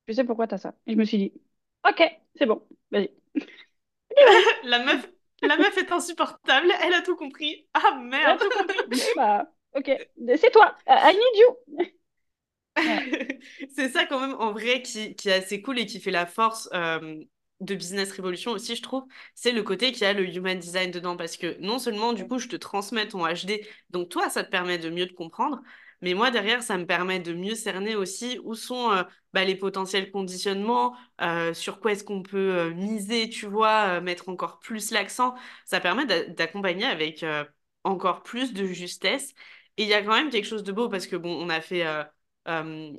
Je 0.07 0.13
sais 0.13 0.25
pourquoi 0.25 0.47
t'as 0.47 0.57
ça. 0.59 0.75
Et 0.87 0.93
je 0.93 0.97
me 0.97 1.05
suis 1.05 1.17
dit, 1.19 1.33
ok, 1.89 2.03
c'est 2.37 2.45
bon, 2.47 2.63
vas-y. 2.91 3.11
La 4.63 4.79
meuf, 4.83 5.07
la 5.41 5.57
meuf 5.57 5.77
est 5.77 5.91
insupportable, 5.91 6.71
elle 6.83 6.93
a 6.93 7.01
tout 7.01 7.15
compris. 7.15 7.67
Ah 7.73 7.95
Elle 8.21 8.31
a 8.31 8.35
merde. 8.35 8.39
tout 8.39 8.49
compris. 8.51 8.77
Bah, 9.15 9.45
ok, 9.75 9.91
c'est 10.37 10.51
toi. 10.51 10.75
Euh, 10.89 10.93
I 10.93 11.13
need 11.13 11.39
you. 11.41 11.79
C'est 13.75 13.89
ça 13.89 14.05
quand 14.05 14.19
même 14.19 14.35
en 14.39 14.51
vrai 14.51 14.81
qui, 14.81 15.15
qui 15.15 15.29
est 15.29 15.33
assez 15.33 15.61
cool 15.61 15.79
et 15.79 15.85
qui 15.85 15.99
fait 15.99 16.11
la 16.11 16.25
force 16.25 16.69
euh, 16.73 17.23
de 17.61 17.75
Business 17.75 18.11
Revolution 18.11 18.51
aussi, 18.51 18.75
je 18.75 18.81
trouve. 18.81 19.03
C'est 19.33 19.51
le 19.53 19.63
côté 19.63 19.91
qui 19.91 20.03
a 20.05 20.13
le 20.13 20.27
human 20.27 20.59
design 20.59 20.91
dedans 20.91 21.15
parce 21.15 21.37
que 21.37 21.57
non 21.61 21.79
seulement 21.79 22.13
du 22.13 22.27
coup 22.27 22.37
je 22.39 22.47
te 22.49 22.55
transmets 22.57 23.07
ton 23.07 23.25
HD, 23.25 23.65
donc 23.91 24.09
toi 24.09 24.29
ça 24.29 24.43
te 24.43 24.49
permet 24.49 24.77
de 24.77 24.89
mieux 24.89 25.07
te 25.07 25.13
comprendre, 25.13 25.61
mais 26.05 26.13
moi 26.13 26.31
derrière 26.31 26.63
ça 26.63 26.77
me 26.77 26.85
permet 26.85 27.19
de 27.19 27.33
mieux 27.33 27.55
cerner 27.55 27.95
aussi 27.97 28.39
où 28.45 28.55
sont 28.55 28.91
euh, 28.93 29.03
bah, 29.33 29.43
les 29.45 29.55
potentiels 29.55 30.11
conditionnements, 30.11 30.95
euh, 31.21 31.53
sur 31.53 31.81
quoi 31.81 31.91
est-ce 31.93 32.03
qu'on 32.05 32.23
peut 32.23 32.37
euh, 32.57 32.73
miser, 32.73 33.29
tu 33.29 33.47
vois, 33.47 33.99
mettre 34.01 34.29
encore 34.29 34.59
plus 34.59 34.91
l'accent. 34.91 35.35
Ça 35.65 35.81
permet 35.81 36.05
d'a- 36.05 36.25
d'accompagner 36.25 36.85
avec 36.85 37.25
encore 37.83 38.23
plus 38.23 38.53
de 38.53 38.65
justesse. 38.65 39.33
Et 39.77 39.83
il 39.83 39.89
y 39.89 39.93
a 39.93 40.01
quand 40.03 40.13
même 40.15 40.29
quelque 40.29 40.45
chose 40.47 40.63
de 40.63 40.71
beau 40.71 40.89
parce 40.89 41.07
que 41.07 41.15
bon, 41.17 41.31
on 41.43 41.49
a 41.49 41.61
fait 41.61 41.83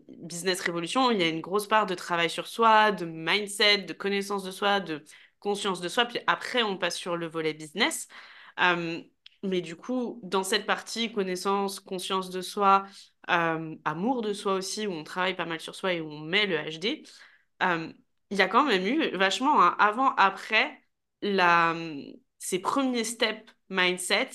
Business 0.09 0.61
Révolution, 0.61 1.11
il 1.11 1.21
y 1.21 1.23
a 1.23 1.29
une 1.29 1.41
grosse 1.41 1.67
part 1.67 1.87
de 1.87 1.95
travail 1.95 2.31
sur 2.31 2.47
soi, 2.47 2.93
de 2.93 3.05
mindset, 3.05 3.79
de 3.79 3.93
connaissance 3.93 4.45
de 4.45 4.51
soi, 4.51 4.81
de 4.81 5.05
conscience 5.41 5.81
de 5.81 5.89
soi. 5.89 6.05
Puis 6.07 6.19
après, 6.27 6.63
on 6.63 6.77
passe 6.79 6.97
sur 6.97 7.17
le 7.17 7.27
volet 7.27 7.55
business. 7.55 8.09
Mais 9.47 9.61
du 9.61 9.77
coup, 9.77 10.21
dans 10.23 10.45
cette 10.45 10.67
partie 10.67 11.13
connaissance, 11.13 11.81
conscience 11.81 12.31
de 12.31 12.41
soi, 12.41 12.87
euh, 13.31 13.75
amour 13.85 14.23
de 14.23 14.33
soi 14.33 14.55
aussi, 14.55 14.87
où 14.87 14.93
on 14.93 15.05
travaille 15.05 15.37
pas 15.37 15.47
mal 15.47 15.61
sur 15.61 15.75
soi 15.75 15.95
et 15.95 16.01
où 16.01 16.11
on 16.11 16.21
met 16.21 16.47
le 16.47 16.57
HD, 16.59 17.03
euh, 17.63 17.93
il 18.31 18.39
y 18.39 18.43
a 18.43 18.49
quand 18.49 18.65
même 18.65 18.87
eu 18.87 19.17
vachement 19.17 19.63
un 19.63 19.77
avant-après 19.79 20.83
ces 22.39 22.59
premiers 22.59 23.05
steps 23.05 23.53
mindset 23.69 24.31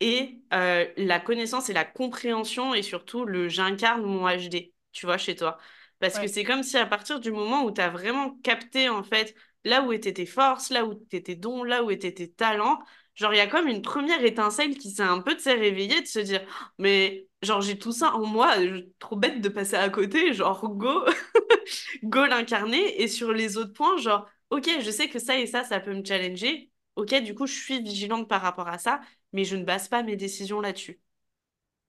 et 0.00 0.40
euh, 0.52 0.86
la 0.96 1.20
connaissance 1.20 1.68
et 1.70 1.72
la 1.72 1.84
compréhension 1.84 2.74
et 2.74 2.82
surtout 2.82 3.24
le 3.24 3.48
j'incarne 3.48 4.02
mon 4.02 4.26
HD, 4.28 4.72
tu 4.92 5.06
vois, 5.06 5.18
chez 5.18 5.36
toi. 5.36 5.58
Parce 5.98 6.18
que 6.18 6.26
c'est 6.26 6.44
comme 6.44 6.62
si 6.64 6.76
à 6.76 6.86
partir 6.86 7.20
du 7.20 7.30
moment 7.30 7.64
où 7.64 7.70
tu 7.70 7.80
as 7.80 7.90
vraiment 7.90 8.36
capté 8.42 8.88
en 8.88 9.04
fait 9.04 9.36
là 9.64 9.82
où 9.82 9.92
étaient 9.92 10.12
tes 10.12 10.26
forces, 10.26 10.70
là 10.70 10.84
où 10.84 10.92
étaient 10.92 11.22
tes 11.22 11.36
dons, 11.36 11.62
là 11.62 11.84
où 11.84 11.90
étaient 11.90 12.12
tes 12.12 12.30
talents, 12.30 12.80
genre 13.14 13.32
il 13.34 13.36
y 13.38 13.40
a 13.40 13.46
comme 13.46 13.68
une 13.68 13.82
première 13.82 14.24
étincelle 14.24 14.76
qui 14.78 14.90
s'est 14.90 15.02
un 15.02 15.20
peu 15.20 15.34
de 15.34 15.40
s'est 15.40 15.54
réveillée, 15.54 16.00
de 16.02 16.06
se 16.06 16.18
dire, 16.20 16.42
mais 16.78 17.28
genre 17.42 17.60
j'ai 17.60 17.78
tout 17.78 17.92
ça 17.92 18.14
en 18.14 18.26
moi, 18.26 18.54
je- 18.64 18.84
trop 18.98 19.16
bête 19.16 19.40
de 19.40 19.48
passer 19.48 19.76
à 19.76 19.88
côté, 19.90 20.32
genre 20.34 20.68
go. 20.68 21.04
Go 22.04 22.26
l'incarner 22.26 23.02
et 23.02 23.08
sur 23.08 23.32
les 23.32 23.56
autres 23.58 23.74
points, 23.74 23.96
genre, 23.98 24.28
ok, 24.50 24.68
je 24.82 24.90
sais 24.90 25.08
que 25.10 25.18
ça 25.20 25.38
et 25.38 25.46
ça, 25.48 25.64
ça 25.64 25.80
peut 25.80 25.94
me 25.94 26.04
challenger. 26.04 26.70
Ok, 26.96 27.14
du 27.22 27.34
coup, 27.34 27.46
je 27.46 27.54
suis 27.54 27.82
vigilante 27.82 28.28
par 28.28 28.42
rapport 28.42 28.68
à 28.68 28.78
ça, 28.78 29.00
mais 29.34 29.44
je 29.44 29.56
ne 29.56 29.64
base 29.64 29.88
pas 29.88 30.04
mes 30.04 30.16
décisions 30.16 30.60
là-dessus. 30.62 31.00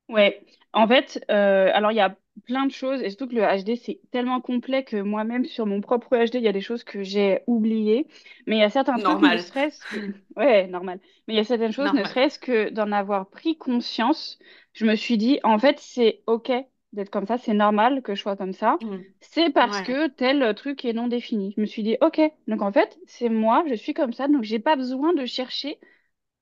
Ouais, 0.09 0.45
en 0.73 0.87
fait, 0.87 1.23
euh, 1.31 1.71
alors 1.73 1.91
il 1.91 1.95
y 1.95 1.99
a 2.01 2.15
plein 2.45 2.65
de 2.65 2.71
choses, 2.71 3.01
et 3.01 3.09
surtout 3.09 3.27
que 3.27 3.35
le 3.35 3.41
HD, 3.43 3.75
c'est 3.75 4.01
tellement 4.11 4.41
complet 4.41 4.83
que 4.83 4.97
moi-même, 5.01 5.45
sur 5.45 5.65
mon 5.65 5.81
propre 5.81 6.15
HD, 6.17 6.35
il 6.39 6.43
y 6.43 6.47
a 6.47 6.51
des 6.51 6.61
choses 6.61 6.83
que 6.83 7.03
j'ai 7.03 7.41
oubliées, 7.47 8.07
mais 8.47 8.57
il 8.57 8.59
y 8.59 8.63
a 8.63 8.69
certains 8.69 8.97
trucs, 8.97 9.21
ne 9.21 9.37
Normal. 9.37 9.37
serait-ce 9.37 9.85
que... 9.87 9.99
Ouais, 10.35 10.67
normal. 10.67 10.99
Mais 11.27 11.35
il 11.35 11.37
y 11.37 11.39
a 11.39 11.43
certaines 11.43 11.71
choses, 11.71 11.93
ne 11.93 12.03
Normal. 12.03 12.03
serait-ce 12.03 12.39
que 12.39 12.69
d'en 12.69 12.91
avoir 12.91 13.29
pris 13.29 13.55
conscience, 13.57 14.39
je 14.73 14.85
me 14.85 14.95
suis 14.95 15.17
dit, 15.17 15.39
en 15.43 15.59
fait, 15.59 15.79
c'est 15.79 16.23
OK 16.27 16.51
d'être 16.91 17.09
comme 17.09 17.25
ça, 17.27 17.37
c'est 17.37 17.53
normal 17.53 18.01
que 18.01 18.13
je 18.15 18.21
sois 18.21 18.35
comme 18.35 18.53
ça, 18.53 18.79
Mm. 18.81 19.03
c'est 19.21 19.51
parce 19.51 19.81
Ouais, 19.81 19.81
que 19.81 20.07
tel 20.07 20.53
truc 20.55 20.85
est 20.85 20.93
non 20.93 21.07
défini. 21.07 21.53
Je 21.55 21.61
me 21.61 21.65
suis 21.65 21.83
dit, 21.83 21.97
OK, 22.01 22.19
donc 22.47 22.61
en 22.61 22.71
fait, 22.71 22.97
c'est 23.07 23.29
moi, 23.29 23.63
je 23.69 23.73
suis 23.75 23.93
comme 23.93 24.13
ça, 24.13 24.27
donc 24.27 24.43
j'ai 24.43 24.59
pas 24.59 24.75
besoin 24.75 25.13
de 25.13 25.25
chercher 25.25 25.79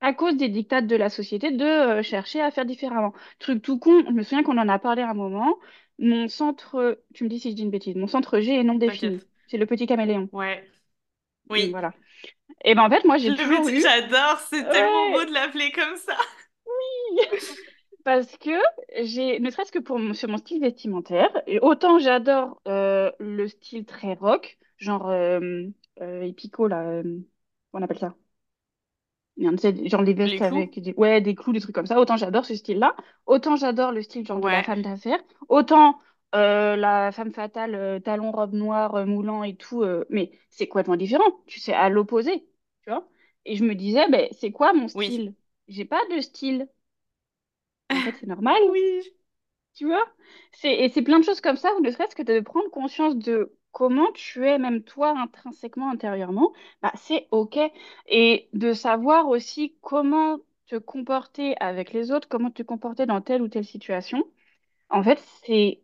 à 0.01 0.13
cause 0.13 0.37
des 0.37 0.49
dictats 0.49 0.81
de 0.81 0.95
la 0.95 1.09
société, 1.09 1.51
de 1.51 1.65
euh, 1.65 2.03
chercher 2.03 2.41
à 2.41 2.51
faire 2.51 2.65
différemment. 2.65 3.13
Truc 3.39 3.61
tout 3.61 3.79
con, 3.79 4.03
je 4.07 4.11
me 4.11 4.23
souviens 4.23 4.43
qu'on 4.43 4.57
en 4.57 4.69
a 4.69 4.79
parlé 4.79 5.01
à 5.03 5.09
un 5.09 5.13
moment. 5.13 5.57
Mon 5.99 6.27
centre, 6.27 6.99
tu 7.13 7.23
me 7.23 7.29
dis 7.29 7.39
si 7.39 7.51
je 7.51 7.55
dis 7.55 7.63
une 7.63 7.71
bêtise, 7.71 7.95
mon 7.95 8.07
centre 8.07 8.39
G 8.39 8.55
est 8.59 8.63
non 8.63 8.75
défini. 8.75 9.21
t'inquiète. 9.21 9.27
C'est 9.47 9.57
le 9.57 9.65
petit 9.67 9.85
caméléon. 9.87 10.29
Ouais, 10.31 10.69
oui. 11.49 11.71
Voilà. 11.71 11.93
Et 12.65 12.75
ben 12.75 12.83
en 12.83 12.89
fait, 12.89 13.05
moi, 13.05 13.17
j'ai 13.17 13.33
Le 13.33 13.35
toujours 13.35 13.67
petit, 13.67 13.71
eu. 13.71 13.81
j'adore, 13.81 14.39
c'est 14.49 14.69
tellement 14.69 15.09
beau 15.11 15.23
Ouais, 15.23 15.25
de 15.25 15.31
l'appeler 15.33 15.71
comme 15.71 15.97
ça. 15.97 16.17
parce 18.03 18.37
que 18.37 18.51
j'ai, 19.03 19.39
ne 19.39 19.49
serait-ce 19.51 19.71
que 19.71 19.79
pour 19.79 19.99
mon- 19.99 20.13
sur 20.13 20.29
mon 20.29 20.37
style 20.37 20.61
vestimentaire, 20.61 21.29
autant 21.61 21.99
j'adore 21.99 22.61
euh, 22.67 23.11
le 23.19 23.47
style 23.47 23.85
très 23.85 24.13
rock, 24.15 24.57
genre 24.77 25.09
euh, 25.09 25.39
euh, 26.01 26.21
épico 26.23 26.67
là, 26.67 26.81
euh, 26.89 27.19
on 27.73 27.81
appelle 27.81 27.99
ça? 27.99 28.15
Genre 29.41 30.01
les 30.03 30.13
vestes 30.13 30.41
avec 30.41 30.79
des, 30.79 30.93
ouais, 30.97 31.21
des 31.21 31.35
clous, 31.35 31.53
des 31.53 31.59
trucs 31.61 31.75
comme 31.75 31.87
ça. 31.87 31.99
Autant 31.99 32.17
j'adore 32.17 32.45
ce 32.45 32.55
style-là. 32.55 32.95
Autant 33.25 33.55
j'adore 33.55 33.91
le 33.91 34.01
style 34.01 34.25
genre 34.25 34.39
de 34.41 34.49
la 34.49 34.61
femme 34.63 34.81
d'affaires. 34.81 35.19
Autant 35.49 35.99
euh, 36.35 36.75
la 36.75 37.11
femme 37.11 37.31
fatale, 37.33 37.75
euh, 37.75 37.99
talons, 37.99 38.31
robe 38.31 38.53
noire, 38.53 38.95
euh, 38.95 39.05
moulant 39.05 39.43
et 39.43 39.55
tout. 39.55 39.83
euh, 39.83 40.05
mais 40.09 40.31
c'est 40.49 40.67
complètement 40.67 40.95
différent. 40.97 41.41
Tu 41.47 41.59
sais, 41.59 41.73
à 41.73 41.89
l'opposé. 41.89 42.47
Tu 42.83 42.89
vois? 42.89 43.07
Et 43.45 43.55
je 43.55 43.63
me 43.63 43.75
disais, 43.75 44.07
ben, 44.09 44.27
c'est 44.31 44.51
quoi 44.51 44.73
mon 44.73 44.87
oui. 44.93 45.11
style? 45.11 45.33
J'ai 45.67 45.85
pas 45.85 46.01
de 46.15 46.21
style. 46.21 46.67
En 47.93 48.01
fait, 48.01 48.15
c'est 48.19 48.25
normal. 48.27 48.61
Oui. 48.71 49.13
Tu 49.73 49.85
vois? 49.85 50.05
C'est, 50.53 50.73
et 50.75 50.89
c'est 50.89 51.01
plein 51.01 51.19
de 51.19 51.25
choses 51.25 51.41
comme 51.41 51.57
ça, 51.57 51.73
où 51.77 51.81
ne 51.81 51.91
serait-ce 51.91 52.15
que 52.15 52.23
de 52.23 52.39
prendre 52.41 52.69
conscience 52.71 53.15
de 53.17 53.55
comment 53.71 54.11
tu 54.13 54.47
es, 54.47 54.57
même 54.59 54.83
toi, 54.83 55.17
intrinsèquement, 55.19 55.89
intérieurement, 55.91 56.53
bah, 56.81 56.91
c'est 56.95 57.27
OK. 57.31 57.57
Et 58.07 58.49
de 58.53 58.73
savoir 58.73 59.27
aussi 59.27 59.75
comment 59.81 60.39
te 60.67 60.75
comporter 60.77 61.55
avec 61.61 61.93
les 61.93 62.11
autres, 62.11 62.27
comment 62.29 62.51
te 62.51 62.63
comporter 62.63 63.05
dans 63.05 63.21
telle 63.21 63.41
ou 63.41 63.47
telle 63.49 63.65
situation. 63.65 64.23
En 64.89 65.03
fait, 65.03 65.19
c'est 65.45 65.81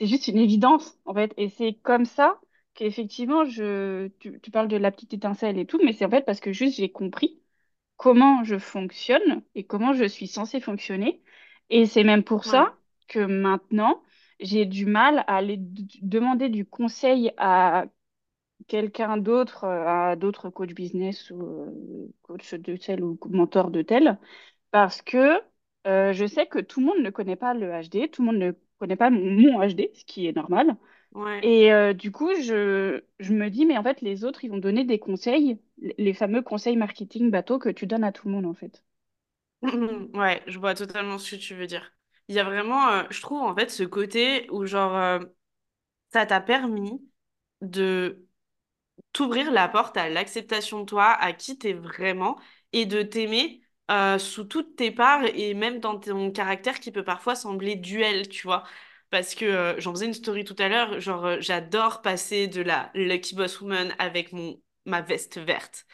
c'est 0.00 0.06
juste 0.06 0.28
une 0.28 0.38
évidence, 0.38 0.96
en 1.04 1.14
fait. 1.14 1.32
Et 1.36 1.48
c'est 1.48 1.74
comme 1.82 2.04
ça 2.04 2.40
qu'effectivement, 2.74 3.44
je, 3.44 4.08
tu, 4.20 4.40
tu 4.40 4.50
parles 4.50 4.68
de 4.68 4.76
la 4.76 4.90
petite 4.92 5.14
étincelle 5.14 5.58
et 5.58 5.66
tout, 5.66 5.80
mais 5.84 5.92
c'est 5.92 6.04
en 6.04 6.10
fait 6.10 6.24
parce 6.24 6.40
que 6.40 6.52
juste 6.52 6.76
j'ai 6.76 6.90
compris 6.92 7.40
comment 7.96 8.44
je 8.44 8.58
fonctionne 8.58 9.42
et 9.54 9.64
comment 9.66 9.92
je 9.94 10.04
suis 10.06 10.28
censée 10.28 10.60
fonctionner. 10.60 11.22
Et 11.70 11.86
c'est 11.86 12.04
même 12.04 12.24
pour 12.24 12.44
Ouais, 12.44 12.46
ça 12.46 12.76
que 13.08 13.20
maintenant, 13.20 14.02
j'ai 14.40 14.66
du 14.66 14.86
mal 14.86 15.18
à 15.26 15.36
aller 15.36 15.56
demander 16.02 16.48
du 16.48 16.64
conseil 16.66 17.32
à 17.38 17.86
quelqu'un 18.68 19.16
d'autre, 19.18 19.64
euh, 19.64 19.86
à 20.12 20.16
d'autres 20.16 20.50
coachs 20.50 20.74
business 20.74 21.30
ou 21.30 21.42
euh, 21.42 22.08
coach 22.22 22.54
de 22.54 22.76
tel 22.76 23.02
ou 23.04 23.18
mentor 23.30 23.70
de 23.70 23.82
tel, 23.82 24.18
parce 24.72 25.02
que 25.02 25.40
euh, 25.86 26.12
je 26.12 26.26
sais 26.26 26.46
que 26.46 26.58
tout 26.60 26.80
le 26.80 26.86
monde 26.86 27.00
ne 27.00 27.10
connaît 27.10 27.36
pas 27.36 27.54
le 27.54 27.70
HD, 27.82 28.10
tout 28.10 28.22
le 28.22 28.26
monde 28.28 28.38
ne 28.38 28.52
connaît 28.78 28.96
pas 28.96 29.10
mon, 29.10 29.60
HD, 29.66 29.90
ce 29.94 30.04
qui 30.04 30.26
est 30.26 30.34
normal. 30.36 30.76
ouais. 31.12 31.44
Et 31.44 31.72
euh, 31.72 31.92
du 31.94 32.12
coup, 32.12 32.30
je, 32.42 33.02
je 33.20 33.32
me 33.34 33.50
dis, 33.50 33.66
mais 33.66 33.78
en 33.78 33.82
fait, 33.82 34.00
les 34.02 34.24
autres, 34.24 34.44
ils 34.44 34.50
vont 34.50 34.58
donner 34.58 34.84
des 34.84 34.98
conseils, 35.00 35.60
les 35.78 35.94
les 35.98 36.14
fameux 36.14 36.42
conseils 36.42 36.76
marketing 36.76 37.30
bateau 37.30 37.58
que 37.58 37.68
tu 37.70 37.86
donnes 37.88 38.04
à 38.04 38.12
tout 38.12 38.28
le 38.28 38.34
monde, 38.34 38.46
en 38.46 38.54
fait. 38.54 38.84
Ouais, 40.14 40.42
je 40.48 40.58
vois 40.58 40.74
totalement 40.74 41.18
ce 41.18 41.32
que 41.32 41.36
tu 41.40 41.54
veux 41.54 41.66
dire. 41.68 41.92
Il 42.28 42.34
y 42.34 42.38
a 42.40 42.44
vraiment, 42.44 42.88
euh, 42.90 43.04
je 43.10 43.20
trouve, 43.22 43.40
en 43.42 43.54
fait, 43.54 43.70
ce 43.70 43.82
côté 43.84 44.48
où, 44.50 44.66
genre, 44.66 44.94
euh, 44.96 45.18
ça 46.12 46.26
t'a 46.26 46.40
permis 46.40 47.02
de 47.62 48.26
t'ouvrir 49.12 49.52
la 49.52 49.68
porte 49.68 49.96
à 49.96 50.08
l'acceptation 50.10 50.80
de 50.80 50.86
toi, 50.86 51.06
à 51.12 51.32
qui 51.32 51.58
t'es 51.58 51.72
vraiment, 51.74 52.38
et 52.72 52.86
de 52.86 53.02
t'aimer 53.02 53.62
euh, 53.90 54.18
sous 54.18 54.44
toutes 54.44 54.76
tes 54.76 54.90
parts 54.92 55.24
et 55.26 55.54
même 55.54 55.80
dans 55.80 55.98
ton 56.00 56.30
caractère 56.32 56.80
qui 56.80 56.92
peut 56.92 57.04
parfois 57.04 57.36
sembler 57.36 57.76
duel, 57.76 58.28
tu 58.28 58.46
vois. 58.46 58.64
Parce 59.10 59.34
que 59.34 59.76
j'en 59.78 59.92
faisais 59.94 60.06
une 60.06 60.14
story 60.14 60.44
tout 60.44 60.56
à 60.58 60.68
l'heure, 60.68 61.00
genre 61.00 61.40
j'adore 61.40 62.02
passer 62.02 62.48
de 62.48 62.62
la 62.62 62.90
Lucky 62.94 63.34
Boss 63.36 63.60
Woman 63.60 63.94
avec 63.98 64.32
mon 64.32 64.60
ma 64.86 65.02
veste 65.02 65.38
verte 65.38 65.86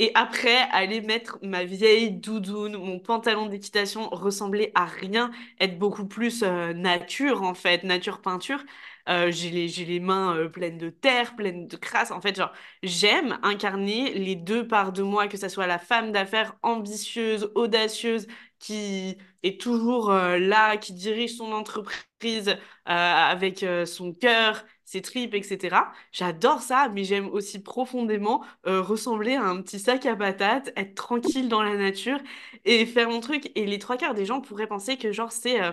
et 0.00 0.10
après, 0.14 0.56
aller 0.72 1.00
mettre 1.00 1.38
ma 1.42 1.64
vieille 1.64 2.10
doudoune, 2.12 2.76
mon 2.76 2.98
pantalon 2.98 3.46
d'équitation, 3.46 4.08
ressembler 4.10 4.72
à 4.74 4.86
rien, 4.86 5.30
être 5.60 5.78
beaucoup 5.78 6.06
plus 6.06 6.42
euh, 6.42 6.72
nature 6.72 7.42
en 7.42 7.54
fait, 7.54 7.84
nature 7.84 8.20
peinture. 8.20 8.64
Euh, 9.08 9.30
j'ai 9.30 9.50
les, 9.50 9.68
les 9.68 10.00
mains 10.00 10.34
euh, 10.36 10.48
pleines 10.48 10.78
de 10.78 10.90
terre, 10.90 11.36
pleines 11.36 11.68
de 11.68 11.76
crasse. 11.76 12.10
En 12.10 12.20
fait, 12.20 12.34
genre, 12.36 12.52
j'aime 12.82 13.38
incarner 13.42 14.14
les 14.14 14.34
deux 14.34 14.66
parts 14.66 14.92
de 14.92 15.02
moi, 15.02 15.28
que 15.28 15.36
ça 15.36 15.48
soit 15.48 15.66
la 15.68 15.78
femme 15.78 16.10
d'affaires 16.10 16.56
ambitieuse, 16.62 17.50
audacieuse, 17.54 18.26
qui 18.58 19.16
est 19.42 19.60
toujours 19.60 20.10
là, 20.10 20.76
qui 20.78 20.92
dirige 20.94 21.36
son 21.36 21.52
entreprise 21.52 22.56
avec 22.86 23.64
son 23.86 24.12
cœur, 24.14 24.64
ses 24.84 25.02
tripes, 25.02 25.34
etc. 25.34 25.92
J'adore 26.12 26.60
ça, 26.62 26.88
mais 26.88 27.04
j'aime 27.04 27.28
aussi 27.28 27.62
profondément 27.62 28.44
euh, 28.66 28.82
ressembler 28.82 29.34
à 29.34 29.44
un 29.44 29.62
petit 29.62 29.78
sac 29.78 30.06
à 30.06 30.16
patates, 30.16 30.72
être 30.76 30.94
tranquille 30.94 31.48
dans 31.48 31.62
la 31.62 31.76
nature 31.76 32.18
et 32.64 32.86
faire 32.86 33.08
mon 33.08 33.20
truc. 33.20 33.50
Et 33.54 33.66
les 33.66 33.78
trois 33.78 33.96
quarts 33.96 34.14
des 34.14 34.26
gens 34.26 34.40
pourraient 34.40 34.66
penser 34.66 34.96
que 34.98 35.12
genre 35.12 35.32
c'est 35.32 35.62
euh, 35.62 35.72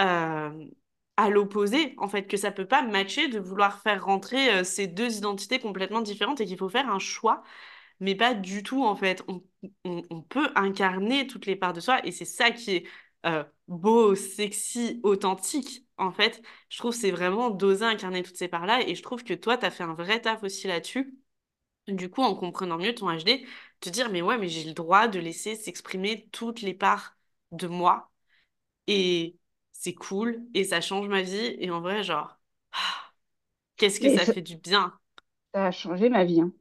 euh, 0.00 0.64
à 1.16 1.30
l'opposé, 1.30 1.94
en 1.98 2.08
fait, 2.08 2.26
que 2.26 2.36
ça 2.36 2.50
peut 2.50 2.66
pas 2.66 2.82
matcher 2.82 3.28
de 3.28 3.38
vouloir 3.38 3.80
faire 3.82 4.04
rentrer 4.04 4.64
ces 4.64 4.86
deux 4.86 5.18
identités 5.18 5.58
complètement 5.60 6.00
différentes 6.00 6.40
et 6.40 6.46
qu'il 6.46 6.56
faut 6.58 6.68
faire 6.70 6.88
un 6.90 6.98
choix, 6.98 7.42
mais 8.00 8.14
pas 8.14 8.34
du 8.34 8.62
tout, 8.62 8.84
en 8.84 8.96
fait. 8.96 9.22
On, 9.28 9.42
on, 9.84 10.22
peut 10.22 10.50
incarner 10.56 11.26
toutes 11.26 11.46
les 11.46 11.56
parts 11.56 11.74
de 11.74 11.80
soi 11.80 12.04
et 12.06 12.12
c'est 12.12 12.24
ça 12.24 12.50
qui 12.50 12.76
est 12.76 12.86
beau, 13.68 14.14
sexy, 14.14 15.00
authentique. 15.02 15.86
En 16.02 16.12
fait, 16.12 16.42
je 16.68 16.78
trouve 16.78 16.92
que 16.92 16.98
c'est 17.00 17.10
vraiment 17.10 17.50
d'oser 17.50 17.84
incarner 17.84 18.22
toutes 18.22 18.36
ces 18.36 18.48
parts-là 18.48 18.82
et 18.88 18.94
je 18.94 19.02
trouve 19.02 19.24
que 19.24 19.34
toi, 19.34 19.56
tu 19.58 19.66
as 19.66 19.70
fait 19.70 19.84
un 19.84 19.94
vrai 19.94 20.20
taf 20.20 20.42
aussi 20.42 20.66
là-dessus 20.68 21.14
du 21.88 22.10
coup, 22.10 22.22
en 22.22 22.34
comprenant 22.36 22.78
mieux 22.78 22.94
ton 22.94 23.10
HD, 23.16 23.46
te 23.80 23.90
dire, 23.90 24.10
mais 24.10 24.22
ouais, 24.22 24.38
mais 24.38 24.48
j'ai 24.48 24.64
le 24.64 24.74
droit 24.74 25.08
de 25.08 25.18
laisser 25.20 25.56
s'exprimer 25.56 26.28
toutes 26.32 26.62
les 26.62 26.74
parts 26.74 27.16
de 27.52 27.66
moi. 27.68 28.12
Et 28.88 29.38
c'est 29.72 29.94
cool, 29.94 30.42
et 30.54 30.64
ça 30.64 30.80
change 30.80 31.08
ma 31.08 31.22
vie. 31.22 31.56
Et 31.60 31.70
en 31.70 31.80
vrai, 31.82 32.02
genre, 32.04 32.38
ah, 32.72 32.78
qu'est-ce 33.76 34.00
que 34.00 34.08
Et 34.08 34.10
ça 34.10 34.26
ça, 34.26 34.34
fait 34.34 34.42
du 34.42 34.56
bien. 34.56 34.98
ça 35.54 35.66
a 35.66 35.70
changé 35.70 36.08
ma 36.08 36.24
vie, 36.24 36.40
hein. 36.40 36.52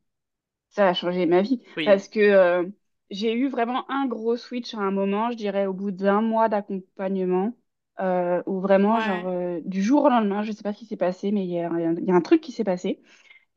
Ça 0.72 0.90
a 0.90 0.96
changé 0.96 1.26
ma 1.28 1.42
vie. 1.44 1.62
Oui. 1.76 1.86
Parce 1.86 2.10
que 2.10 2.20
euh, 2.20 2.70
j'ai 3.12 3.34
eu 3.34 3.50
vraiment 3.50 3.90
un 3.92 4.08
gros 4.08 4.38
switch 4.38 4.74
à 4.76 4.80
un 4.80 4.92
moment, 4.92 5.32
je 5.32 5.38
dirais 5.38 5.66
au 5.68 5.74
bout 5.74 5.92
d'un 5.92 6.22
mois 6.22 6.50
d'accompagnement, 6.50 7.56
euh, 8.02 8.42
où 8.46 8.60
vraiment, 8.62 9.00
genre, 9.00 9.28
euh, 9.28 9.60
du 9.66 9.82
jour 9.84 10.04
au 10.06 10.10
lendemain, 10.10 10.44
je 10.44 10.52
sais 10.52 10.64
pas 10.64 10.74
ce 10.74 10.80
qui 10.80 10.86
s'est 10.86 10.98
passé, 10.98 11.32
mais 11.32 11.44
il 11.46 11.52
y 11.52 11.60
a, 11.60 11.70
il 11.98 12.06
y 12.06 12.12
a 12.12 12.16
un 12.16 12.22
truc 12.22 12.42
qui 12.42 12.52
s'est 12.52 12.64
passé. 12.64 13.02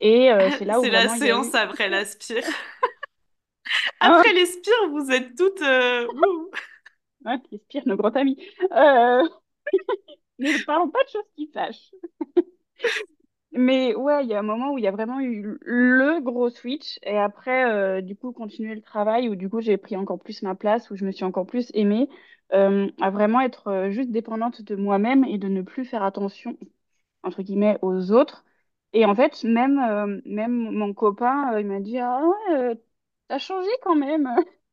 Et 0.00 0.32
euh, 0.32 0.50
c'est 0.58 0.64
là 0.64 0.80
où 0.80 0.84
C'est 0.84 0.90
la 0.90 1.08
séance 1.08 1.52
eu. 1.52 1.56
après 1.56 1.88
l'aspire. 1.88 2.44
Après 4.00 4.32
l'expire, 4.32 4.88
vous 4.90 5.10
êtes 5.10 5.34
toutes... 5.36 5.62
euh, 5.62 6.06
ouais, 7.24 7.38
inspire 7.52 7.82
nos 7.86 7.96
grands 7.96 8.10
amis. 8.10 8.36
Ne 10.38 10.64
parlons 10.64 10.90
pas 10.90 11.02
de 11.04 11.08
choses 11.08 11.30
qui 11.36 11.48
fâchent. 11.52 11.90
Mais 13.52 13.94
ouais, 13.94 14.24
il 14.24 14.30
y 14.30 14.34
a 14.34 14.40
un 14.40 14.42
moment 14.42 14.72
où 14.72 14.78
il 14.78 14.84
y 14.84 14.88
a 14.88 14.90
vraiment 14.90 15.20
eu 15.20 15.56
le 15.60 16.20
gros 16.20 16.50
switch 16.50 16.98
et 17.04 17.16
après, 17.16 17.64
euh, 17.70 18.00
du 18.00 18.16
coup, 18.16 18.32
continuer 18.32 18.74
le 18.74 18.82
travail 18.82 19.28
où 19.28 19.36
du 19.36 19.48
coup, 19.48 19.60
j'ai 19.60 19.76
pris 19.76 19.94
encore 19.96 20.18
plus 20.18 20.42
ma 20.42 20.56
place, 20.56 20.90
où 20.90 20.96
je 20.96 21.04
me 21.04 21.12
suis 21.12 21.24
encore 21.24 21.46
plus 21.46 21.70
aimée, 21.74 22.08
euh, 22.54 22.88
à 23.00 23.10
vraiment 23.10 23.40
être 23.40 23.68
euh, 23.68 23.90
juste 23.90 24.10
dépendante 24.10 24.62
de 24.62 24.76
moi-même 24.76 25.24
et 25.24 25.38
de 25.38 25.48
ne 25.48 25.62
plus 25.62 25.84
faire 25.84 26.02
attention, 26.02 26.56
entre 27.24 27.42
guillemets, 27.42 27.78
aux 27.82 28.12
autres. 28.12 28.44
Et 28.94 29.06
en 29.06 29.14
fait, 29.14 29.44
même, 29.44 29.78
euh, 29.80 30.48
mon 30.48 30.94
copain, 30.94 31.58
il 31.58 31.66
m'a 31.66 31.80
dit, 31.80 31.98
Ah 32.00 32.22
ouais, 32.50 32.80
t'as 33.28 33.38
changé 33.38 33.70
quand 33.82 33.96
même. 33.96 34.28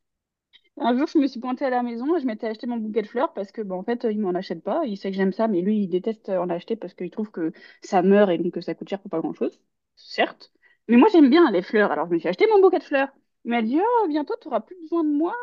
Un 0.78 0.98
jour, 0.98 1.08
je 1.08 1.18
me 1.18 1.28
suis 1.28 1.40
pointée 1.40 1.66
à 1.66 1.70
la 1.70 1.84
maison 1.84 2.16
et 2.16 2.20
je 2.22 2.26
m'étais 2.26 2.48
acheté 2.48 2.68
mon 2.68 2.78
bouquet 2.78 3.02
de 3.04 3.08
fleurs 3.08 3.34
parce 3.34 3.52
que, 3.52 3.62
bah, 3.62 3.76
en 3.76 3.84
fait, 3.84 4.06
il 4.10 4.20
m'en 4.20 4.34
achète 4.34 4.64
pas. 4.64 4.82
Il 4.86 4.98
sait 4.98 5.12
que 5.12 5.18
j'aime 5.18 5.34
ça, 5.34 5.48
mais 5.48 5.62
lui, 5.62 5.78
il 5.84 5.88
déteste 5.90 6.30
en 6.30 6.50
acheter 6.50 6.76
parce 6.76 6.94
qu'il 6.94 7.10
trouve 7.12 7.32
que 7.32 7.52
ça 7.82 8.02
meurt 8.02 8.30
et 8.32 8.38
donc 8.38 8.54
que 8.54 8.62
ça 8.62 8.74
coûte 8.76 8.90
cher 8.90 9.00
pour 9.02 9.12
pas 9.12 9.20
grand-chose. 9.20 9.60
Certes. 9.96 10.52
Mais 10.88 10.98
moi, 10.98 11.08
j'aime 11.12 11.30
bien 11.30 11.50
les 11.52 11.62
fleurs. 11.62 11.92
Alors, 11.92 12.08
je 12.08 12.14
me 12.14 12.20
suis 12.20 12.28
acheté 12.30 12.48
mon 12.48 12.60
bouquet 12.62 12.80
de 12.80 12.84
fleurs. 12.84 13.10
Il 13.46 13.52
m'a 13.52 13.62
dit, 13.62 13.80
oh, 13.82 14.08
bientôt, 14.08 14.34
tu 14.42 14.48
auras 14.48 14.62
plus 14.62 14.76
besoin 14.82 15.04
de 15.04 15.10
moi. 15.12 15.36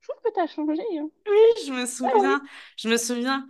Je 0.00 0.08
trouve 0.08 0.22
que 0.24 0.32
tu 0.34 0.40
as 0.40 0.46
changé. 0.46 0.82
hein. 0.98 1.10
Oui, 1.26 1.36
je 1.66 1.72
me 1.72 1.86
Ah 2.02 2.08
souviens. 2.10 2.42
Je 2.76 2.88
me 2.88 2.96
souviens. 2.96 3.48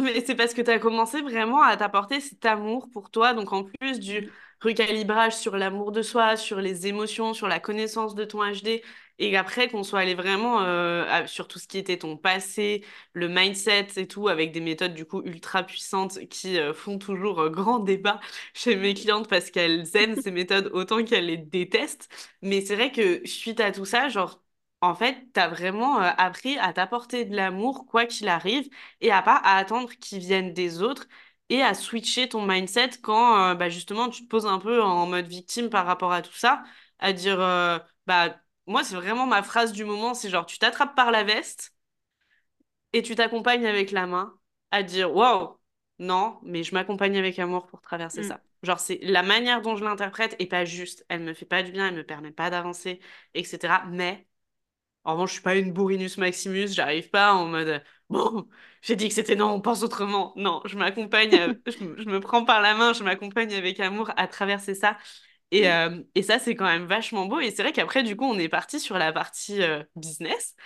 Mais 0.00 0.24
c'est 0.26 0.34
parce 0.36 0.54
que 0.54 0.62
tu 0.62 0.70
as 0.70 0.78
commencé 0.80 1.22
vraiment 1.22 1.62
à 1.62 1.76
t'apporter 1.76 2.20
cet 2.20 2.46
amour 2.46 2.90
pour 2.92 3.10
toi. 3.10 3.34
Donc, 3.34 3.52
en 3.52 3.64
plus 3.64 4.00
du 4.00 4.30
recalibrage 4.62 5.34
sur 5.36 5.56
l'amour 5.56 5.92
de 5.92 6.02
soi, 6.02 6.36
sur 6.36 6.60
les 6.60 6.86
émotions, 6.88 7.34
sur 7.34 7.48
la 7.48 7.60
connaissance 7.60 8.14
de 8.16 8.24
ton 8.24 8.40
HD, 8.44 8.82
et 9.18 9.36
après 9.36 9.68
qu'on 9.70 9.84
soit 9.84 10.00
allé 10.00 10.14
vraiment 10.16 10.62
euh, 10.62 11.26
sur 11.28 11.48
tout 11.48 11.58
ce 11.60 11.68
qui 11.68 11.78
était 11.78 11.98
ton 11.98 12.16
passé, 12.18 12.84
le 13.14 13.28
mindset 13.28 13.88
et 13.96 14.08
tout, 14.08 14.28
avec 14.28 14.52
des 14.52 14.60
méthodes 14.60 14.94
du 14.94 15.06
coup 15.06 15.22
ultra 15.24 15.64
puissantes 15.64 16.20
qui 16.28 16.58
euh, 16.58 16.74
font 16.74 16.98
toujours 16.98 17.40
euh, 17.40 17.50
grand 17.50 17.80
débat 17.80 18.20
chez 18.54 18.76
mes 18.76 18.94
clientes 18.94 19.28
parce 19.28 19.50
qu'elles 19.50 19.86
aiment 19.96 20.16
ces 20.16 20.32
méthodes 20.32 20.70
autant 20.74 21.04
qu'elles 21.04 21.26
les 21.26 21.38
détestent. 21.38 22.08
Mais 22.42 22.62
c'est 22.62 22.76
vrai 22.76 22.92
que 22.92 23.26
suite 23.26 23.60
à 23.60 23.72
tout 23.72 23.84
ça, 23.86 24.08
genre, 24.10 24.41
en 24.82 24.94
fait, 24.96 25.16
t'as 25.34 25.48
vraiment 25.48 26.00
euh, 26.02 26.10
appris 26.18 26.58
à 26.58 26.72
t'apporter 26.74 27.24
de 27.26 27.36
l'amour 27.36 27.86
quoi 27.86 28.06
qu'il 28.06 28.28
arrive 28.28 28.68
et 29.00 29.12
à 29.12 29.22
pas 29.22 29.36
à 29.36 29.56
attendre 29.58 29.90
qu'ils 29.94 30.20
viennent 30.20 30.54
des 30.54 30.82
autres 30.82 31.08
et 31.50 31.62
à 31.62 31.74
switcher 31.74 32.28
ton 32.28 32.46
mindset 32.46 32.90
quand 33.02 33.52
euh, 33.52 33.56
bah, 33.56 33.70
justement 33.70 34.10
tu 34.10 34.24
te 34.24 34.28
poses 34.28 34.46
un 34.46 34.58
peu 34.60 34.82
en 34.82 35.06
mode 35.06 35.26
victime 35.28 35.70
par 35.70 35.86
rapport 35.86 36.12
à 36.12 36.22
tout 36.22 36.34
ça, 36.34 36.64
à 37.00 37.12
dire 37.14 37.40
euh, 37.40 37.78
bah 38.06 38.36
moi 38.66 38.84
c'est 38.84 38.96
vraiment 38.96 39.26
ma 39.26 39.42
phrase 39.44 39.72
du 39.72 39.84
moment, 39.86 40.14
c'est 40.14 40.30
genre 40.30 40.46
tu 40.46 40.58
t'attrapes 40.58 40.96
par 40.96 41.10
la 41.12 41.24
veste 41.24 41.74
et 42.92 43.02
tu 43.02 43.14
t'accompagnes 43.14 43.66
avec 43.66 43.90
la 43.90 44.06
main 44.06 44.38
à 44.70 44.82
dire 44.82 45.14
waouh, 45.14 45.58
non, 45.98 46.38
mais 46.42 46.62
je 46.64 46.74
m'accompagne 46.74 47.16
avec 47.16 47.38
amour 47.38 47.66
pour 47.66 47.80
traverser 47.80 48.22
Mm. 48.22 48.22
ça. 48.22 48.42
Genre 48.62 48.80
c'est 48.80 48.98
la 49.02 49.22
manière 49.22 49.60
dont 49.62 49.76
je 49.76 49.84
l'interprète 49.84 50.36
et 50.38 50.46
pas 50.46 50.64
juste, 50.64 51.04
elle 51.08 51.20
me 51.22 51.34
fait 51.34 51.44
pas 51.46 51.62
du 51.62 51.72
bien, 51.72 51.88
elle 51.88 51.94
me 51.96 52.04
permet 52.06 52.30
pas 52.32 52.50
d'avancer, 52.50 53.00
etc. 53.34 53.84
Mais 53.86 54.26
en 55.04 55.12
revanche, 55.14 55.30
je 55.30 55.34
suis 55.34 55.42
pas 55.42 55.56
une 55.56 55.72
bourrinus 55.72 56.18
maximus, 56.18 56.68
j'arrive 56.74 57.10
pas 57.10 57.32
en 57.34 57.46
mode 57.46 57.82
bon, 58.10 58.48
j'ai 58.82 58.96
dit 58.96 59.08
que 59.08 59.14
c'était 59.14 59.36
non, 59.36 59.50
on 59.52 59.60
pense 59.60 59.82
autrement. 59.82 60.32
Non, 60.36 60.60
je 60.66 60.76
m'accompagne, 60.76 61.34
euh, 61.34 61.54
je, 61.66 61.84
me 61.84 61.96
je 62.02 62.08
me 62.08 62.20
prends 62.20 62.44
par 62.44 62.60
la 62.60 62.74
main, 62.74 62.92
je 62.92 63.02
m'accompagne 63.04 63.54
avec 63.54 63.80
amour 63.80 64.10
à 64.16 64.28
traverser 64.28 64.74
ça. 64.74 64.98
Et, 65.50 65.70
euh, 65.70 66.02
et 66.14 66.22
ça, 66.22 66.38
c'est 66.38 66.54
quand 66.56 66.64
même 66.64 66.86
vachement 66.86 67.26
beau. 67.26 67.40
Et 67.40 67.50
c'est 67.50 67.62
vrai 67.62 67.72
qu'après, 67.72 68.02
du 68.02 68.16
coup, 68.16 68.24
on 68.24 68.38
est 68.38 68.48
parti 68.48 68.80
sur 68.80 68.98
la 68.98 69.12
partie 69.12 69.62
euh, 69.62 69.82
business 69.96 70.56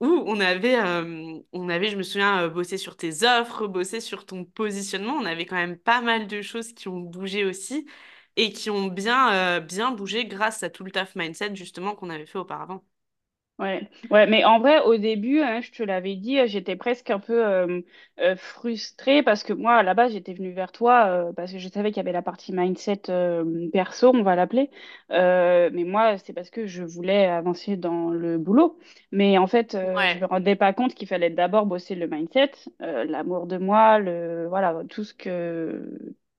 où 0.00 0.06
on 0.26 0.40
avait, 0.40 0.76
euh, 0.80 1.38
on 1.52 1.68
avait, 1.68 1.88
je 1.90 1.96
me 1.96 2.02
souviens, 2.02 2.48
bossé 2.48 2.76
sur 2.78 2.96
tes 2.96 3.24
offres, 3.24 3.66
bossé 3.68 4.00
sur 4.00 4.26
ton 4.26 4.44
positionnement. 4.44 5.14
On 5.14 5.24
avait 5.26 5.46
quand 5.46 5.56
même 5.56 5.78
pas 5.78 6.00
mal 6.02 6.26
de 6.26 6.42
choses 6.42 6.72
qui 6.74 6.88
ont 6.88 7.00
bougé 7.00 7.44
aussi 7.44 7.86
et 8.36 8.52
qui 8.52 8.70
ont 8.70 8.88
bien, 8.88 9.60
bien 9.60 9.92
bougé 9.92 10.26
grâce 10.26 10.62
à 10.64 10.70
tout 10.70 10.84
le 10.84 10.90
taf 10.90 11.14
mindset 11.16 11.54
justement 11.54 11.94
qu'on 11.94 12.10
avait 12.10 12.26
fait 12.26 12.38
auparavant. 12.38 12.84
Ouais, 13.58 13.88
ouais, 14.10 14.26
mais 14.26 14.44
en 14.44 14.58
vrai, 14.58 14.80
au 14.80 14.96
début, 14.96 15.40
hein, 15.40 15.60
je 15.60 15.70
te 15.70 15.82
l'avais 15.84 16.16
dit, 16.16 16.38
euh, 16.40 16.46
j'étais 16.48 16.74
presque 16.74 17.10
un 17.10 17.20
peu 17.20 17.46
euh, 17.46 17.80
euh, 18.18 18.34
frustrée 18.34 19.22
parce 19.22 19.44
que 19.44 19.52
moi, 19.52 19.74
à 19.76 19.82
la 19.84 19.94
base, 19.94 20.12
j'étais 20.12 20.32
venue 20.34 20.52
vers 20.52 20.72
toi 20.72 21.06
euh, 21.28 21.32
parce 21.32 21.52
que 21.52 21.58
je 21.58 21.68
savais 21.68 21.90
qu'il 21.92 21.98
y 21.98 22.00
avait 22.00 22.12
la 22.12 22.22
partie 22.22 22.52
mindset 22.52 23.02
perso, 23.72 24.10
on 24.14 24.22
va 24.24 24.34
l'appeler. 24.34 24.70
Mais 25.10 25.84
moi, 25.84 26.18
c'est 26.18 26.32
parce 26.32 26.50
que 26.50 26.66
je 26.66 26.82
voulais 26.82 27.26
avancer 27.26 27.76
dans 27.76 28.10
le 28.10 28.36
boulot. 28.38 28.78
Mais 29.12 29.38
en 29.38 29.46
fait, 29.46 29.74
euh, 29.76 30.02
je 30.06 30.18
me 30.18 30.24
Ouais. 30.24 30.26
rendais 30.26 30.56
pas 30.56 30.72
compte 30.72 30.94
qu'il 30.94 31.06
fallait 31.06 31.30
d'abord 31.30 31.66
bosser 31.66 31.94
le 31.94 32.08
mindset, 32.08 32.50
l'amour 32.80 33.46
de 33.46 33.58
moi, 33.58 33.98
le 34.00 34.46
voilà, 34.48 34.82
tout 34.88 35.04
ce 35.04 35.14
que 35.14 35.88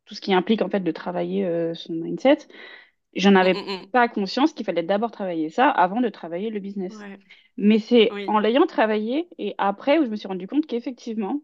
tout 0.06 0.16
ce 0.16 0.20
qui 0.22 0.34
implique 0.34 0.62
en 0.62 0.70
fait 0.70 0.82
de 0.82 0.92
travailler 0.92 1.74
son 1.76 1.94
mindset. 1.94 2.40
J'en 3.16 3.36
Mm, 3.36 3.42
avais 3.42 3.54
mm, 3.54 3.72
mm. 3.84 3.88
pas 3.92 4.08
conscience 4.10 4.54
qu'il 4.54 4.66
fallait 4.66 4.84
d'abord 4.84 5.12
travailler 5.12 5.50
ça 5.50 5.70
avant 5.70 6.02
de 6.02 6.10
travailler 6.10 6.50
le 6.50 6.60
business. 6.60 6.98
Ouais. 7.00 7.20
Mais 7.58 7.80
c'est 7.80 8.18
en 8.28 8.40
l'ayant 8.40 8.66
travaillé 8.68 9.30
et 9.38 9.56
après 9.58 10.00
où 10.00 10.06
je 10.06 10.10
me 10.10 10.16
suis 10.16 10.28
rendu 10.28 10.48
compte 10.48 10.66
qu'effectivement, 10.68 11.42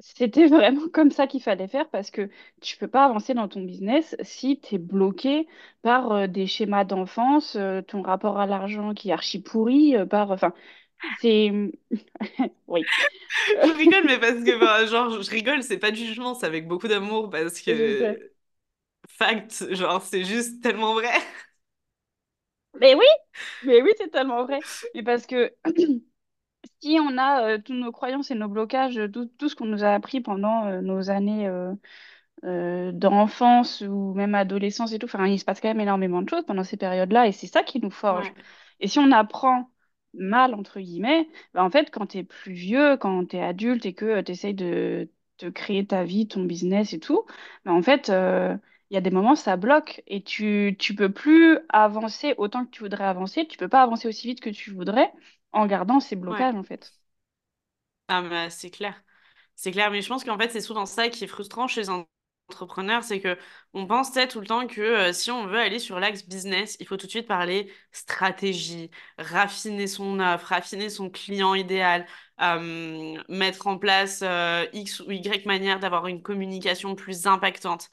c'était 0.00 0.46
vraiment 0.48 0.88
comme 0.92 1.10
ça 1.10 1.26
qu'il 1.26 1.42
fallait 1.42 1.68
faire 1.68 1.88
parce 1.90 2.10
que 2.10 2.30
tu 2.62 2.76
peux 2.78 2.88
pas 2.88 3.04
avancer 3.06 3.34
dans 3.34 3.48
ton 3.48 3.62
business 3.62 4.16
si 4.22 4.60
tu 4.60 4.76
es 4.76 4.78
bloqué 4.78 5.48
par 5.82 6.12
euh, 6.12 6.26
des 6.26 6.46
schémas 6.46 6.84
d'enfance, 6.84 7.56
euh, 7.56 7.82
ton 7.82 8.02
rapport 8.02 8.38
à 8.40 8.46
l'argent 8.46 8.94
qui 8.94 9.10
est 9.10 9.12
archi 9.12 9.40
pourri, 9.42 9.96
euh, 9.96 10.06
par... 10.06 10.30
Enfin, 10.32 10.54
c'est... 11.20 11.52
Oui. 12.68 12.88
Je 13.62 13.72
rigole, 13.72 14.04
mais 14.06 14.18
parce 14.18 14.42
que, 14.44 14.58
bah, 14.58 14.86
genre, 14.86 15.22
je 15.22 15.30
rigole, 15.30 15.62
c'est 15.62 15.78
pas 15.78 15.90
du 15.90 16.04
jugement, 16.06 16.34
c'est 16.34 16.46
avec 16.46 16.68
beaucoup 16.68 16.88
d'amour 16.88 17.30
parce 17.30 17.60
que, 17.60 18.18
fact, 19.18 19.74
genre, 19.74 20.02
c'est 20.02 20.24
juste 20.24 20.62
tellement 20.62 20.94
vrai. 20.94 21.12
Mais 22.80 22.94
oui, 22.94 23.04
mais 23.62 23.82
oui, 23.82 23.90
c'est 23.98 24.10
tellement 24.10 24.44
vrai. 24.44 24.64
Mais 24.94 25.02
parce 25.02 25.26
que 25.26 25.54
si 26.80 26.98
on 27.00 27.18
a 27.18 27.44
euh, 27.54 27.58
toutes 27.58 27.76
nos 27.76 27.92
croyances 27.92 28.30
et 28.30 28.34
nos 28.34 28.48
blocages, 28.48 29.00
tout, 29.12 29.26
tout 29.38 29.48
ce 29.48 29.54
qu'on 29.56 29.66
nous 29.66 29.84
a 29.84 29.90
appris 29.94 30.20
pendant 30.20 30.66
euh, 30.66 30.80
nos 30.80 31.10
années 31.10 31.46
euh, 31.48 31.74
euh, 32.44 32.92
d'enfance 32.92 33.82
ou 33.82 34.14
même 34.14 34.34
adolescence 34.34 34.92
et 34.92 34.98
tout. 35.00 35.06
Enfin, 35.06 35.26
il 35.26 35.38
se 35.40 35.44
passe 35.46 35.60
quand 35.60 35.68
même 35.68 35.80
énormément 35.80 36.22
de 36.22 36.28
choses 36.30 36.44
pendant 36.46 36.64
ces 36.64 36.76
périodes-là 36.78 37.28
et 37.28 37.32
c'est 37.32 37.46
ça 37.48 37.62
qui 37.64 37.80
nous 37.80 37.90
forge. 37.92 38.28
Ouais, 38.28 38.44
Et 38.80 38.88
si 38.88 38.98
on 39.00 39.12
apprend 39.12 39.70
mal, 40.14 40.54
entre 40.54 40.80
guillemets, 40.80 41.28
bah, 41.54 41.64
en 41.64 41.70
fait, 41.70 41.90
quand 41.90 42.08
tu 42.08 42.18
es 42.18 42.24
plus 42.24 42.52
vieux, 42.54 42.96
quand 42.98 43.26
tu 43.30 43.36
es 43.36 43.42
adulte 43.44 43.86
et 43.86 43.94
que 43.94 44.20
tu 44.22 44.32
essayes 44.32 44.54
de, 44.54 45.10
de 45.40 45.50
créer 45.50 45.86
ta 45.86 46.04
vie, 46.04 46.28
ton 46.28 46.44
business 46.44 46.92
et 46.94 47.00
tout, 47.00 47.24
bah, 47.64 47.72
en 47.72 47.82
fait, 47.82 48.10
euh, 48.10 48.56
il 48.90 48.94
y 48.94 48.96
a 48.96 49.00
des 49.00 49.10
moments, 49.10 49.34
ça 49.36 49.56
bloque 49.56 50.02
et 50.06 50.22
tu, 50.22 50.76
tu 50.78 50.94
peux 50.94 51.12
plus 51.12 51.58
avancer 51.70 52.34
autant 52.38 52.64
que 52.64 52.70
tu 52.70 52.82
voudrais 52.82 53.04
avancer. 53.04 53.46
Tu 53.48 53.58
peux 53.58 53.68
pas 53.68 53.82
avancer 53.82 54.08
aussi 54.08 54.26
vite 54.28 54.40
que 54.40 54.50
tu 54.50 54.70
voudrais 54.72 55.12
en 55.52 55.66
gardant 55.66 56.00
ces 56.00 56.16
ouais. 56.26 56.44
blocages, 56.44 56.54
en 56.54 56.62
fait. 56.64 56.92
Ah, 58.08 58.22
mais 58.22 58.50
c'est 58.50 58.70
clair. 58.70 59.02
C'est 59.56 59.72
clair, 59.72 59.90
mais 59.90 60.02
je 60.02 60.08
pense 60.08 60.24
qu'en 60.24 60.38
fait, 60.38 60.50
c'est 60.50 60.60
souvent 60.60 60.86
ça 60.86 61.08
qui 61.08 61.24
est 61.24 61.26
frustrant 61.26 61.68
chez 61.68 61.88
un 61.88 62.06
entrepreneur, 62.50 63.02
c'est 63.04 63.20
que 63.20 63.38
on 63.74 63.86
pense 63.86 64.12
tout 64.30 64.40
le 64.40 64.46
temps 64.46 64.66
que 64.66 64.80
euh, 64.82 65.12
si 65.14 65.30
on 65.30 65.46
veut 65.46 65.58
aller 65.58 65.78
sur 65.78 66.00
l'axe 66.00 66.26
business, 66.26 66.76
il 66.80 66.86
faut 66.86 66.96
tout 66.98 67.06
de 67.06 67.10
suite 67.10 67.26
parler 67.28 67.72
stratégie, 67.92 68.90
raffiner 69.18 69.86
son 69.88 70.20
offre, 70.20 70.46
raffiner 70.48 70.90
son 70.90 71.10
client 71.10 71.54
idéal, 71.54 72.06
euh, 72.42 73.16
mettre 73.28 73.66
en 73.68 73.78
place 73.78 74.20
euh, 74.22 74.66
X 74.74 75.00
ou 75.00 75.10
Y 75.12 75.46
manière 75.46 75.80
d'avoir 75.80 76.06
une 76.08 76.22
communication 76.22 76.94
plus 76.96 77.26
impactante. 77.26 77.90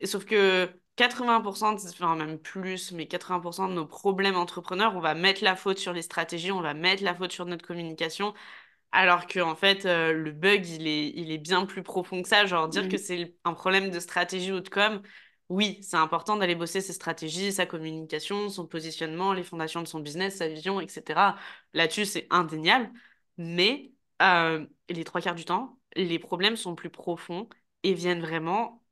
Et 0.00 0.06
sauf 0.06 0.24
que 0.24 0.68
80%, 0.96 1.72
de- 1.74 1.80
enfin 1.80 2.16
même 2.16 2.38
plus, 2.38 2.92
mais 2.92 3.06
80% 3.06 3.68
de 3.68 3.74
nos 3.74 3.86
problèmes 3.86 4.36
entrepreneurs, 4.36 4.94
on 4.96 5.00
va 5.00 5.14
mettre 5.14 5.44
la 5.44 5.56
faute 5.56 5.78
sur 5.78 5.92
les 5.92 6.02
stratégies, 6.02 6.52
on 6.52 6.60
va 6.62 6.74
mettre 6.74 7.02
la 7.02 7.14
faute 7.14 7.32
sur 7.32 7.46
notre 7.46 7.66
communication. 7.66 8.34
Alors 8.92 9.26
que 9.26 9.40
en 9.40 9.54
fait, 9.56 9.84
euh, 9.86 10.12
le 10.12 10.32
bug, 10.32 10.66
il 10.68 10.86
est, 10.86 11.08
il 11.10 11.30
est 11.30 11.38
bien 11.38 11.66
plus 11.66 11.82
profond 11.82 12.22
que 12.22 12.28
ça. 12.28 12.46
Genre, 12.46 12.68
dire 12.68 12.88
que 12.88 12.96
Mm. 12.96 12.98
c'est 12.98 13.36
un 13.44 13.52
problème 13.54 13.90
de 13.90 14.00
stratégie 14.00 14.52
ou 14.52 14.60
de 14.60 14.68
com, 14.68 15.02
oui, 15.48 15.78
c'est 15.82 15.96
important 15.96 16.36
d'aller 16.36 16.54
bosser 16.54 16.80
ses 16.80 16.92
stratégies, 16.92 17.52
sa 17.52 17.66
communication, 17.66 18.48
son 18.48 18.66
positionnement, 18.66 19.32
les 19.32 19.44
fondations 19.44 19.82
de 19.82 19.86
son 19.88 20.00
business, 20.00 20.36
sa 20.36 20.48
vision, 20.48 20.80
etc. 20.80 21.36
Là-dessus, 21.74 22.04
c'est 22.06 22.26
indéniable. 22.30 22.90
Mais 23.38 23.92
euh, 24.22 24.66
les 24.88 25.04
trois 25.04 25.20
quarts 25.20 25.34
du 25.34 25.44
temps, 25.44 25.78
les 25.94 26.18
problèmes 26.18 26.56
sont 26.56 26.74
plus 26.74 26.90
profonds 26.90 27.48
et 27.82 27.94
viennent 27.94 28.20
vraiment 28.20 28.82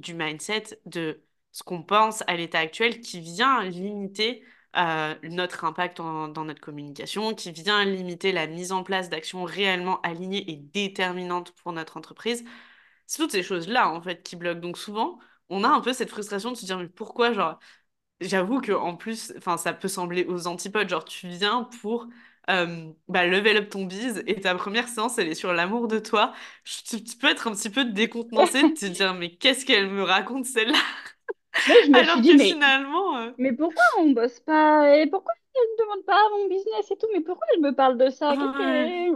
du 0.00 0.14
mindset, 0.14 0.80
de 0.86 1.22
ce 1.52 1.62
qu'on 1.62 1.82
pense 1.82 2.22
à 2.26 2.36
l'état 2.36 2.58
actuel 2.60 3.00
qui 3.00 3.20
vient 3.20 3.62
limiter 3.64 4.44
euh, 4.76 5.14
notre 5.24 5.64
impact 5.64 5.98
dans 5.98 6.44
notre 6.44 6.60
communication, 6.60 7.34
qui 7.34 7.52
vient 7.52 7.84
limiter 7.84 8.32
la 8.32 8.46
mise 8.46 8.72
en 8.72 8.82
place 8.84 9.08
d'actions 9.10 9.44
réellement 9.44 10.00
alignées 10.02 10.50
et 10.50 10.56
déterminantes 10.56 11.52
pour 11.52 11.72
notre 11.72 11.96
entreprise. 11.96 12.44
C'est 13.06 13.18
toutes 13.22 13.32
ces 13.32 13.42
choses-là, 13.42 13.90
en 13.90 14.02
fait, 14.02 14.22
qui 14.22 14.36
bloquent. 14.36 14.60
Donc 14.60 14.78
souvent, 14.78 15.18
on 15.48 15.64
a 15.64 15.68
un 15.68 15.80
peu 15.80 15.92
cette 15.92 16.10
frustration 16.10 16.52
de 16.52 16.56
se 16.56 16.66
dire, 16.66 16.78
mais 16.78 16.88
pourquoi, 16.88 17.32
genre, 17.32 17.58
j'avoue 18.20 18.60
que 18.60 18.72
en 18.72 18.96
plus, 18.96 19.32
ça 19.58 19.72
peut 19.72 19.88
sembler 19.88 20.24
aux 20.26 20.46
antipodes, 20.46 20.88
genre, 20.88 21.04
tu 21.04 21.28
viens 21.28 21.64
pour 21.80 22.08
euh, 22.48 22.92
bah, 23.08 23.26
level 23.26 23.56
up 23.58 23.70
ton 23.70 23.84
bise 23.86 24.22
et 24.26 24.40
ta 24.40 24.54
première 24.54 24.88
séance, 24.88 25.18
elle 25.18 25.28
est 25.28 25.34
sur 25.34 25.52
l'amour 25.52 25.88
de 25.88 25.98
toi. 25.98 26.32
Tu, 26.64 27.02
tu 27.04 27.16
peux 27.16 27.28
être 27.28 27.46
un 27.48 27.52
petit 27.54 27.70
peu 27.70 27.84
décontenancé 27.84 28.64
de 28.64 28.72
te 28.74 28.86
dire, 28.86 29.14
mais 29.14 29.36
qu'est-ce 29.36 29.64
qu'elle 29.66 29.88
me 29.90 30.02
raconte 30.02 30.46
celle-là? 30.46 30.78
Mais 31.66 31.82
je 31.84 31.90
me 31.92 32.02
suis 32.04 32.20
Alors 32.20 32.22
dit, 32.22 32.34
que 32.34 32.36
mais 32.36 32.58
finalement, 32.58 33.16
euh, 33.18 33.32
Mais 33.38 33.52
pourquoi 33.52 33.84
on 33.98 34.12
bosse 34.12 34.40
pas? 34.40 34.96
Et 34.98 35.06
pourquoi 35.08 35.32
elle 35.56 35.62
ne 35.62 35.84
demande 35.84 36.04
pas 36.06 36.20
mon 36.32 36.48
business 36.48 36.90
et 36.90 36.96
tout? 36.98 37.08
Mais 37.14 37.20
pourquoi 37.22 37.46
elle 37.54 37.62
me 37.62 37.74
parle 37.74 37.98
de 37.98 38.10
ça? 38.10 38.34
Ouais. 38.34 39.10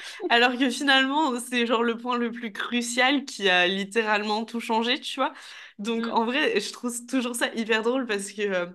Alors 0.28 0.56
que 0.58 0.70
finalement, 0.70 1.38
c'est 1.40 1.66
genre 1.66 1.82
le 1.82 1.96
point 1.96 2.16
le 2.18 2.30
plus 2.32 2.52
crucial 2.52 3.24
qui 3.24 3.48
a 3.48 3.66
littéralement 3.66 4.44
tout 4.44 4.60
changé, 4.60 5.00
tu 5.00 5.16
vois? 5.20 5.32
Donc 5.78 6.06
Mm, 6.06 6.12
en 6.12 6.24
vrai, 6.24 6.60
je 6.60 6.72
trouve 6.72 6.94
toujours 7.06 7.34
ça 7.36 7.52
hyper 7.54 7.82
drôle 7.82 8.06
parce 8.06 8.32
que, 8.32 8.42
euh, 8.42 8.66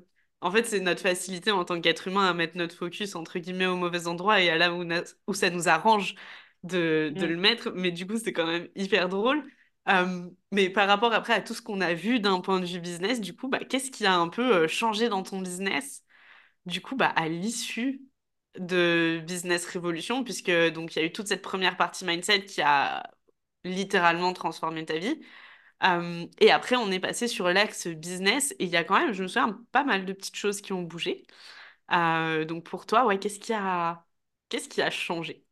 en 0.42 0.52
fait, 0.52 0.64
c'est 0.66 0.80
notre 0.80 1.02
facilité 1.02 1.52
en 1.52 1.66
tant 1.66 1.80
qu'être 1.82 2.08
humain 2.08 2.28
à 2.30 2.34
mettre 2.34 2.58
notre 2.58 2.76
focus, 2.76 3.16
entre 3.16 3.40
guillemets, 3.40 3.66
au 3.66 3.76
mauvais 3.76 4.08
endroit 4.08 4.42
et 4.42 4.50
à 4.50 4.58
là 4.58 4.74
où, 4.74 4.86
où 5.28 5.34
ça 5.34 5.50
nous 5.50 5.68
arrange 5.68 6.16
de, 6.64 7.12
de 7.16 7.26
mm. 7.26 7.30
le 7.30 7.38
mettre. 7.38 7.72
Mais 7.72 7.92
du 7.92 8.08
coup, 8.08 8.18
c'est 8.18 8.34
quand 8.34 8.48
même 8.48 8.70
hyper 8.76 9.10
drôle. 9.10 9.44
Euh, 9.90 10.30
mais 10.52 10.70
par 10.70 10.88
rapport 10.88 11.14
après 11.14 11.34
à 11.34 11.42
tout 11.42 11.54
ce 11.54 11.62
qu'on 11.62 11.82
a 11.82 11.94
vu 11.94 12.20
d'un 12.20 12.42
point 12.42 12.60
de 12.60 12.66
vue 12.66 12.80
business, 12.80 13.22
du 13.22 13.36
coup, 13.36 13.48
bah, 13.50 13.60
qu'est-ce 13.60 13.92
qui 13.92 14.06
a 14.06 14.16
un 14.16 14.30
peu 14.30 14.64
euh, 14.64 14.68
changé 14.68 15.10
dans 15.10 15.24
ton 15.24 15.42
business? 15.42 16.04
Du 16.66 16.82
coup, 16.82 16.96
bah, 16.96 17.08
à 17.16 17.28
l'issue 17.30 18.02
de 18.58 19.22
Business 19.26 19.68
Revolution, 19.74 20.24
puisque 20.24 20.52
donc 20.72 20.96
il 20.96 21.00
y 21.00 21.02
a 21.02 21.06
eu 21.06 21.12
toute 21.12 21.28
cette 21.28 21.42
première 21.42 21.78
partie 21.78 22.06
mindset 22.06 22.46
qui 22.46 22.62
a 22.62 23.04
littéralement 23.64 24.34
transformé 24.34 24.86
ta 24.86 24.98
vie. 24.98 25.20
Euh, 25.84 26.26
et 26.40 26.52
après, 26.52 26.76
on 26.76 26.92
est 26.92 27.00
passé 27.00 27.28
sur 27.28 27.50
l'axe 27.50 27.88
business 27.88 28.52
et 28.60 28.66
il 28.66 28.70
y 28.70 28.78
a 28.78 28.84
quand 28.84 29.00
même, 29.00 29.14
je 29.14 29.24
me 29.24 29.28
souviens, 29.28 29.62
pas 29.72 29.84
mal 29.84 30.06
de 30.06 30.14
petites 30.14 30.36
choses 30.36 30.62
qui 30.62 30.74
ont 30.74 30.84
bougé. 30.84 31.24
Euh, 31.94 32.46
donc 32.46 32.66
pour 32.66 32.86
toi, 32.86 33.06
ouais, 33.06 33.20
qu'est-ce 33.20 33.40
qui 33.40 33.54
a, 33.54 34.06
qu'est-ce 34.50 34.70
qui 34.70 34.82
a 34.82 34.92
changé? 34.92 35.46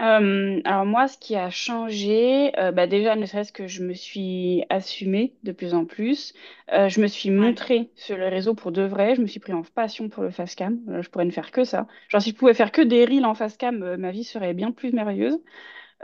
Euh, 0.00 0.60
alors 0.64 0.84
moi, 0.86 1.06
ce 1.06 1.16
qui 1.18 1.36
a 1.36 1.50
changé, 1.50 2.52
euh, 2.58 2.72
bah 2.72 2.88
déjà, 2.88 3.14
ne 3.14 3.26
serait-ce 3.26 3.52
que 3.52 3.68
je 3.68 3.84
me 3.84 3.94
suis 3.94 4.64
assumée 4.68 5.36
de 5.44 5.52
plus 5.52 5.72
en 5.72 5.84
plus. 5.84 6.34
Euh, 6.72 6.88
je 6.88 7.00
me 7.00 7.06
suis 7.06 7.30
montrée 7.30 7.92
sur 7.94 8.16
les 8.16 8.28
réseaux 8.28 8.54
pour 8.54 8.72
de 8.72 8.82
vrai. 8.82 9.14
Je 9.14 9.20
me 9.22 9.26
suis 9.28 9.38
pris 9.38 9.52
en 9.52 9.62
passion 9.62 10.08
pour 10.08 10.24
le 10.24 10.30
face 10.32 10.56
cam. 10.56 10.80
Je 11.00 11.08
pourrais 11.08 11.24
ne 11.26 11.30
faire 11.30 11.52
que 11.52 11.62
ça. 11.64 11.86
Genre, 12.08 12.20
si 12.20 12.30
je 12.30 12.34
pouvais 12.34 12.54
faire 12.54 12.72
que 12.72 12.82
des 12.82 13.04
reels 13.04 13.24
en 13.24 13.34
face 13.34 13.56
cam, 13.56 13.96
ma 13.96 14.10
vie 14.10 14.24
serait 14.24 14.52
bien 14.54 14.72
plus 14.72 14.92
merveilleuse. 14.92 15.38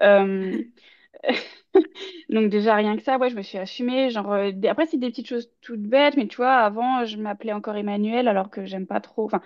Donc 2.31 2.51
déjà 2.51 2.75
rien 2.77 2.97
que 2.97 3.03
ça, 3.03 3.19
ouais, 3.19 3.31
je 3.31 3.37
me 3.37 3.43
suis 3.43 3.59
assumée. 3.59 4.11
Genre, 4.11 4.31
euh, 4.33 4.53
des- 4.53 4.69
après 4.69 4.87
c'est 4.87 4.97
des 4.99 5.11
petites 5.11 5.29
choses 5.29 5.51
toutes 5.61 5.83
bêtes, 5.83 6.17
mais 6.17 6.27
tu 6.29 6.37
vois, 6.37 6.55
avant 6.59 7.05
je 7.05 7.17
m'appelais 7.19 7.53
encore 7.53 7.77
Emmanuel 7.77 8.29
alors 8.29 8.51
que 8.51 8.65
j'aime 8.67 8.87
pas 8.87 9.01
trop. 9.01 9.25
Enfin, 9.27 9.43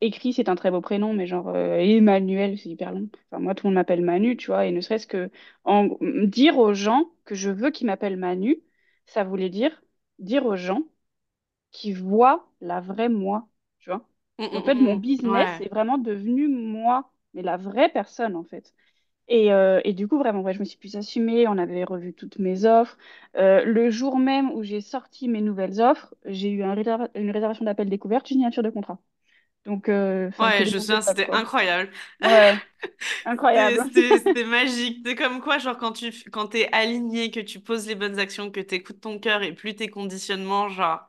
écrit 0.00 0.32
c'est 0.34 0.48
un 0.50 0.56
très 0.56 0.70
beau 0.70 0.80
prénom, 0.82 1.14
mais 1.14 1.26
genre 1.26 1.48
euh, 1.50 1.76
Emmanuel 1.78 2.58
c'est 2.58 2.70
hyper 2.70 2.92
long. 2.92 3.08
Enfin 3.30 3.40
moi 3.42 3.54
tout 3.54 3.66
le 3.66 3.70
monde 3.70 3.76
m'appelle 3.76 4.02
Manu, 4.02 4.36
tu 4.38 4.48
vois, 4.48 4.66
et 4.66 4.72
ne 4.72 4.80
serait-ce 4.82 5.06
que 5.06 5.30
en 5.64 5.90
dire 6.02 6.58
aux 6.58 6.74
gens 6.74 7.10
que 7.24 7.34
je 7.34 7.50
veux 7.50 7.70
qu'ils 7.70 7.86
m'appellent 7.88 8.18
Manu, 8.18 8.62
ça 9.06 9.24
voulait 9.24 9.50
dire 9.50 9.82
dire 10.20 10.46
aux 10.46 10.56
gens 10.56 10.82
qui 11.70 11.92
voient 11.92 12.48
la 12.60 12.80
vraie 12.80 13.08
moi, 13.08 13.48
tu 13.80 13.90
vois. 13.90 14.08
Hum, 14.38 14.50
Et 14.50 14.56
en 14.56 14.62
fait 14.62 14.74
mon 14.76 14.94
hum. 14.94 14.96
business 14.96 15.60
Ouais. 15.60 15.60
est 15.60 15.68
vraiment 15.68 15.98
devenu 15.98 16.48
moi, 16.48 17.12
mais 17.34 17.42
la 17.42 17.56
vraie 17.56 17.88
personne 17.90 18.36
en 18.36 18.44
fait. 18.44 18.74
Et, 19.28 19.52
euh, 19.52 19.80
et 19.84 19.94
du 19.94 20.06
coup, 20.08 20.18
vraiment, 20.18 20.42
ouais, 20.42 20.52
je 20.54 20.60
me 20.60 20.64
suis 20.64 20.78
plus 20.78 20.96
assumée. 20.96 21.48
On 21.48 21.58
avait 21.58 21.84
revu 21.84 22.12
toutes 22.14 22.38
mes 22.38 22.64
offres. 22.66 22.96
Euh, 23.36 23.64
le 23.64 23.90
jour 23.90 24.18
même 24.18 24.50
où 24.52 24.62
j'ai 24.62 24.80
sorti 24.80 25.28
mes 25.28 25.40
nouvelles 25.40 25.80
offres, 25.80 26.14
j'ai 26.26 26.50
eu 26.50 26.62
un 26.62 26.74
une 27.14 27.30
réservation 27.30 27.64
d'appel 27.64 27.88
découverte, 27.88 28.30
une 28.30 28.36
signature 28.38 28.62
de 28.62 28.70
contrat. 28.70 28.98
Donc, 29.66 29.88
euh, 29.90 30.30
Ouais, 30.38 30.66
je 30.66 30.78
top, 30.78 31.04
c'était 31.04 31.30
incroyable. 31.32 31.92
Ouais, 32.20 32.60
incroyable. 33.24 33.78
c'était- 33.92 34.44
magique. 34.44 35.02
C'est 35.06 35.14
comme 35.14 35.40
quoi, 35.40 35.58
genre, 35.58 35.76
quand 35.78 35.92
tu 35.92 36.12
quand 36.30 36.48
t'es 36.48 36.68
aligné, 36.72 37.30
que 37.30 37.40
tu 37.40 37.60
poses 37.60 37.86
les 37.86 37.94
bonnes 37.94 38.18
actions, 38.18 38.50
que 38.50 38.60
t'écoutes 38.60 39.00
ton 39.00 39.18
cœur 39.18 39.42
et 39.42 39.54
plus 39.54 39.74
tes 39.76 39.88
conditionnements, 39.88 40.68
genre, 40.68 41.08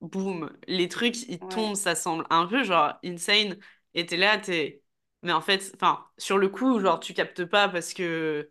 boum, 0.00 0.50
les 0.68 0.88
trucs, 0.88 1.22
ils 1.28 1.40
Ouais. 1.40 1.46
tombent, 1.46 1.74
ça 1.76 1.94
semble 1.94 2.26
un 2.30 2.46
peu, 2.46 2.64
genre, 2.64 2.94
insane. 3.04 3.58
Et 3.94 4.06
t'es 4.06 4.16
là, 4.16 4.38
t'es... 4.38 4.79
Mais 5.22 5.32
en 5.32 5.40
fait, 5.40 5.72
enfin, 5.76 6.06
sur 6.18 6.38
le 6.38 6.48
coup, 6.48 6.80
genre, 6.80 7.00
tu 7.00 7.14
captes 7.14 7.44
pas 7.44 7.68
parce 7.68 7.92
que 7.94 8.50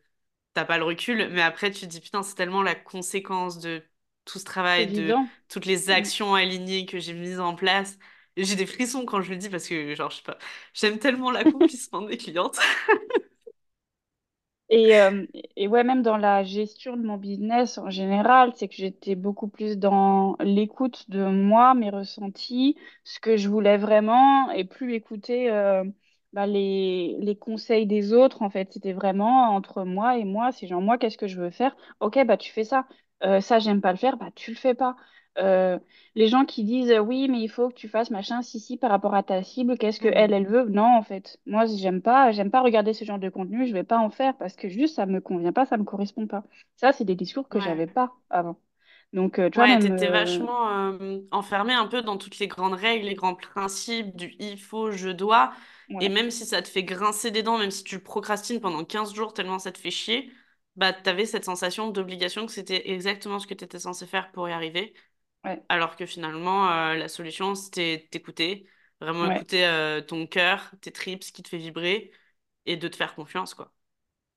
t'as 0.53 0.65
pas 0.65 0.77
le 0.77 0.83
recul, 0.85 1.29
mais 1.31 1.41
après, 1.41 1.71
tu 1.71 1.81
te 1.81 1.85
dis, 1.87 2.01
putain, 2.01 2.23
c'est 2.23 2.35
tellement 2.35 2.63
la 2.63 2.75
conséquence 2.75 3.59
de 3.59 3.83
tout 4.25 4.39
ce 4.39 4.45
travail, 4.45 4.91
de 4.91 5.15
évident. 5.15 5.29
toutes 5.49 5.65
les 5.65 5.89
actions 5.91 6.35
alignées 6.35 6.85
que 6.85 6.99
j'ai 6.99 7.13
mises 7.13 7.39
en 7.39 7.55
place. 7.55 7.97
Et 8.35 8.43
J'ai 8.45 8.55
des 8.55 8.65
frissons 8.67 9.05
quand 9.05 9.21
je 9.21 9.31
le 9.31 9.37
dis 9.37 9.49
parce 9.49 9.67
que, 9.67 9.95
genre, 9.95 10.11
je 10.11 10.17
sais 10.17 10.23
pas, 10.23 10.37
j'aime 10.73 10.99
tellement 10.99 11.31
l'accomplissement 11.31 12.01
des 12.03 12.17
clientes. 12.17 12.57
Et, 14.71 14.95
euh, 14.99 15.25
et 15.55 15.67
ouais, 15.67 15.83
même 15.83 16.03
dans 16.03 16.17
la 16.17 16.43
gestion 16.43 16.95
de 16.95 17.01
mon 17.03 17.17
business 17.17 17.79
en 17.79 17.89
général, 17.89 18.51
c'est 18.55 18.67
que 18.67 18.75
j'étais 18.75 19.15
beaucoup 19.15 19.47
plus 19.47 19.77
dans 19.79 20.35
l'écoute 20.41 21.09
de 21.09 21.25
moi, 21.25 21.73
mes 21.73 21.89
ressentis, 21.89 22.77
ce 23.03 23.19
que 23.19 23.35
je 23.35 23.49
voulais 23.49 23.77
vraiment, 23.77 24.51
et 24.51 24.65
plus 24.65 24.93
écouter 24.93 25.49
euh, 25.51 25.83
bah, 26.33 26.45
les, 26.47 27.17
les 27.19 27.35
conseils 27.37 27.85
des 27.87 28.13
autres. 28.13 28.41
En 28.41 28.49
fait, 28.49 28.71
c'était 28.73 28.93
vraiment 28.93 29.49
entre 29.55 29.83
moi 29.83 30.17
et 30.17 30.25
moi. 30.25 30.51
C'est 30.51 30.67
genre, 30.67 30.81
moi, 30.81 30.97
qu'est-ce 30.97 31.17
que 31.17 31.27
je 31.27 31.39
veux 31.41 31.49
faire? 31.51 31.75
Ok, 31.99 32.19
bah 32.25 32.37
tu 32.37 32.51
fais 32.51 32.63
ça. 32.63 32.87
Euh, 33.23 33.41
ça, 33.41 33.59
j'aime 33.59 33.81
pas 33.81 33.91
le 33.91 33.97
faire, 33.97 34.17
bah 34.17 34.29
tu 34.35 34.51
le 34.51 34.57
fais 34.57 34.73
pas. 34.75 34.95
Euh, 35.37 35.79
les 36.15 36.27
gens 36.27 36.45
qui 36.45 36.63
disent 36.63 36.91
oui, 36.99 37.27
mais 37.29 37.39
il 37.41 37.47
faut 37.49 37.69
que 37.69 37.73
tu 37.75 37.87
fasses 37.87 38.11
machin, 38.11 38.41
si, 38.41 38.59
si, 38.59 38.77
par 38.77 38.89
rapport 38.91 39.13
à 39.15 39.23
ta 39.23 39.41
cible, 39.43 39.77
qu'est-ce 39.77 39.99
que 39.99 40.07
elle, 40.09 40.33
elle 40.33 40.47
veut? 40.47 40.65
Non, 40.69 40.83
en 40.97 41.03
fait, 41.03 41.39
moi, 41.45 41.65
j'aime 41.65 42.01
pas, 42.01 42.31
j'aime 42.31 42.51
pas 42.51 42.61
regarder 42.61 42.93
ce 42.93 43.05
genre 43.05 43.19
de 43.19 43.29
contenu, 43.29 43.67
je 43.67 43.73
vais 43.73 43.83
pas 43.83 43.97
en 43.99 44.09
faire 44.09 44.37
parce 44.37 44.55
que 44.55 44.69
juste 44.69 44.95
ça 44.95 45.05
me 45.05 45.21
convient 45.21 45.53
pas, 45.53 45.65
ça 45.65 45.77
me 45.77 45.83
correspond 45.83 46.27
pas. 46.27 46.43
Ça, 46.77 46.91
c'est 46.93 47.05
des 47.05 47.15
discours 47.15 47.47
que 47.49 47.59
j'avais 47.59 47.87
Ouais. 47.87 47.87
pas 47.87 48.13
avant. 48.29 48.59
Donc, 49.13 49.39
euh, 49.39 49.49
tu 49.49 49.59
vois, 49.59 49.67
Ouais, 49.67 49.77
t'étais 49.79 50.07
euh, 50.07 50.09
vachement 50.09 50.67
enfermé 51.31 51.73
un 51.73 51.87
peu 51.87 52.01
dans 52.01 52.17
toutes 52.17 52.39
les 52.39 52.47
grandes 52.47 52.73
règles, 52.75 53.07
les 53.07 53.15
grands 53.15 53.35
principes 53.35 54.15
du 54.15 54.35
il 54.39 54.59
faut, 54.59 54.91
je 54.91 55.09
dois. 55.09 55.53
Et 55.99 56.07
même 56.07 56.31
si 56.31 56.45
ça 56.45 56.61
te 56.61 56.67
fait 56.69 56.83
grincer 56.83 57.31
des 57.31 57.43
dents, 57.43 57.57
même 57.57 57.71
si 57.71 57.83
tu 57.83 57.99
procrastines 58.01 58.61
pendant 58.61 58.85
15 58.85 59.13
jours 59.13 59.33
tellement 59.33 59.59
ça 59.59 59.71
te 59.73 59.77
fait 59.79 59.91
chier, 59.91 60.31
bah 60.77 60.93
t'avais 60.93 61.25
cette 61.25 61.43
sensation 61.45 61.89
d'obligation 61.89 62.45
que 62.45 62.51
c'était 62.53 62.89
exactement 62.91 63.39
ce 63.39 63.47
que 63.47 63.53
t'étais 63.53 63.79
censé 63.79 64.07
faire 64.07 64.31
pour 64.31 64.47
y 64.47 64.53
arriver. 64.53 64.93
ouais, 65.43 65.63
Alors 65.69 65.95
que 65.97 66.05
finalement, 66.05 66.69
euh, 66.71 66.95
la 66.95 67.07
solution, 67.09 67.55
c'était 67.55 68.07
t'écouter, 68.11 68.67
vraiment 69.01 69.25
ouais, 69.25 69.27
écouter 69.27 69.65
euh, 69.67 70.01
ton 70.01 70.27
cœur, 70.27 70.71
tes 70.81 70.91
tripes, 70.91 71.23
ce 71.23 71.31
qui 71.33 71.43
te 71.43 71.49
fait 71.49 71.57
vibrer, 71.57 72.11
et 72.67 72.77
de 72.77 72.87
te 72.89 72.95
faire 72.97 73.15
confiance, 73.15 73.53
quoi. 73.55 73.73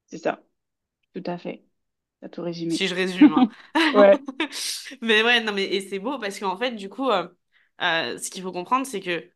c'est 0.06 0.18
ça, 0.18 0.42
tout 1.14 1.22
à 1.26 1.38
fait. 1.38 1.64
T'as 2.22 2.30
tout 2.30 2.42
résumé. 2.42 2.76
Si 2.76 2.88
je 2.88 2.94
résume, 2.94 3.34
hein. 3.34 3.50
Ouais. 3.92 4.18
Mais 5.02 5.22
ouais, 5.22 5.40
non, 5.42 5.52
mais 5.52 5.64
et 5.64 5.80
c'est 5.88 5.98
beau 5.98 6.18
parce 6.18 6.38
qu'en 6.38 6.56
fait, 6.56 6.72
du 6.72 6.88
coup, 6.88 7.10
euh, 7.10 7.28
euh, 7.82 8.18
ce 8.18 8.30
qu'il 8.30 8.42
faut 8.42 8.52
comprendre, 8.52 8.86
c'est 8.86 9.00
que 9.00 9.30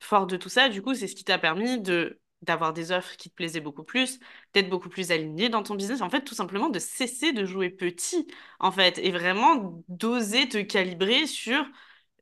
fort 0.00 0.26
de 0.26 0.36
tout 0.36 0.48
ça, 0.48 0.68
du 0.68 0.82
coup, 0.82 0.94
c'est 0.94 1.06
ce 1.08 1.14
qui 1.16 1.24
t'a 1.24 1.38
permis 1.38 1.80
de 1.80 2.20
d'avoir 2.42 2.74
des 2.74 2.92
offres 2.92 3.16
qui 3.16 3.30
te 3.30 3.34
plaisaient 3.34 3.60
beaucoup 3.60 3.82
plus, 3.82 4.20
d'être 4.52 4.68
beaucoup 4.68 4.90
plus 4.90 5.10
aligné 5.10 5.48
dans 5.48 5.62
ton 5.62 5.74
business, 5.74 6.02
en 6.02 6.10
fait, 6.10 6.22
tout 6.22 6.34
simplement 6.34 6.68
de 6.68 6.78
cesser 6.78 7.32
de 7.32 7.44
jouer 7.46 7.70
petit, 7.70 8.26
en 8.60 8.70
fait, 8.70 8.98
et 8.98 9.10
vraiment 9.10 9.82
d'oser 9.88 10.46
te 10.48 10.58
calibrer 10.58 11.26
sur 11.26 11.64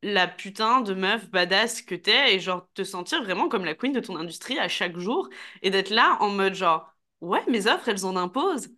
la 0.03 0.29
putain 0.29 0.83
de 0.83 0.95
meuf 0.95 1.31
badass 1.31 1.83
que 1.83 1.95
t'es 1.97 2.35
et 2.37 2.41
genre 2.41 2.69
te 2.75 2.85
sentir 2.85 3.23
vraiment 3.25 3.49
comme 3.49 3.65
la 3.65 3.75
queen 3.77 3.93
de 3.93 4.01
ton 4.01 4.17
industrie 4.17 4.59
à 4.59 4.69
chaque 4.69 4.99
jour 4.99 5.29
et 5.63 5.71
d'être 5.71 5.91
là 5.91 6.19
en 6.21 6.31
mode 6.31 6.55
genre, 6.55 6.95
ouais, 7.23 7.43
mes 7.49 7.67
offres, 7.69 7.89
elles 7.89 8.05
en 8.07 8.17
imposent. 8.17 8.71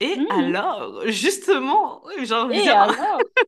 Et 0.00 0.16
Mhm. 0.16 0.28
alors, 0.30 1.06
justement, 1.08 2.02
genre, 2.24 2.50
Et 2.50 2.68
alors? 2.68 2.96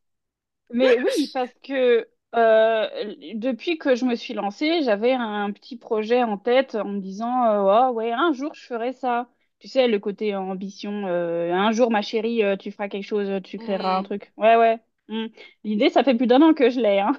Mais 0.72 0.98
oui, 1.00 1.28
parce 1.34 1.52
que 1.62 2.08
euh, 2.36 3.14
depuis 3.34 3.78
que 3.78 3.94
je 3.96 4.04
me 4.04 4.14
suis 4.14 4.34
lancée, 4.34 4.82
j'avais 4.82 5.12
un 5.12 5.50
petit 5.52 5.76
projet 5.76 6.22
en 6.22 6.38
tête 6.38 6.74
en 6.76 6.84
me 6.88 7.00
disant, 7.00 7.44
euh, 7.46 7.88
oh, 7.90 7.92
ouais, 7.94 8.12
un 8.12 8.32
jour 8.32 8.54
je 8.54 8.66
ferai 8.66 8.92
ça. 8.92 9.28
Tu 9.58 9.68
sais, 9.68 9.88
le 9.88 9.98
côté 9.98 10.34
ambition, 10.36 11.06
euh, 11.08 11.52
un 11.52 11.72
jour 11.72 11.90
ma 11.90 12.02
chérie, 12.02 12.42
tu 12.58 12.70
feras 12.70 12.88
quelque 12.88 13.04
chose, 13.04 13.42
tu 13.44 13.58
créeras 13.58 13.96
un 13.98 14.02
Hmm, 14.02 14.04
truc. 14.04 14.32
Ouais, 14.36 14.56
ouais. 14.56 14.78
Hmm. 15.08 15.26
L'idée, 15.64 15.90
ça 15.90 16.04
fait 16.04 16.14
plus 16.14 16.26
d'un 16.28 16.40
an 16.42 16.54
que 16.54 16.70
je 16.70 16.80
l'ai, 16.80 17.00
hein. 17.00 17.12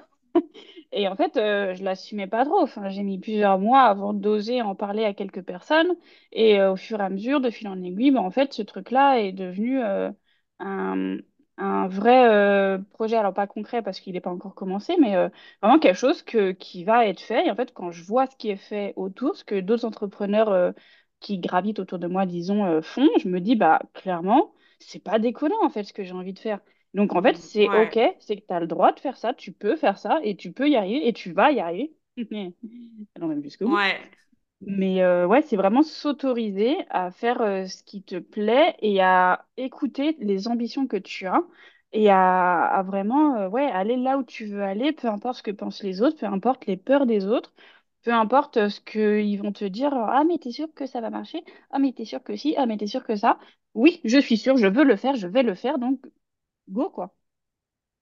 Et 0.92 1.08
en 1.08 1.16
fait, 1.16 1.36
euh, 1.38 1.74
je 1.74 1.82
l'assumais 1.84 2.26
pas 2.26 2.44
trop. 2.44 2.60
Enfin, 2.60 2.88
j'ai 2.90 3.02
mis 3.02 3.18
plusieurs 3.18 3.58
mois 3.58 3.82
avant 3.82 4.12
d'oser 4.12 4.60
en 4.62 4.74
parler 4.74 5.04
à 5.04 5.14
quelques 5.14 5.42
personnes. 5.42 5.96
Et 6.32 6.60
euh, 6.60 6.72
au 6.72 6.76
fur 6.76 7.00
et 7.00 7.04
à 7.04 7.08
mesure, 7.10 7.40
de 7.40 7.50
fil 7.50 7.68
en 7.68 7.82
aiguille, 7.82 8.10
bah, 8.10 8.20
en 8.20 8.30
fait, 8.30 8.52
ce 8.52 8.62
truc-là 8.62 9.18
est 9.20 9.32
devenu 9.32 9.82
euh, 9.82 10.10
un, 10.58 11.16
vrai 11.88 12.26
euh, 12.28 12.78
projet. 12.92 13.16
Alors, 13.16 13.32
pas 13.32 13.46
concret 13.46 13.82
parce 13.82 14.00
qu'il 14.00 14.12
n'est 14.14 14.20
pas 14.20 14.30
encore 14.30 14.54
commencé, 14.54 14.96
mais 14.98 15.14
vraiment 15.62 15.78
quelque 15.78 15.96
chose 15.96 16.22
que, 16.22 16.52
qui 16.52 16.84
va 16.84 17.06
être 17.06 17.20
fait. 17.20 17.46
Et 17.46 17.50
en 17.50 17.56
fait, 17.56 17.72
quand 17.72 17.90
je 17.90 18.02
vois 18.04 18.26
ce 18.26 18.36
qui 18.36 18.50
est 18.50 18.56
fait 18.56 18.92
autour, 18.96 19.36
ce 19.36 19.44
que 19.44 19.60
d'autres 19.60 19.84
entrepreneurs 19.86 20.74
qui 21.20 21.38
gravitent 21.38 21.78
autour 21.78 21.98
de 21.98 22.06
moi, 22.06 22.26
disons, 22.26 22.82
font, 22.82 23.08
je 23.18 23.28
me 23.28 23.40
dis, 23.40 23.56
bah, 23.56 23.80
clairement, 23.94 24.52
c'est 24.78 25.02
pas 25.02 25.18
déconnant, 25.18 25.62
en 25.64 25.70
fait, 25.70 25.84
ce 25.84 25.92
que 25.92 26.04
j'ai 26.04 26.12
envie 26.12 26.32
de 26.34 26.38
faire. 26.38 26.60
Donc 26.94 27.14
en 27.14 27.22
fait, 27.22 27.36
c'est 27.36 27.70
OK, 27.74 27.98
c'est 28.20 28.36
que 28.36 28.46
tu 28.46 28.52
as 28.54 28.60
le 28.60 28.66
droit 28.66 28.92
de 28.92 29.00
faire 29.00 29.16
ça, 29.16 29.34
tu 29.34 29.52
peux 29.52 29.76
faire 29.76 29.98
ça 29.98 30.20
et 30.22 30.36
tu 30.36 30.52
peux 30.52 30.68
y 30.68 30.76
arriver 30.76 31.06
et 31.08 31.12
tu 31.12 31.32
vas 31.32 31.50
y 31.52 31.60
arriver. 31.60 31.94
Allons 33.16 33.28
même 33.28 33.42
jusqu'au 33.42 33.68
bout. 33.68 33.82
ouais. 33.82 34.10
Mais 34.62 35.02
euh, 35.02 35.26
ouais, 35.26 35.42
c'est 35.42 35.56
vraiment 35.56 35.82
s'autoriser 35.82 36.76
à 36.90 37.10
faire 37.10 37.40
euh, 37.42 37.66
ce 37.66 37.82
qui 37.84 38.02
te 38.02 38.18
plaît 38.18 38.76
et 38.80 39.00
à 39.02 39.46
écouter 39.56 40.16
les 40.20 40.48
ambitions 40.48 40.86
que 40.86 40.96
tu 40.96 41.26
as 41.26 41.42
et 41.92 42.10
à, 42.10 42.64
à 42.66 42.82
vraiment 42.82 43.36
euh, 43.36 43.48
ouais, 43.48 43.66
aller 43.70 43.96
là 43.96 44.18
où 44.18 44.22
tu 44.24 44.46
veux 44.46 44.62
aller, 44.62 44.92
peu 44.92 45.08
importe 45.08 45.38
ce 45.38 45.42
que 45.42 45.50
pensent 45.50 45.82
les 45.82 46.00
autres, 46.02 46.18
peu 46.18 46.26
importe 46.26 46.66
les 46.66 46.76
peurs 46.76 47.06
des 47.06 47.26
autres, 47.26 47.52
peu 48.02 48.12
importe 48.12 48.68
ce 48.68 48.80
qu'ils 48.80 49.40
vont 49.40 49.52
te 49.52 49.64
dire. 49.64 49.92
Ah, 49.94 50.24
mais 50.24 50.38
t'es 50.38 50.52
sûr 50.52 50.68
que 50.74 50.86
ça 50.86 51.00
va 51.00 51.10
marcher? 51.10 51.44
Ah, 51.70 51.78
mais 51.80 51.92
t'es 51.92 52.04
sûr 52.04 52.22
que 52.22 52.36
si? 52.36 52.54
Ah, 52.56 52.66
mais 52.66 52.76
t'es 52.78 52.86
sûr 52.86 53.04
que 53.04 53.16
ça? 53.16 53.38
Oui, 53.74 54.00
je 54.04 54.18
suis 54.18 54.36
sûre, 54.38 54.56
je 54.56 54.66
veux 54.68 54.84
le 54.84 54.96
faire, 54.96 55.16
je 55.16 55.26
vais 55.26 55.42
le 55.42 55.54
faire, 55.54 55.78
donc 55.78 56.00
go 56.72 56.90
quoi. 56.90 57.14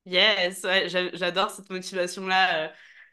Yes, 0.06 0.62
ouais, 0.64 0.88
j'a- 0.88 1.14
j'adore 1.14 1.50
cette 1.50 1.70
motivation-là 1.70 2.66
euh, 2.66 2.68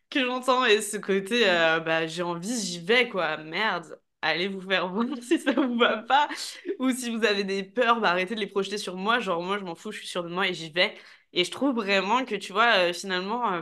que 0.09 0.21
j'entends 0.25 0.65
et 0.65 0.81
ce 0.81 0.97
côté, 0.97 1.49
euh, 1.49 1.79
bah, 1.79 2.07
j'ai 2.07 2.23
envie, 2.23 2.59
j'y 2.61 2.79
vais, 2.79 3.09
quoi. 3.09 3.37
Merde, 3.37 3.99
allez 4.21 4.47
vous 4.47 4.61
faire 4.61 4.87
voir 4.87 5.05
si 5.21 5.37
ça 5.39 5.51
vous 5.53 5.77
va 5.77 5.97
pas. 5.97 6.29
Ou 6.79 6.91
si 6.91 7.09
vous 7.15 7.25
avez 7.25 7.43
des 7.43 7.63
peurs, 7.63 7.99
bah, 8.01 8.09
arrêtez 8.11 8.35
de 8.35 8.39
les 8.39 8.47
projeter 8.47 8.77
sur 8.77 8.95
moi. 8.95 9.19
Genre, 9.19 9.41
moi, 9.43 9.57
je 9.59 9.63
m'en 9.65 9.75
fous, 9.75 9.91
je 9.91 9.99
suis 9.99 10.07
sûre 10.07 10.23
de 10.23 10.29
moi 10.29 10.47
et 10.47 10.53
j'y 10.53 10.71
vais. 10.71 10.95
Et 11.33 11.43
je 11.43 11.51
trouve 11.51 11.75
vraiment 11.75 12.23
que, 12.25 12.35
tu 12.35 12.53
vois, 12.53 12.89
euh, 12.89 12.93
finalement, 12.93 13.61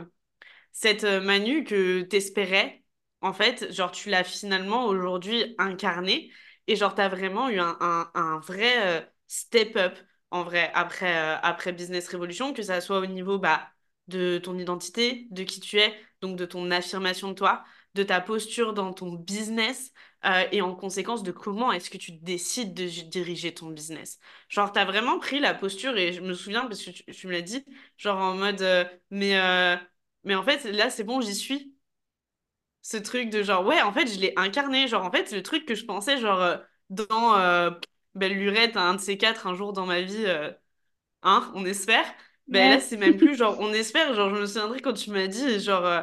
cette 0.72 1.04
Manu 1.04 1.64
que 1.64 2.02
t'espérais, 2.02 2.82
en 3.20 3.32
fait, 3.32 3.72
genre 3.72 3.92
tu 3.92 4.10
l'as 4.10 4.24
finalement 4.24 4.86
aujourd'hui 4.86 5.54
incarnée 5.58 6.30
et 6.66 6.76
genre 6.76 6.94
t'as 6.94 7.08
vraiment 7.08 7.48
eu 7.48 7.58
un, 7.60 7.78
un, 8.14 8.38
vrai 8.40 9.10
step 9.28 9.76
up 9.76 9.98
en 10.30 10.42
vrai 10.44 10.70
après, 10.74 11.16
euh, 11.16 11.36
après 11.42 11.72
Business 11.72 12.08
Revolution, 12.12 12.52
que 12.52 12.62
ça 12.62 12.80
soit 12.80 12.98
au 13.00 13.06
niveau 13.06 13.38
bah, 13.38 13.68
de 14.08 14.38
ton 14.38 14.58
identité, 14.58 15.26
de 15.30 15.42
qui 15.44 15.60
tu 15.60 15.78
es, 15.78 15.94
donc 16.20 16.36
de 16.36 16.44
ton 16.46 16.70
affirmation 16.70 17.28
de 17.28 17.34
toi, 17.34 17.64
de 17.94 18.02
ta 18.02 18.20
posture 18.20 18.74
dans 18.74 18.92
ton 18.92 19.12
business 19.14 19.92
euh, 20.24 20.44
et 20.52 20.60
en 20.62 20.74
conséquence 20.74 21.22
de 21.22 21.32
comment 21.32 21.72
est-ce 21.72 21.90
que 21.90 21.98
tu 21.98 22.12
décides 22.12 22.74
de 22.74 22.86
diriger 23.08 23.54
ton 23.54 23.70
business. 23.70 24.18
Genre 24.48 24.70
t'as 24.72 24.84
vraiment 24.84 25.18
pris 25.18 25.40
la 25.40 25.54
posture 25.54 25.96
et 25.96 26.12
je 26.12 26.20
me 26.20 26.34
souviens 26.34 26.66
parce 26.66 26.82
que 26.84 26.90
tu, 26.90 27.04
tu 27.04 27.26
me 27.26 27.32
l'as 27.32 27.42
dit, 27.42 27.64
genre 27.96 28.18
en 28.18 28.34
mode 28.34 28.60
euh, 28.62 28.84
mais... 29.10 29.34
mais 30.24 30.34
en 30.34 30.42
fait, 30.42 30.64
là, 30.64 30.90
c'est 30.90 31.04
bon, 31.04 31.20
j'y 31.20 31.34
suis. 31.34 31.74
Ce 32.82 32.96
truc 32.96 33.30
de 33.30 33.42
genre, 33.42 33.66
ouais, 33.66 33.82
en 33.82 33.92
fait, 33.92 34.06
je 34.06 34.18
l'ai 34.20 34.32
incarné. 34.36 34.86
Genre, 34.88 35.04
en 35.04 35.10
fait, 35.10 35.32
le 35.32 35.42
truc 35.42 35.66
que 35.66 35.74
je 35.74 35.84
pensais, 35.84 36.18
genre, 36.18 36.58
dans 36.90 37.34
Belle 38.16 38.34
Lurette, 38.38 38.76
un 38.76 38.94
de 38.94 39.00
ces 39.00 39.18
quatre, 39.18 39.46
un 39.46 39.54
jour 39.54 39.72
dans 39.72 39.86
ma 39.86 40.02
vie, 40.02 40.24
euh, 40.26 40.52
hein, 41.22 41.50
on 41.54 41.64
espère. 41.66 42.04
Ben 42.50 42.70
là, 42.70 42.80
c'est 42.80 42.96
même 42.96 43.16
plus 43.16 43.34
genre, 43.36 43.58
on 43.60 43.72
espère. 43.72 44.14
Genre, 44.14 44.34
je 44.34 44.40
me 44.40 44.46
souviendrai 44.46 44.80
quand 44.80 44.92
tu 44.94 45.10
m'as 45.10 45.26
dit, 45.28 45.60
genre, 45.60 45.84
euh, 45.86 46.02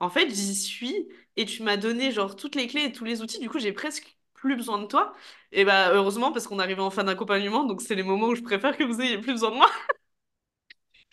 en 0.00 0.10
fait, 0.10 0.28
j'y 0.30 0.54
suis. 0.54 1.08
Et 1.36 1.46
tu 1.46 1.62
m'as 1.64 1.76
donné, 1.76 2.12
genre, 2.12 2.36
toutes 2.36 2.54
les 2.56 2.66
clés 2.68 2.84
et 2.86 2.92
tous 2.92 3.04
les 3.04 3.22
outils. 3.22 3.40
Du 3.40 3.50
coup, 3.50 3.58
j'ai 3.58 3.72
presque 3.72 4.18
plus 4.34 4.56
besoin 4.56 4.78
de 4.80 4.86
toi. 4.86 5.14
Et 5.52 5.64
bah, 5.64 5.90
heureusement, 5.94 6.32
parce 6.32 6.46
qu'on 6.46 6.58
arrive 6.60 6.80
en 6.80 6.90
fin 6.90 7.04
d'accompagnement. 7.04 7.64
Donc, 7.64 7.82
c'est 7.82 7.94
les 7.96 8.02
moments 8.04 8.28
où 8.28 8.34
je 8.36 8.42
préfère 8.42 8.76
que 8.76 8.84
vous 8.84 9.00
ayez 9.00 9.18
plus 9.18 9.32
besoin 9.32 9.50
de 9.50 9.56
moi. 9.56 9.70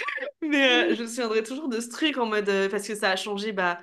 Mais 0.41 0.91
euh, 0.91 0.95
je 0.95 1.01
me 1.03 1.07
souviendrai 1.07 1.43
toujours 1.43 1.69
de 1.69 1.79
ce 1.79 1.89
truc 1.89 2.17
en 2.17 2.25
mode 2.25 2.49
parce 2.69 2.87
que 2.87 2.95
ça 2.95 3.11
a 3.11 3.15
changé 3.15 3.51
bah 3.51 3.79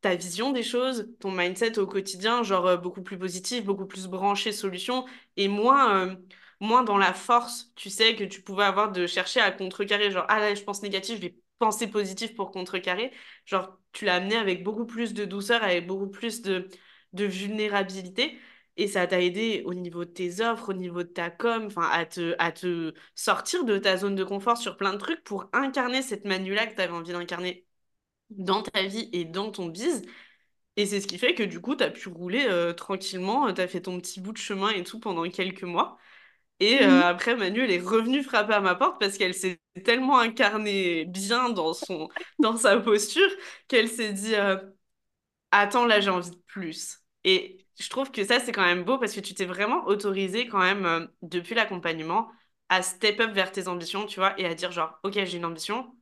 ta, 0.00 0.14
vision 0.16 0.52
des 0.52 0.62
choses, 0.62 1.08
ton 1.20 1.32
mindset 1.32 1.78
au 1.78 1.86
quotidien, 1.86 2.42
genre 2.42 2.66
euh, 2.66 2.76
beaucoup 2.76 3.02
plus 3.02 3.18
positif, 3.18 3.64
beaucoup 3.64 3.86
plus 3.86 4.06
branché 4.06 4.52
solution 4.52 5.04
et 5.36 5.48
moins 5.48 6.06
euh, 6.06 6.16
moins 6.60 6.82
dans 6.84 6.98
la 6.98 7.12
force, 7.14 7.72
tu 7.74 7.90
sais 7.90 8.14
que 8.16 8.24
tu 8.24 8.42
pouvais 8.42 8.64
avoir 8.64 8.92
de 8.92 9.06
chercher 9.06 9.40
à 9.40 9.50
contrecarrer 9.50 10.10
genre 10.10 10.26
ah 10.28 10.38
là 10.40 10.54
je 10.54 10.62
pense 10.62 10.82
négatif, 10.82 11.16
je 11.16 11.22
vais 11.22 11.36
penser 11.58 11.88
positif 11.88 12.34
pour 12.34 12.50
contrecarrer. 12.50 13.12
Genre 13.46 13.78
tu 13.92 14.04
l'as 14.04 14.16
amené 14.16 14.36
avec 14.36 14.62
beaucoup 14.62 14.86
plus 14.86 15.14
de 15.14 15.24
douceur, 15.24 15.62
avec 15.64 15.86
beaucoup 15.86 16.08
plus 16.10 16.42
de 16.42 16.68
de 17.12 17.24
vulnérabilité. 17.24 18.38
Et 18.76 18.86
ça 18.88 19.06
t'a 19.06 19.20
aidé 19.20 19.62
au 19.66 19.74
niveau 19.74 20.04
de 20.04 20.10
tes 20.10 20.40
offres, 20.40 20.70
au 20.70 20.72
niveau 20.72 21.02
de 21.02 21.08
ta 21.08 21.28
com, 21.30 21.68
à 21.76 22.06
te, 22.06 22.34
à 22.38 22.52
te 22.52 22.94
sortir 23.14 23.64
de 23.64 23.78
ta 23.78 23.96
zone 23.96 24.14
de 24.14 24.24
confort 24.24 24.56
sur 24.56 24.76
plein 24.76 24.92
de 24.94 24.98
trucs 24.98 25.22
pour 25.24 25.50
incarner 25.52 26.02
cette 26.02 26.24
Manu-là 26.24 26.66
que 26.66 26.76
tu 26.76 26.80
avais 26.80 26.92
envie 26.92 27.12
d'incarner 27.12 27.66
dans 28.30 28.62
ta 28.62 28.82
vie 28.84 29.08
et 29.12 29.24
dans 29.24 29.50
ton 29.50 29.66
biz. 29.66 30.02
Et 30.76 30.86
c'est 30.86 31.00
ce 31.00 31.06
qui 31.06 31.18
fait 31.18 31.34
que 31.34 31.42
du 31.42 31.60
coup, 31.60 31.76
tu 31.76 31.84
as 31.84 31.90
pu 31.90 32.08
rouler 32.08 32.46
euh, 32.48 32.72
tranquillement, 32.72 33.52
tu 33.52 33.60
as 33.60 33.68
fait 33.68 33.82
ton 33.82 34.00
petit 34.00 34.20
bout 34.20 34.32
de 34.32 34.38
chemin 34.38 34.70
et 34.70 34.84
tout 34.84 35.00
pendant 35.00 35.28
quelques 35.30 35.64
mois. 35.64 35.98
Et 36.60 36.82
euh, 36.84 37.02
Mhm. 37.02 37.08
après, 37.08 37.36
Manu, 37.36 37.62
elle 37.64 37.72
est 37.72 37.80
revenue 37.80 38.22
frapper 38.22 38.54
à 38.54 38.60
ma 38.60 38.74
porte 38.76 39.00
parce 39.00 39.18
qu'elle 39.18 39.34
s'est 39.34 39.60
tellement 39.84 40.18
incarnée 40.20 41.06
bien 41.06 41.50
dans 41.50 41.74
son, 41.74 42.08
dans 42.40 42.56
sa 42.58 42.78
posture 42.80 43.30
qu'elle 43.68 43.88
s'est 43.88 44.12
dit 44.12 44.34
euh, 44.36 44.56
Attends, 45.52 45.86
là, 45.86 46.00
j'ai 46.00 46.10
envie 46.10 46.30
de 46.30 46.36
plus. 46.46 46.98
Et 47.24 47.66
je 47.80 47.88
trouve 47.88 48.10
que 48.10 48.24
ça, 48.24 48.40
c'est 48.40 48.52
quand 48.52 48.62
même 48.64 48.84
beau 48.84 48.98
parce 48.98 49.12
que 49.14 49.20
tu 49.20 49.34
t'es 49.34 49.44
vraiment 49.46 49.84
autorisé 49.86 50.46
quand 50.48 50.58
même, 50.60 50.86
euh, 50.86 51.06
depuis 51.22 51.54
l'accompagnement, 51.54 52.30
à 52.68 52.82
step 52.82 53.20
up 53.20 53.32
vers 53.32 53.50
tes 53.52 53.66
ambitions, 53.68 54.06
tu 54.06 54.20
vois, 54.20 54.38
et 54.40 54.46
à 54.46 54.54
dire 54.54 54.70
genre, 54.72 54.98
ok, 55.02 55.14
j'ai 55.24 55.36
une 55.38 55.44
ambition, 55.44 55.92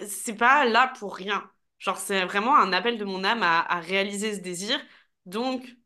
c'est 0.00 0.34
pas 0.36 0.64
là 0.64 0.92
pour 0.98 1.16
rien. 1.16 1.50
Genre, 1.78 1.98
c'est 1.98 2.24
vraiment 2.24 2.56
un 2.56 2.72
appel 2.72 2.98
de 2.98 3.04
mon 3.04 3.24
âme 3.24 3.42
à, 3.42 3.60
à 3.60 3.80
réaliser 3.80 4.34
ce 4.34 4.40
désir. 4.40 4.80
Donc, 5.26 5.76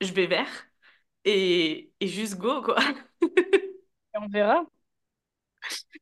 je 0.00 0.12
vais 0.12 0.26
vers 0.28 0.48
et, 1.24 1.92
et 2.00 2.08
juste 2.08 2.36
go, 2.38 2.62
quoi. 2.62 2.76
Et 4.14 4.18
on 4.18 4.28
verra. 4.28 4.64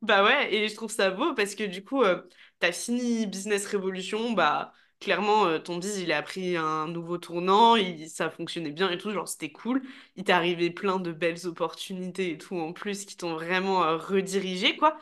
Bah 0.02 0.24
ouais, 0.24 0.52
et 0.54 0.68
je 0.68 0.74
trouve 0.74 0.90
ça 0.90 1.10
beau 1.10 1.34
parce 1.34 1.54
que 1.54 1.64
du 1.64 1.84
coup, 1.84 2.02
euh, 2.02 2.22
t'as 2.58 2.72
fini 2.72 3.26
Business 3.26 3.66
Revolution, 3.72 4.32
bah 4.32 4.72
clairement, 5.00 5.46
euh, 5.46 5.58
ton 5.58 5.76
biz, 5.78 5.98
il 5.98 6.12
a 6.12 6.22
pris 6.22 6.56
un 6.56 6.88
nouveau 6.88 7.18
tournant, 7.18 7.76
il, 7.76 8.08
ça 8.10 8.30
fonctionnait 8.30 8.70
bien 8.72 8.90
et 8.90 8.98
tout, 8.98 9.12
genre 9.12 9.28
c'était 9.28 9.52
cool. 9.52 9.82
Il 10.16 10.24
t'est 10.24 10.32
arrivé 10.32 10.70
plein 10.70 10.98
de 10.98 11.12
belles 11.12 11.46
opportunités 11.46 12.32
et 12.32 12.38
tout 12.38 12.56
en 12.58 12.72
plus 12.72 13.04
qui 13.04 13.16
t'ont 13.16 13.34
vraiment 13.34 13.84
euh, 13.84 13.96
redirigé, 13.96 14.76
quoi. 14.76 14.98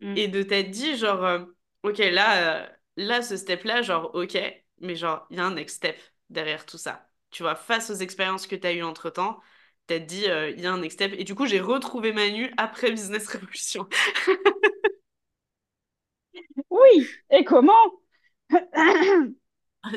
Mm. 0.00 0.16
Et 0.16 0.28
de 0.28 0.42
t'être 0.42 0.70
dit, 0.70 0.96
genre, 0.96 1.46
ok, 1.82 1.98
là, 1.98 2.62
euh, 2.64 2.68
là, 2.96 3.22
ce 3.22 3.36
step-là, 3.36 3.82
genre, 3.82 4.14
ok, 4.14 4.38
mais 4.80 4.96
genre, 4.96 5.26
il 5.30 5.36
y 5.38 5.40
a 5.40 5.44
un 5.44 5.54
next 5.54 5.76
step 5.76 5.98
derrière 6.30 6.66
tout 6.66 6.78
ça. 6.78 7.08
Tu 7.30 7.42
vois, 7.42 7.54
face 7.54 7.90
aux 7.90 7.94
expériences 7.94 8.46
que 8.46 8.56
t'as 8.56 8.72
eues 8.72 8.82
entre-temps, 8.82 9.40
t'as 9.86 9.98
dit, 9.98 10.26
euh, 10.28 10.50
il 10.50 10.60
y 10.60 10.66
a 10.66 10.72
un 10.72 10.78
next 10.78 10.96
step. 10.98 11.12
Et 11.18 11.24
du 11.24 11.34
coup, 11.34 11.46
j'ai 11.46 11.60
retrouvé 11.60 12.12
Manu 12.12 12.52
après 12.56 12.90
Business 12.90 13.26
Revolution. 13.28 13.88
Oui, 16.70 17.14
et 17.30 17.44
comment? 17.44 17.72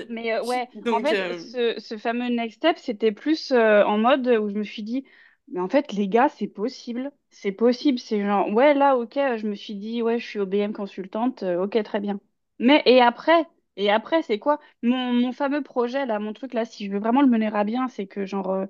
Mais 0.08 0.34
euh, 0.34 0.44
ouais, 0.44 0.70
en 0.90 1.00
fait, 1.02 1.20
ce, 1.38 1.76
ce 1.80 1.98
fameux 1.98 2.30
next 2.30 2.58
step, 2.58 2.78
c'était 2.80 3.12
plus 3.12 3.52
en 3.52 3.98
mode 3.98 4.28
où 4.28 4.50
je 4.50 4.56
me 4.56 4.64
suis 4.64 4.84
dit, 4.84 5.06
mais 5.50 5.60
en 5.62 5.70
fait, 5.70 5.92
les 5.94 6.08
gars, 6.08 6.30
c'est 6.30 6.48
possible. 6.48 7.12
C'est 7.38 7.52
possible. 7.52 8.00
C'est 8.00 8.22
genre, 8.26 8.50
ouais, 8.54 8.74
là, 8.74 8.98
ok, 8.98 9.14
je 9.16 9.48
me 9.48 9.56
suis 9.56 9.76
dit, 9.76 10.02
ouais, 10.02 10.20
je 10.20 10.26
suis 10.26 10.40
OBM 10.40 10.72
consultante, 10.74 11.44
euh, 11.44 11.62
ok, 11.64 11.82
très 11.84 12.00
bien. 12.00 12.20
Mais 12.60 12.82
et 12.86 13.02
après? 13.02 13.46
Et 13.78 13.92
après, 13.92 14.24
c'est 14.24 14.40
quoi? 14.40 14.60
Mon, 14.84 15.12
mon 15.14 15.34
fameux 15.34 15.62
projet, 15.62 16.06
là, 16.06 16.18
mon 16.20 16.32
truc, 16.34 16.54
là, 16.54 16.64
si 16.66 16.86
je 16.86 16.92
veux 16.92 17.00
vraiment 17.00 17.22
le 17.22 17.28
mener 17.28 17.48
à 17.54 17.64
bien, 17.66 17.88
c'est 17.90 18.08
que, 18.08 18.26
genre, 18.26 18.52
euh, 18.52 18.66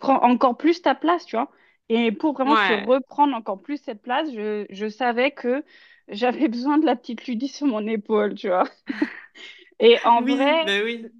prends 0.00 0.20
encore 0.22 0.56
plus 0.56 0.82
ta 0.82 0.94
place, 0.96 1.26
tu 1.26 1.36
vois. 1.36 1.50
Et 1.88 2.10
pour 2.12 2.34
vraiment 2.34 2.56
se 2.56 2.72
ouais. 2.72 2.88
reprendre 2.88 3.34
encore 3.36 3.62
plus 3.62 3.78
cette 3.82 4.02
place, 4.02 4.30
je, 4.32 4.66
je 4.70 4.88
savais 4.88 5.30
que 5.30 5.64
j'avais 6.08 6.48
besoin 6.48 6.78
de 6.78 6.86
la 6.86 6.96
petite 6.96 7.26
Ludie 7.26 7.48
sur 7.48 7.66
mon 7.68 7.86
épaule, 7.86 8.34
tu 8.34 8.48
vois. 8.48 8.64
Et 9.80 9.98
en 10.04 10.22
Oui, 10.22 10.24
vrai, 10.24 10.54
bah 10.62 10.82
oui. 10.84 11.12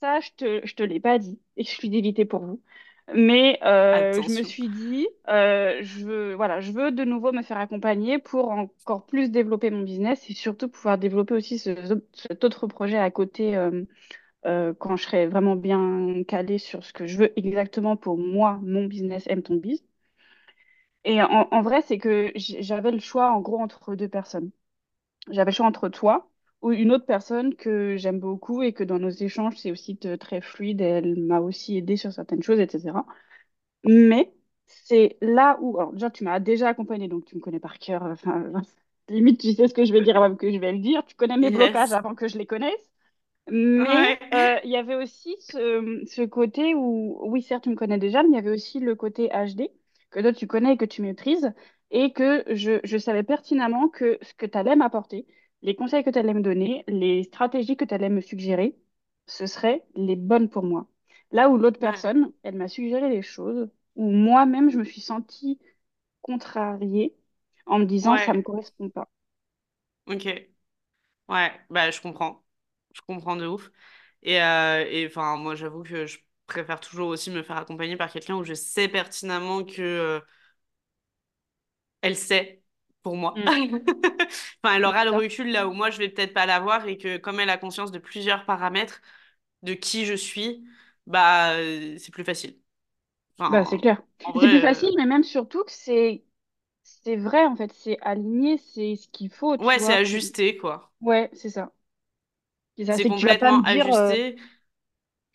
ça, 0.00 0.20
je 0.20 0.30
te, 0.36 0.66
je 0.66 0.74
te 0.74 0.82
l'ai 0.82 1.00
pas 1.00 1.18
dit, 1.18 1.38
exclusivité 1.56 2.24
pour 2.24 2.44
vous. 2.46 2.62
Mais 3.14 3.58
euh, 3.62 4.20
je 4.20 4.30
me 4.32 4.42
suis 4.42 4.68
dit, 4.68 5.06
euh, 5.28 5.78
je 5.82 6.04
veux, 6.04 6.34
voilà, 6.34 6.60
je 6.60 6.72
veux 6.72 6.90
de 6.90 7.04
nouveau 7.04 7.32
me 7.32 7.42
faire 7.42 7.58
accompagner 7.58 8.18
pour 8.18 8.48
encore 8.50 9.06
plus 9.06 9.30
développer 9.30 9.70
mon 9.70 9.82
business 9.82 10.28
et 10.28 10.34
surtout 10.34 10.68
pouvoir 10.68 10.98
développer 10.98 11.34
aussi 11.34 11.58
ce- 11.58 12.00
cet 12.14 12.42
autre 12.42 12.66
projet 12.66 12.98
à 12.98 13.10
côté 13.12 13.56
euh, 13.56 13.84
euh, 14.46 14.74
quand 14.74 14.96
je 14.96 15.04
serai 15.04 15.26
vraiment 15.28 15.56
bien 15.56 16.24
calée 16.28 16.58
sur 16.58 16.84
ce 16.84 16.92
que 16.92 17.06
je 17.06 17.18
veux 17.18 17.38
exactement 17.38 17.96
pour 17.96 18.18
moi, 18.18 18.60
mon 18.62 18.86
business, 18.86 19.24
aime 19.28 19.42
ton 19.42 19.56
biz. 19.56 19.84
Et 21.04 21.22
en, 21.22 21.48
en 21.50 21.62
vrai, 21.62 21.82
c'est 21.82 21.98
que 21.98 22.32
j'avais 22.36 22.90
le 22.90 22.98
choix 23.00 23.32
en 23.32 23.40
gros 23.40 23.58
entre 23.60 23.94
deux 23.94 24.08
personnes. 24.08 24.50
J'avais 25.30 25.52
le 25.52 25.56
choix 25.56 25.66
entre 25.66 25.88
toi 25.90 26.30
ou 26.66 26.72
une 26.72 26.92
autre 26.92 27.06
personne 27.06 27.54
que 27.56 27.96
j'aime 27.96 28.20
beaucoup 28.20 28.62
et 28.62 28.72
que 28.72 28.84
dans 28.84 28.98
nos 28.98 29.10
échanges, 29.10 29.56
c'est 29.58 29.70
aussi 29.70 29.94
de- 29.96 30.16
très 30.16 30.40
fluide. 30.40 30.80
Elle 30.80 31.16
m'a 31.22 31.40
aussi 31.40 31.76
aidé 31.78 31.96
sur 31.96 32.12
certaines 32.12 32.42
choses, 32.42 32.60
etc. 32.60 33.06
Mais 33.84 34.32
c'est 34.66 35.18
là 35.22 35.58
où, 35.62 35.78
alors 35.78 35.92
déjà, 35.94 36.10
tu 36.10 36.24
m'as 36.24 36.40
déjà 36.40 36.68
accompagné, 36.70 37.08
donc 37.08 37.24
tu 37.26 37.36
me 37.36 37.40
connais 37.40 37.60
par 37.60 37.78
cœur. 37.78 38.02
Enfin, 38.04 38.52
limite, 39.08 39.40
tu 39.40 39.52
sais 39.54 39.68
ce 39.68 39.74
que 39.74 39.84
je 39.84 39.92
vais 39.92 40.02
dire 40.02 40.16
avant 40.22 40.36
que 40.36 40.50
je 40.52 40.58
vais 40.58 40.72
le 40.72 40.78
dire. 40.80 41.04
Tu 41.06 41.16
connais 41.16 41.36
mes 41.38 41.50
blocages 41.50 41.92
avant 41.92 42.14
que 42.16 42.28
je 42.28 42.38
les 42.38 42.46
connaisse. 42.46 42.90
Mais 43.48 44.18
Ouais. 44.18 44.18
euh, 44.34 44.58
il 44.64 44.70
y 44.70 44.76
avait 44.76 44.96
aussi 44.96 45.36
ce, 45.40 46.02
ce 46.06 46.22
côté 46.22 46.74
où, 46.74 47.18
oui, 47.30 47.42
certes, 47.42 47.64
tu 47.64 47.70
me 47.70 47.76
connais 47.76 47.98
déjà, 47.98 48.22
mais 48.22 48.30
il 48.30 48.34
y 48.34 48.38
avait 48.38 48.50
aussi 48.50 48.80
le 48.80 48.94
côté 48.96 49.28
HD 49.28 49.70
que 50.10 50.20
toi, 50.20 50.32
tu 50.32 50.46
connais 50.46 50.74
et 50.74 50.76
que 50.76 50.84
tu 50.84 51.02
maîtrises, 51.02 51.52
et 51.90 52.12
que 52.12 52.44
je, 52.54 52.80
je 52.84 52.98
savais 52.98 53.22
pertinemment 53.22 53.88
que 53.88 54.18
ce 54.22 54.34
que 54.34 54.46
tu 54.46 54.58
allais 54.58 54.74
m'apporter, 54.76 55.26
les 55.62 55.74
conseils 55.76 56.04
que 56.04 56.10
tu 56.10 56.18
allais 56.18 56.34
me 56.34 56.42
donner, 56.42 56.84
les 56.88 57.24
stratégies 57.24 57.76
que 57.76 57.84
tu 57.84 57.94
allais 57.94 58.08
me 58.10 58.20
suggérer, 58.20 58.76
ce 59.26 59.46
seraient 59.46 59.84
les 59.96 60.16
bonnes 60.16 60.48
pour 60.48 60.62
moi. 60.64 60.86
Là 61.32 61.48
où 61.50 61.56
l'autre 61.58 61.78
Ouais. 61.80 62.06
personne, 62.06 62.32
elle 62.42 62.56
m'a 62.56 62.68
suggéré 62.68 63.10
des 63.10 63.22
choses 63.22 63.68
où 63.96 64.10
moi-même, 64.10 64.70
je 64.70 64.78
me 64.78 64.84
suis 64.84 65.00
sentie 65.00 65.58
contrariée 66.22 67.16
en 67.66 67.78
me 67.80 67.86
disant, 67.86 68.18
ça 68.18 68.34
me 68.34 68.42
Ouais. 68.42 68.42
correspond 68.42 68.90
pas. 68.90 69.08
Ok. 70.06 70.26
Ouais. 71.28 71.60
Bah, 71.70 71.90
je 71.90 72.00
comprends. 72.00 72.44
Je 72.94 73.00
comprends 73.02 73.36
de 73.36 73.46
ouf. 73.46 73.70
Et, 74.22 74.40
euh, 74.42 74.84
et 74.88 75.06
enfin, 75.06 75.36
moi, 75.36 75.54
j'avoue 75.54 75.82
que 75.82 76.06
je 76.06 76.18
préfère 76.46 76.80
toujours 76.80 77.08
aussi 77.08 77.30
me 77.30 77.42
faire 77.42 77.56
accompagner 77.58 77.96
par 77.96 78.10
quelqu'un 78.12 78.36
où 78.36 78.44
je 78.44 78.54
sais 78.54 78.88
pertinemment 78.88 79.64
que, 79.64 79.82
euh, 79.82 80.20
elle 82.02 82.16
sait 82.16 82.62
pour 83.06 83.16
moi. 83.16 83.34
Mm. 83.36 83.46
Enfin, 84.64 84.76
elle 84.76 84.84
aura 84.84 85.04
le 85.04 85.12
recul 85.12 85.52
là 85.52 85.68
où 85.68 85.72
moi, 85.72 85.90
je 85.90 85.98
vais 85.98 86.08
peut-être 86.08 86.34
pas 86.34 86.44
l'avoir 86.46 86.88
et 86.88 86.98
que 86.98 87.18
comme 87.18 87.38
elle 87.40 87.50
a 87.50 87.56
conscience 87.58 87.92
de 87.92 87.98
plusieurs 88.00 88.44
paramètres 88.46 89.00
de 89.62 89.74
qui 89.74 90.06
je 90.06 90.14
suis, 90.14 90.66
bah, 91.06 91.52
euh, 91.54 91.96
c'est 91.98 92.12
plus 92.12 92.24
facile. 92.24 92.58
Bah, 93.48 93.64
c'est 93.64 93.78
clair. 93.78 94.02
C'est 94.38 94.48
plus 94.48 94.60
vrai, 94.60 94.60
facile, 94.60 94.90
euh, 94.90 94.96
mais 94.96 95.06
même 95.06 95.22
surtout 95.24 95.64
que 95.64 95.70
c'est 95.72 96.24
c'est 96.84 97.16
vrai, 97.16 97.46
en 97.46 97.56
fait, 97.56 97.72
c'est 97.74 97.98
aligné, 98.02 98.58
c'est 98.58 98.96
ce 98.96 99.08
qu'il 99.08 99.30
faut, 99.30 99.56
tu 99.58 99.66
ouais, 99.66 99.78
c'est 99.78 99.92
ajusté, 99.94 100.56
quoi. 100.56 100.92
Ouais, 101.00 101.30
c'est 101.32 101.50
ça. 101.50 101.72
C'est 102.88 103.06
complètement 103.06 103.58
dire, 103.60 103.92
euh, 103.92 104.16
ajusté. 104.16 104.36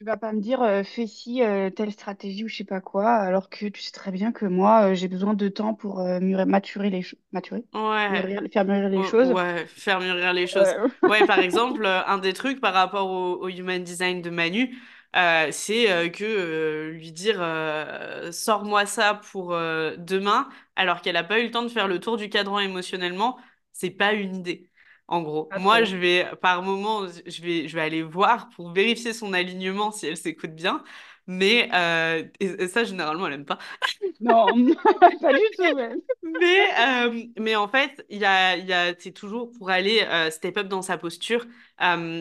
Tu 0.01 0.05
vas 0.05 0.17
pas 0.17 0.33
me 0.33 0.41
dire, 0.41 0.61
euh, 0.63 0.83
fais 0.83 1.05
ci, 1.05 1.43
euh, 1.43 1.69
telle 1.69 1.91
stratégie 1.91 2.43
ou 2.43 2.47
je 2.47 2.55
sais 2.57 2.63
pas 2.63 2.81
quoi, 2.81 3.11
alors 3.13 3.49
que 3.49 3.67
tu 3.67 3.81
sais 3.81 3.91
très 3.91 4.11
bien 4.11 4.31
que 4.31 4.45
moi, 4.45 4.91
euh, 4.91 4.95
j'ai 4.95 5.07
besoin 5.07 5.35
de 5.35 5.47
temps 5.47 5.75
pour 5.75 5.99
euh, 5.99 6.19
mûrir- 6.19 6.47
maturer 6.47 6.89
les 6.89 7.03
choses. 7.03 7.19
Maturer? 7.31 7.65
Ouais. 7.73 8.09
Mûrir, 8.09 8.41
faire 8.51 8.65
mûrir 8.65 8.89
les 8.89 9.03
choses. 9.03 9.35
ouais, 9.35 9.65
faire 9.67 9.99
mûrir 10.01 10.33
les 10.33 10.47
choses. 10.47 10.75
Euh, 10.75 10.87
Ouais, 11.07 11.23
par 11.25 11.39
exemple, 11.39 11.85
euh, 11.85 12.03
un 12.05 12.17
des 12.17 12.33
trucs 12.33 12.59
par 12.59 12.73
rapport 12.73 13.09
au, 13.09 13.35
au 13.45 13.47
human 13.49 13.81
design 13.83 14.21
de 14.21 14.29
Manu, 14.29 14.77
euh, 15.15 15.49
c'est 15.51 15.91
euh, 15.91 16.09
que 16.09 16.23
euh, 16.25 16.91
lui 16.91 17.11
dire 17.13 17.37
euh, 17.41 18.31
sors-moi 18.33 18.85
ça 18.85 19.15
pour 19.31 19.53
euh, 19.53 19.95
demain, 19.97 20.49
alors 20.75 21.01
qu'elle 21.01 21.13
n'a 21.13 21.23
pas 21.23 21.39
eu 21.39 21.45
le 21.45 21.51
temps 21.51 21.63
de 21.63 21.69
faire 21.69 21.87
le 21.87 21.99
tour 21.99 22.17
du 22.17 22.29
cadran 22.29 22.59
émotionnellement, 22.59 23.39
c'est 23.73 23.91
pas 23.91 24.13
une 24.13 24.35
idée. 24.37 24.70
En 25.11 25.21
gros, 25.23 25.45
pas 25.45 25.59
moi, 25.59 25.83
je 25.83 25.97
vais 25.97 26.25
par 26.41 26.63
moment, 26.63 27.05
je 27.25 27.41
vais, 27.41 27.67
je 27.67 27.75
vais 27.75 27.81
aller 27.81 28.01
voir 28.01 28.49
pour 28.51 28.71
vérifier 28.71 29.11
son 29.13 29.33
alignement 29.33 29.91
si 29.91 30.07
elle 30.07 30.15
s'écoute 30.15 30.51
bien, 30.55 30.83
mais 31.27 31.69
euh, 31.73 32.23
et, 32.39 32.45
et 32.63 32.67
ça, 32.69 32.85
généralement, 32.85 33.27
elle 33.27 33.33
aime 33.33 33.45
pas. 33.45 33.59
Non, 34.21 34.45
pas 35.21 35.33
du 35.33 35.39
tout, 35.57 35.75
même. 35.75 35.99
Mais, 36.23 36.69
euh, 36.79 37.23
mais 37.39 37.55
en 37.55 37.67
fait, 37.67 38.05
il 38.09 38.19
y 38.19 38.25
a, 38.25 38.55
y 38.57 38.71
a, 38.71 38.93
c'est 38.99 39.11
toujours 39.11 39.51
pour 39.51 39.69
aller 39.71 40.01
euh, 40.03 40.29
step 40.29 40.57
up 40.57 40.67
dans 40.67 40.83
sa 40.83 40.97
posture, 40.99 41.45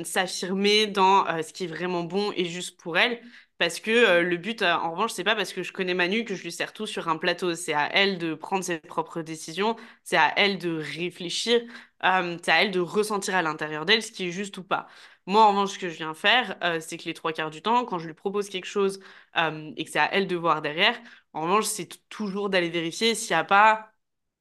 s'affirmer 0.04 0.86
dans 0.86 1.26
ce 1.42 1.52
qui 1.52 1.64
est 1.64 1.66
vraiment 1.66 2.04
bon 2.04 2.32
et 2.36 2.44
juste 2.46 2.80
pour 2.80 2.98
elle. 2.98 3.20
Parce 3.58 3.78
que 3.80 4.20
le 4.22 4.36
but, 4.38 4.62
en 4.62 4.92
revanche, 4.92 5.12
c'est 5.12 5.24
pas 5.24 5.36
parce 5.36 5.52
que 5.52 5.62
je 5.62 5.72
connais 5.72 5.92
Manu 5.92 6.24
que 6.24 6.34
je 6.34 6.42
lui 6.42 6.50
sers 6.52 6.72
tout 6.72 6.86
sur 6.86 7.08
un 7.08 7.18
plateau. 7.18 7.54
C'est 7.54 7.74
à 7.74 7.90
elle 7.92 8.16
de 8.18 8.32
prendre 8.34 8.64
ses 8.64 8.78
propres 8.78 9.20
décisions, 9.20 9.76
c'est 10.02 10.16
à 10.16 10.32
elle 10.36 10.56
de 10.58 10.70
réfléchir, 10.78 11.60
euh, 12.04 12.38
c'est 12.42 12.50
à 12.50 12.62
elle 12.62 12.70
de 12.70 12.80
ressentir 12.80 13.34
à 13.36 13.42
l'intérieur 13.42 13.84
d'elle 13.86 14.02
ce 14.02 14.12
qui 14.12 14.26
est 14.28 14.30
juste 14.32 14.56
ou 14.58 14.64
pas. 14.64 14.88
Moi, 15.26 15.42
en 15.44 15.50
revanche, 15.50 15.72
ce 15.74 15.78
que 15.78 15.88
je 15.88 15.96
viens 15.96 16.14
faire, 16.14 16.56
euh, 16.64 16.80
c'est 16.80 16.96
que 16.96 17.04
les 17.04 17.14
trois 17.14 17.32
quarts 17.32 17.50
du 17.50 17.62
temps, 17.62 17.84
quand 17.84 17.98
je 17.98 18.06
lui 18.06 18.14
propose 18.14 18.48
quelque 18.48 18.64
chose 18.66 19.00
euh, 19.36 19.72
et 19.76 19.84
que 19.84 19.90
c'est 19.90 19.98
à 19.98 20.12
elle 20.14 20.26
de 20.26 20.36
voir 20.36 20.62
derrière, 20.62 20.98
en 21.32 21.42
revanche, 21.42 21.64
c'est 21.66 21.88
toujours 22.08 22.50
d'aller 22.50 22.70
vérifier 22.70 23.14
s'il 23.14 23.34
n'y 23.36 23.40
a 23.40 23.44
pas 23.44 23.92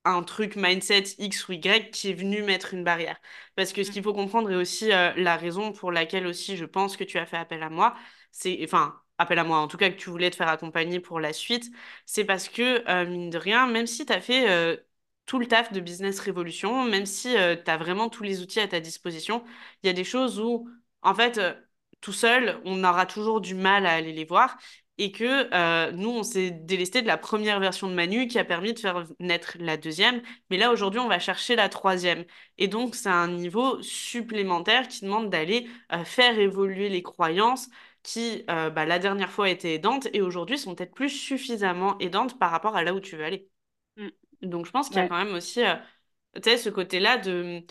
un 0.06 0.24
truc 0.24 0.56
mindset 0.56 1.04
X 1.20 1.48
ou 1.50 1.54
Y 1.54 1.92
qui 1.92 2.10
est 2.10 2.14
venu 2.14 2.42
mettre 2.42 2.74
une 2.74 2.84
barrière. 2.84 3.20
Parce 3.56 3.74
que 3.74 3.84
ce 3.84 3.92
qu'il 3.92 4.02
faut 4.04 4.14
comprendre 4.14 4.50
et 4.52 4.56
aussi 4.56 4.88
la 4.90 5.36
raison 5.38 5.72
pour 5.74 5.92
laquelle 5.92 6.26
aussi 6.26 6.56
je 6.58 6.66
pense 6.66 6.98
que 6.98 7.04
tu 7.04 7.18
as 7.20 7.26
fait 7.26 7.38
appel 7.38 7.62
à 7.64 7.70
moi, 7.70 7.96
c'est, 8.32 8.60
enfin, 8.64 9.00
appel 9.18 9.38
à 9.40 9.44
moi, 9.44 9.58
en 9.60 9.68
tout 9.68 9.78
cas 9.78 9.90
que 9.90 9.96
tu 9.98 10.10
voulais 10.10 10.30
te 10.32 10.36
faire 10.38 10.48
accompagner 10.48 11.00
pour 11.00 11.20
la 11.20 11.34
suite, 11.34 11.70
c'est 12.06 12.24
parce 12.26 12.48
que, 12.50 12.88
euh, 12.90 13.06
mine 13.06 13.30
de 13.30 13.38
rien, 13.38 13.68
même 13.68 13.88
si 13.88 14.06
tu 14.06 14.14
as 14.14 14.22
fait 14.22 14.82
tout 15.30 15.38
le 15.40 15.48
taf 15.48 15.72
de 15.72 15.80
Business 15.80 16.20
Révolution, 16.20 16.84
même 16.86 17.06
si 17.06 17.34
tu 17.34 17.72
as 17.72 17.78
vraiment 17.78 18.10
tous 18.10 18.24
les 18.24 18.42
outils 18.42 18.60
à 18.60 18.68
ta 18.68 18.80
disposition, 18.80 19.44
il 19.84 19.88
y 19.88 19.90
a 19.92 19.94
des 19.94 20.04
choses 20.04 20.40
où, 20.40 20.68
en 21.04 21.14
fait, 21.14 21.38
euh, 21.38 21.54
tout 22.02 22.14
seul, 22.14 22.60
on 22.66 22.84
aura 22.84 23.06
toujours 23.06 23.40
du 23.40 23.54
mal 23.54 23.86
à 23.86 23.92
aller 23.94 24.12
les 24.12 24.26
voir. 24.26 24.58
Et 24.98 25.12
que 25.14 25.48
euh, 25.54 25.92
nous, 25.94 26.10
on 26.10 26.24
s'est 26.24 26.52
délesté 26.52 27.02
de 27.02 27.08
la 27.08 27.18
première 27.18 27.60
version 27.62 27.88
de 27.88 27.94
Manu 27.94 28.28
qui 28.28 28.38
a 28.40 28.44
permis 28.44 28.74
de 28.74 28.80
faire 28.80 29.06
naître 29.20 29.56
la 29.60 29.78
deuxième. 29.78 30.22
Mais 30.50 30.58
là, 30.58 30.72
aujourd'hui, 30.72 31.00
on 31.00 31.08
va 31.08 31.20
chercher 31.20 31.56
la 31.56 31.70
troisième. 31.70 32.26
Et 32.58 32.68
donc, 32.68 32.96
c'est 32.96 33.08
un 33.10 33.30
niveau 33.30 33.82
supplémentaire 33.82 34.88
qui 34.90 35.06
demande 35.06 35.30
d'aller 35.30 35.70
euh, 35.94 36.04
faire 36.04 36.38
évoluer 36.40 36.90
les 36.90 37.04
croyances 37.04 37.70
qui, 38.04 38.44
euh, 38.50 38.70
bah, 38.72 38.86
la 38.86 39.00
dernière 39.00 39.32
fois, 39.32 39.50
étaient 39.50 39.76
aidantes 39.76 40.08
et 40.14 40.22
aujourd'hui 40.22 40.58
sont 40.58 40.76
peut-être 40.76 40.94
plus 40.94 41.10
suffisamment 41.10 41.98
aidantes 42.00 42.38
par 42.40 42.52
rapport 42.52 42.76
à 42.76 42.84
là 42.84 42.94
où 42.94 43.00
tu 43.00 43.16
veux 43.16 43.24
aller. 43.24 43.48
Donc, 44.42 44.66
je 44.66 44.72
pense 44.72 44.90
qu'il 44.90 45.02
y 45.02 45.06
a 45.06 45.06
Ouais. 45.06 45.10
quand 45.10 45.18
même 45.18 45.34
aussi, 45.36 45.64
euh, 45.64 45.76
tu 46.36 46.44
sais, 46.44 46.58
ce 46.58 46.70
côté-là 46.70 47.18
de, 47.18 47.64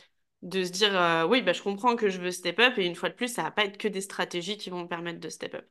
de 0.42 0.64
se 0.64 0.70
dire, 0.72 0.96
euh, 1.00 1.26
oui, 1.26 1.42
bah, 1.42 1.52
je 1.52 1.62
comprends 1.62 1.96
que 1.96 2.08
je 2.10 2.20
veux 2.20 2.30
step 2.32 2.58
up 2.60 2.78
et 2.78 2.86
une 2.86 2.94
fois 2.96 3.08
de 3.10 3.14
plus, 3.14 3.28
ça 3.32 3.42
va 3.44 3.50
pas 3.50 3.64
être 3.64 3.78
que 3.78 3.88
des 3.88 4.00
stratégies 4.02 4.56
qui 4.58 4.70
vont 4.70 4.82
me 4.82 4.88
permettre 4.88 5.20
de 5.20 5.28
step 5.28 5.54
up. 5.54 5.66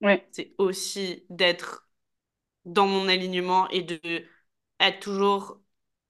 Ouais. 0.00 0.26
C'est 0.30 0.54
aussi 0.58 1.24
d'être 1.30 1.88
dans 2.66 2.86
mon 2.88 3.08
alignement 3.08 3.68
et 3.70 3.82
de 3.82 4.00
être 4.80 5.00
toujours 5.00 5.60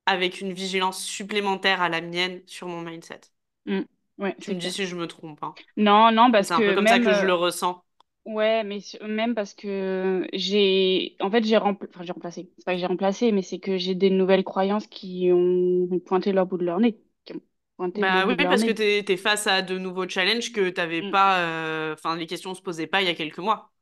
avec 0.06 0.40
une 0.42 0.52
vigilance 0.54 1.04
supplémentaire 1.04 1.82
à 1.82 1.88
la 1.90 2.00
mienne 2.02 2.42
sur 2.48 2.68
mon 2.68 2.82
mindset. 2.82 3.20
Mm. 3.66 3.84
Ouais, 4.18 4.36
Tu 4.40 4.50
me 4.52 4.58
dis 4.58 4.70
si 4.72 4.86
je 4.86 4.96
me 4.96 5.06
trompe, 5.06 5.42
hein. 5.42 5.58
Non, 5.76 6.12
non, 6.12 6.30
parce 6.32 6.50
c'est 6.50 6.54
un 6.54 6.62
peu 6.62 6.72
que 6.72 6.74
comme 6.74 6.86
ça 6.88 7.00
que 7.00 7.12
je 7.14 7.24
euh, 7.24 7.26
le 7.26 7.34
ressens. 7.34 7.84
Ouais, 8.26 8.64
mais 8.64 8.80
même 9.02 9.34
parce 9.34 9.54
que 9.54 10.26
j'ai, 10.32 11.16
en 11.20 11.30
fait, 11.30 11.44
j'ai 11.44 11.56
rempla- 11.56 11.88
enfin, 11.90 12.04
j'ai 12.04 12.12
remplacé. 12.12 12.50
C'est 12.58 12.64
pas 12.64 12.74
que 12.74 12.78
j'ai 12.80 12.86
remplacé, 12.86 13.32
mais 13.32 13.42
c'est 13.42 13.58
que 13.60 13.78
j'ai 13.78 13.94
des 13.94 14.10
nouvelles 14.10 14.44
croyances 14.44 14.86
qui 14.86 15.30
ont 15.32 16.00
pointé 16.00 16.32
leur 16.32 16.46
bout 16.46 16.58
de 16.58 16.64
leur 16.64 16.80
nez, 16.80 17.00
qui 17.24 17.34
ont 17.34 17.40
pointé 17.76 18.10
le 18.10 18.20
Bah 18.20 18.26
oui, 18.26 18.34
bout 18.34 18.36
de 18.36 18.42
leur 18.42 18.56
parce 18.56 18.62
que 18.62 18.70
nez. 18.70 18.72
t'es, 18.72 19.02
t'es 19.06 19.16
face 19.16 19.46
à 19.46 19.62
de 19.62 19.78
nouveaux 19.78 20.06
challenges 20.08 20.52
que 20.52 20.68
t'avais 20.68 21.02
Mm. 21.02 21.02
pas, 21.02 21.40
euh, 21.40 21.94
enfin, 21.94 22.14
les 22.16 22.26
questions 22.26 22.54
se 22.54 22.60
posaient 22.60 22.86
pas 22.86 23.00
il 23.00 23.06
y 23.06 23.10
a 23.10 23.14
quelques 23.14 23.38
mois. 23.38 23.72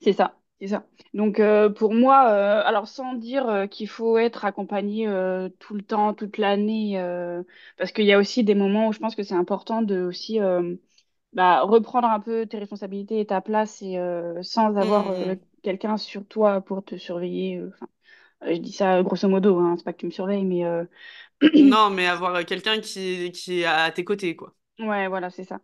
C'est 0.00 0.12
ça, 0.12 0.38
c'est 0.60 0.68
ça. 0.68 0.86
Donc 1.14 1.40
euh, 1.40 1.68
pour 1.70 1.92
moi, 1.94 2.30
euh, 2.30 2.62
alors 2.64 2.86
sans 2.88 3.14
dire 3.14 3.48
euh, 3.48 3.66
qu'il 3.66 3.88
faut 3.88 4.16
être 4.18 4.44
accompagné 4.44 5.08
euh, 5.08 5.48
tout 5.58 5.74
le 5.74 5.82
temps, 5.82 6.14
toute 6.14 6.38
l'année, 6.38 7.00
euh, 7.00 7.42
parce 7.76 7.90
qu'il 7.92 8.04
y 8.04 8.12
a 8.12 8.18
aussi 8.18 8.44
des 8.44 8.54
moments 8.54 8.88
où 8.88 8.92
je 8.92 8.98
pense 9.00 9.16
que 9.16 9.22
c'est 9.24 9.34
important 9.34 9.82
de 9.82 10.00
aussi 10.02 10.38
bah, 11.32 11.62
reprendre 11.62 12.08
un 12.08 12.20
peu 12.20 12.46
tes 12.46 12.58
responsabilités 12.58 13.20
et 13.20 13.26
ta 13.26 13.40
place 13.40 13.82
et 13.82 13.98
euh, 13.98 14.42
sans 14.42 14.76
avoir 14.76 15.08
euh, 15.10 15.34
Hmm. 15.34 15.40
quelqu'un 15.62 15.96
sur 15.96 16.26
toi 16.26 16.60
pour 16.60 16.84
te 16.84 16.96
surveiller. 16.96 17.58
euh, 17.58 17.70
Enfin, 17.74 17.88
je 18.54 18.58
dis 18.60 18.72
ça 18.72 19.02
grosso 19.02 19.28
modo, 19.28 19.58
hein, 19.60 19.76
c'est 19.78 19.84
pas 19.84 19.92
que 19.94 19.98
tu 19.98 20.06
me 20.06 20.10
surveilles, 20.12 20.44
mais 20.46 20.64
euh, 20.66 20.84
Non, 21.56 21.90
mais 21.90 22.06
avoir 22.06 22.44
quelqu'un 22.46 22.80
qui, 22.80 23.30
qui 23.32 23.60
est 23.60 23.64
à 23.66 23.90
tes 23.92 24.04
côtés, 24.04 24.34
quoi. 24.36 24.54
Ouais, 24.78 25.08
voilà, 25.08 25.30
c'est 25.30 25.44
ça. 25.44 25.60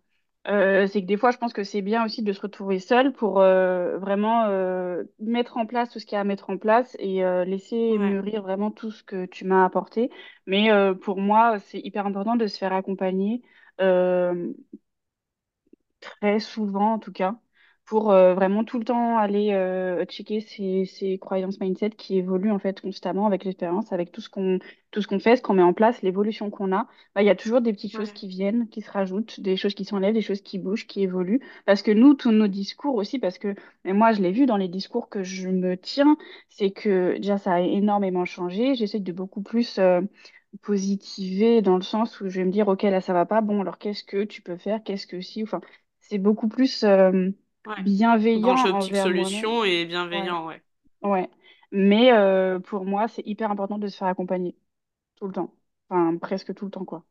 Euh, 0.48 0.86
c'est 0.88 1.00
que 1.02 1.06
des 1.06 1.16
fois, 1.16 1.30
je 1.30 1.38
pense 1.38 1.52
que 1.52 1.62
c'est 1.64 1.82
bien 1.82 2.04
aussi 2.04 2.22
de 2.22 2.32
se 2.32 2.40
retrouver 2.40 2.78
seul 2.80 3.12
pour 3.12 3.40
euh, 3.40 3.96
vraiment 3.98 4.44
euh, 4.46 5.04
mettre 5.20 5.56
en 5.56 5.66
place 5.66 5.88
tout 5.90 6.00
ce 6.00 6.04
qu'il 6.06 6.14
y 6.16 6.18
a 6.18 6.20
à 6.20 6.24
mettre 6.24 6.50
en 6.50 6.58
place 6.58 6.96
et 6.98 7.24
euh, 7.24 7.44
laisser 7.44 7.96
Ouais, 7.96 7.98
mûrir 7.98 8.42
vraiment 8.42 8.70
tout 8.72 8.90
ce 8.90 9.02
que 9.04 9.24
tu 9.26 9.44
m'as 9.44 9.64
apporté. 9.64 10.10
Mais 10.46 10.70
euh, 10.72 10.94
pour 10.94 11.18
moi, 11.20 11.58
c'est 11.60 11.78
hyper 11.80 12.06
important 12.06 12.36
de 12.36 12.46
se 12.46 12.58
faire 12.58 12.72
accompagner. 12.72 13.42
Euh, 13.80 14.52
très 16.04 16.40
souvent 16.40 16.94
en 16.94 16.98
tout 16.98 17.12
cas, 17.12 17.36
pour 17.86 18.10
euh, 18.12 18.34
vraiment 18.34 18.64
tout 18.64 18.78
le 18.78 18.84
temps 18.84 19.18
aller 19.18 19.52
euh, 19.52 20.04
checker 20.06 20.40
ces, 20.40 20.86
ces 20.86 21.18
croyances 21.18 21.60
mindset 21.60 21.90
qui 21.90 22.16
évoluent 22.18 22.50
en 22.52 22.58
fait 22.58 22.80
constamment 22.80 23.26
avec 23.26 23.44
l'expérience, 23.44 23.92
avec 23.92 24.10
tout 24.12 24.20
ce 24.22 24.30
qu'on 24.30 24.58
tout 24.90 25.02
ce 25.02 25.06
qu'on 25.08 25.18
fait, 25.18 25.36
ce 25.36 25.42
qu'on 25.42 25.54
met 25.54 25.62
en 25.62 25.72
place, 25.74 26.00
l'évolution 26.02 26.50
qu'on 26.50 26.72
a. 26.72 26.86
Bah, 27.14 27.22
il 27.22 27.26
y 27.26 27.30
a 27.30 27.34
toujours 27.34 27.60
des 27.60 27.72
petites 27.72 27.92
choses 27.92 28.10
ouais, 28.10 28.14
qui 28.14 28.28
viennent, 28.28 28.68
qui 28.68 28.80
se 28.80 28.90
rajoutent, 28.90 29.40
des 29.40 29.56
choses 29.56 29.74
qui 29.74 29.84
s'enlèvent, 29.84 30.14
des 30.14 30.22
choses 30.22 30.40
qui 30.40 30.58
bougent, 30.58 30.86
qui 30.86 31.02
évoluent. 31.02 31.40
Parce 31.66 31.82
que 31.82 31.90
nous, 31.90 32.14
tous 32.14 32.30
nos 32.32 32.46
discours 32.48 32.94
aussi, 32.94 33.18
parce 33.18 33.38
que 33.38 33.54
et 33.84 33.92
moi 33.92 34.12
je 34.12 34.22
l'ai 34.22 34.32
vu 34.32 34.46
dans 34.46 34.56
les 34.56 34.68
discours 34.68 35.08
que 35.10 35.22
je 35.22 35.48
me 35.48 35.76
tiens, 35.76 36.16
c'est 36.48 36.70
que 36.70 37.16
déjà 37.18 37.38
ça 37.38 37.54
a 37.54 37.60
énormément 37.60 38.24
changé. 38.24 38.74
J'essaie 38.76 39.00
de 39.00 39.12
beaucoup 39.12 39.42
plus 39.42 39.78
euh, 39.78 40.00
positiver 40.62 41.62
dans 41.62 41.76
le 41.76 41.82
sens 41.82 42.20
où 42.20 42.28
je 42.28 42.38
vais 42.40 42.44
me 42.44 42.50
dire, 42.52 42.68
ok, 42.68 42.82
là 42.82 43.00
ça 43.00 43.12
va 43.12 43.26
pas, 43.26 43.40
bon, 43.40 43.60
alors 43.60 43.78
qu'est-ce 43.78 44.04
que 44.04 44.24
tu 44.24 44.42
peux 44.42 44.56
faire, 44.56 44.82
qu'est-ce 44.84 45.06
que 45.06 45.20
si, 45.20 45.42
enfin, 45.42 45.60
c'est 46.08 46.18
beaucoup 46.18 46.48
plus 46.48 46.84
euh, 46.84 47.30
ouais. 47.66 47.82
bienveillant 47.82 48.56
envers 48.56 48.72
moi-même. 48.72 49.02
solution 49.02 49.64
et 49.64 49.84
bienveillant, 49.86 50.46
ouais. 50.46 50.62
ouais. 51.02 51.28
Mais 51.72 52.12
euh, 52.12 52.60
pour 52.60 52.84
moi, 52.84 53.08
c'est 53.08 53.26
hyper 53.26 53.50
important 53.50 53.78
de 53.78 53.88
se 53.88 53.96
faire 53.96 54.08
accompagner 54.08 54.56
tout 55.16 55.26
le 55.26 55.32
temps. 55.32 55.54
Enfin, 55.88 56.16
presque 56.18 56.54
tout 56.54 56.66
le 56.66 56.70
temps, 56.70 56.84
quoi. 56.84 57.04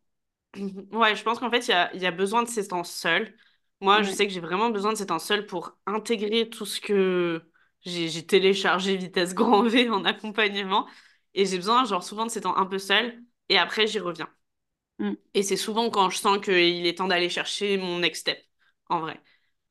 Ouais, 0.91 1.15
je 1.15 1.23
pense 1.23 1.39
qu'en 1.39 1.49
fait, 1.49 1.67
il 1.67 1.71
y 1.71 1.73
a, 1.73 1.93
il 1.95 2.01
y 2.01 2.05
a 2.05 2.11
besoin 2.11 2.43
de 2.43 2.47
ces 2.47 2.67
temps 2.67 2.83
seuls. 2.83 3.33
Moi, 3.81 4.03
je 4.03 4.11
sais 4.11 4.27
que 4.27 4.31
j'ai 4.31 4.39
vraiment 4.39 4.69
besoin 4.69 4.93
de 4.93 4.97
ces 4.97 5.07
temps 5.07 5.19
seuls 5.19 5.45
pour 5.45 5.77
intégrer 5.85 6.49
tout 6.49 6.65
ce 6.65 6.79
que 6.79 7.41
j'ai 7.81 8.07
j'ai 8.07 8.25
téléchargé 8.25 8.95
vitesse 8.95 9.33
grand 9.33 9.63
V 9.63 9.89
en 9.89 10.05
accompagnement. 10.05 10.87
Et 11.33 11.45
j'ai 11.45 11.57
besoin, 11.57 11.83
genre, 11.85 12.03
souvent 12.03 12.25
de 12.25 12.31
ces 12.31 12.41
temps 12.41 12.55
un 12.55 12.65
peu 12.65 12.77
seuls. 12.77 13.21
Et 13.49 13.57
après, 13.57 13.87
j'y 13.87 13.99
reviens. 13.99 14.29
Mm. 14.99 15.13
Et 15.33 15.43
c'est 15.43 15.57
souvent 15.57 15.89
quand 15.89 16.09
je 16.09 16.17
sens 16.17 16.39
qu'il 16.39 16.85
est 16.85 16.97
temps 16.97 17.07
d'aller 17.07 17.29
chercher 17.29 17.77
mon 17.77 17.99
next 17.99 18.21
step, 18.21 18.37
en 18.89 18.99
vrai, 18.99 19.19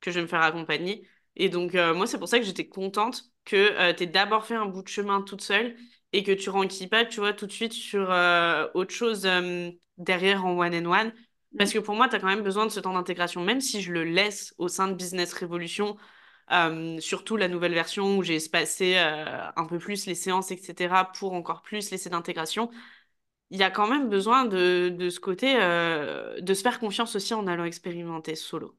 que 0.01 0.11
je 0.11 0.17
vais 0.17 0.23
me 0.23 0.27
faire 0.29 0.43
accompagner. 0.43 1.07
Et 1.37 1.49
donc, 1.49 1.75
euh, 1.75 1.95
moi, 1.95 2.07
c'est 2.07 2.19
pour 2.19 2.29
ça 2.29 2.39
que 2.39 2.45
j'étais 2.45 2.69
contente 2.69 3.25
que 3.45 3.93
tu 3.93 4.05
aies 4.05 4.07
d'abord 4.07 4.47
fait 4.47 4.55
un 4.55 4.67
bout 4.67 4.83
de 4.83 4.89
chemin 4.89 5.23
toute 5.23 5.41
seule 5.43 5.77
et 6.13 6.23
que 6.23 6.33
tu 6.33 6.51
renquilles 6.51 6.89
pas, 6.89 7.05
tu 7.05 7.21
vois, 7.21 7.33
tout 7.33 7.47
de 7.47 7.53
suite 7.53 7.73
sur 7.73 8.11
euh, 8.11 8.69
autre 8.75 8.93
chose 8.95 9.27
euh, 9.27 9.71
derrière 9.99 10.45
en 10.45 10.59
one 10.59 10.75
and 10.75 10.91
one. 10.91 11.09
Mm. 11.53 11.57
Parce 11.59 11.73
que 11.73 11.79
pour 11.79 11.95
moi, 11.95 12.09
tu 12.09 12.17
as 12.17 12.21
quand 12.21 12.27
même 12.27 12.43
besoin 12.43 12.67
de 12.67 12.71
ce 12.71 12.81
temps 12.81 12.93
d'intégration, 12.93 13.43
même 13.43 13.61
si 13.61 13.81
je 13.83 13.93
le 13.93 14.05
laisse 14.05 14.55
au 14.59 14.69
sein 14.69 14.89
de 14.89 14.95
Business 14.95 15.33
Revolution, 15.35 15.97
euh, 16.51 16.99
surtout 17.01 17.37
la 17.37 17.49
nouvelle 17.49 17.73
version 17.75 18.19
où 18.19 18.23
j'ai 18.23 18.35
espacé 18.37 18.95
euh, 18.99 19.49
un 19.57 19.65
peu 19.67 19.79
plus 19.79 20.07
les 20.07 20.15
séances, 20.15 20.51
etc., 20.51 21.11
pour 21.13 21.33
encore 21.33 21.63
plus 21.63 21.91
laisser 21.91 22.11
d'intégration 22.11 22.71
il 23.51 23.59
y 23.59 23.63
a 23.63 23.71
quand 23.71 23.87
même 23.89 24.09
besoin 24.09 24.45
de, 24.47 24.89
de 24.89 25.11
ce 25.11 25.21
côté, 25.21 25.57
euh, 25.61 26.41
de 26.41 26.55
se 26.55 26.63
faire 26.63 26.81
confiance 26.81 27.15
aussi 27.17 27.35
en 27.35 27.47
allant 27.47 27.65
expérimenter 27.65 28.35
solo. 28.35 28.77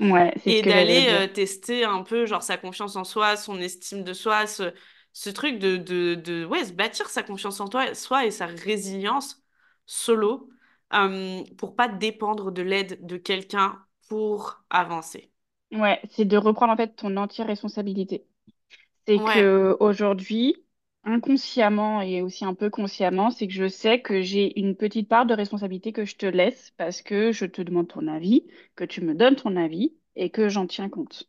Ouais, 0.00 0.32
Et 0.46 0.62
d'aller 0.62 1.08
euh, 1.10 1.28
tester 1.28 1.84
un 1.84 2.02
peu, 2.02 2.26
genre, 2.26 2.42
sa 2.42 2.56
confiance 2.56 2.96
en 2.96 3.04
soi, 3.04 3.36
son 3.36 3.58
estime 3.60 4.02
de 4.04 4.12
soi, 4.14 4.46
ce, 4.46 4.72
ce 5.12 5.30
truc 5.30 5.58
de, 5.58 5.76
de, 5.76 6.14
de, 6.14 6.44
ouais, 6.46 6.64
se 6.64 6.72
bâtir 6.72 7.08
sa 7.10 7.22
confiance 7.22 7.60
en 7.60 7.68
toi, 7.68 7.94
soi 7.94 8.24
et 8.26 8.30
sa 8.30 8.46
résilience 8.46 9.42
solo, 9.86 10.50
euh, 10.94 11.44
pour 11.58 11.76
pas 11.76 11.88
dépendre 11.88 12.50
de 12.52 12.62
l'aide 12.62 13.04
de 13.06 13.16
quelqu'un 13.18 13.84
pour 14.08 14.64
avancer. 14.70 15.30
Ouais, 15.72 16.00
c'est 16.10 16.24
de 16.24 16.36
reprendre 16.36 16.72
en 16.72 16.76
fait 16.76 16.96
ton 16.96 17.16
entière 17.16 17.46
responsabilité. 17.46 18.26
C'est 19.06 19.24
Ouais, 19.24 19.24
que 19.24 19.76
aujourd'hui, 19.80 20.64
inconsciemment 21.04 22.02
et 22.02 22.22
aussi 22.22 22.44
un 22.44 22.54
peu 22.54 22.70
consciemment, 22.70 23.30
c'est 23.30 23.46
que 23.48 23.52
je 23.54 23.68
sais 23.68 24.00
que 24.02 24.20
j'ai 24.22 24.58
une 24.60 24.76
petite 24.76 25.08
part 25.08 25.26
de 25.26 25.34
responsabilité 25.34 25.92
que 25.92 26.04
je 26.04 26.16
te 26.16 26.26
laisse 26.26 26.72
parce 26.76 27.02
que 27.02 27.32
je 27.32 27.46
te 27.46 27.62
demande 27.62 27.88
ton 27.88 28.06
avis, 28.08 28.46
que 28.76 28.84
tu 28.84 29.00
me 29.02 29.14
donnes 29.14 29.36
ton 29.36 29.56
avis 29.56 29.94
et 30.16 30.30
que 30.30 30.48
j'en 30.48 30.66
tiens 30.66 30.88
compte. 30.88 31.28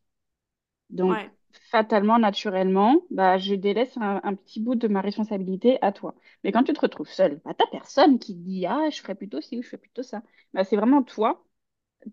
Donc, 0.89 1.19
ouais, 1.19 1.31
fatalement, 1.71 2.19
naturellement, 2.19 3.01
bah, 3.11 3.37
je 3.37 3.55
délaisse 3.55 3.95
un, 3.97 4.21
un 4.23 4.35
petit 4.35 4.59
bout 4.61 4.75
de 4.75 4.87
ma 4.87 5.01
responsabilité 5.01 5.79
à 5.81 5.91
toi. 5.91 6.15
Mais 6.43 6.51
quand 6.51 6.63
tu 6.63 6.73
te 6.73 6.81
retrouves 6.81 7.09
seule, 7.09 7.41
bah, 7.45 7.53
t'as 7.57 7.67
personne 7.71 8.19
qui 8.19 8.35
te 8.35 8.39
dit, 8.41 8.65
ah, 8.67 8.89
je 8.91 9.01
ferais 9.01 9.15
plutôt 9.15 9.41
ci 9.41 9.57
ou 9.57 9.61
je 9.63 9.67
ferais 9.69 9.77
plutôt 9.79 10.03
ça. 10.03 10.23
Bah, 10.53 10.63
c'est 10.63 10.75
vraiment 10.77 11.03
toi, 11.03 11.45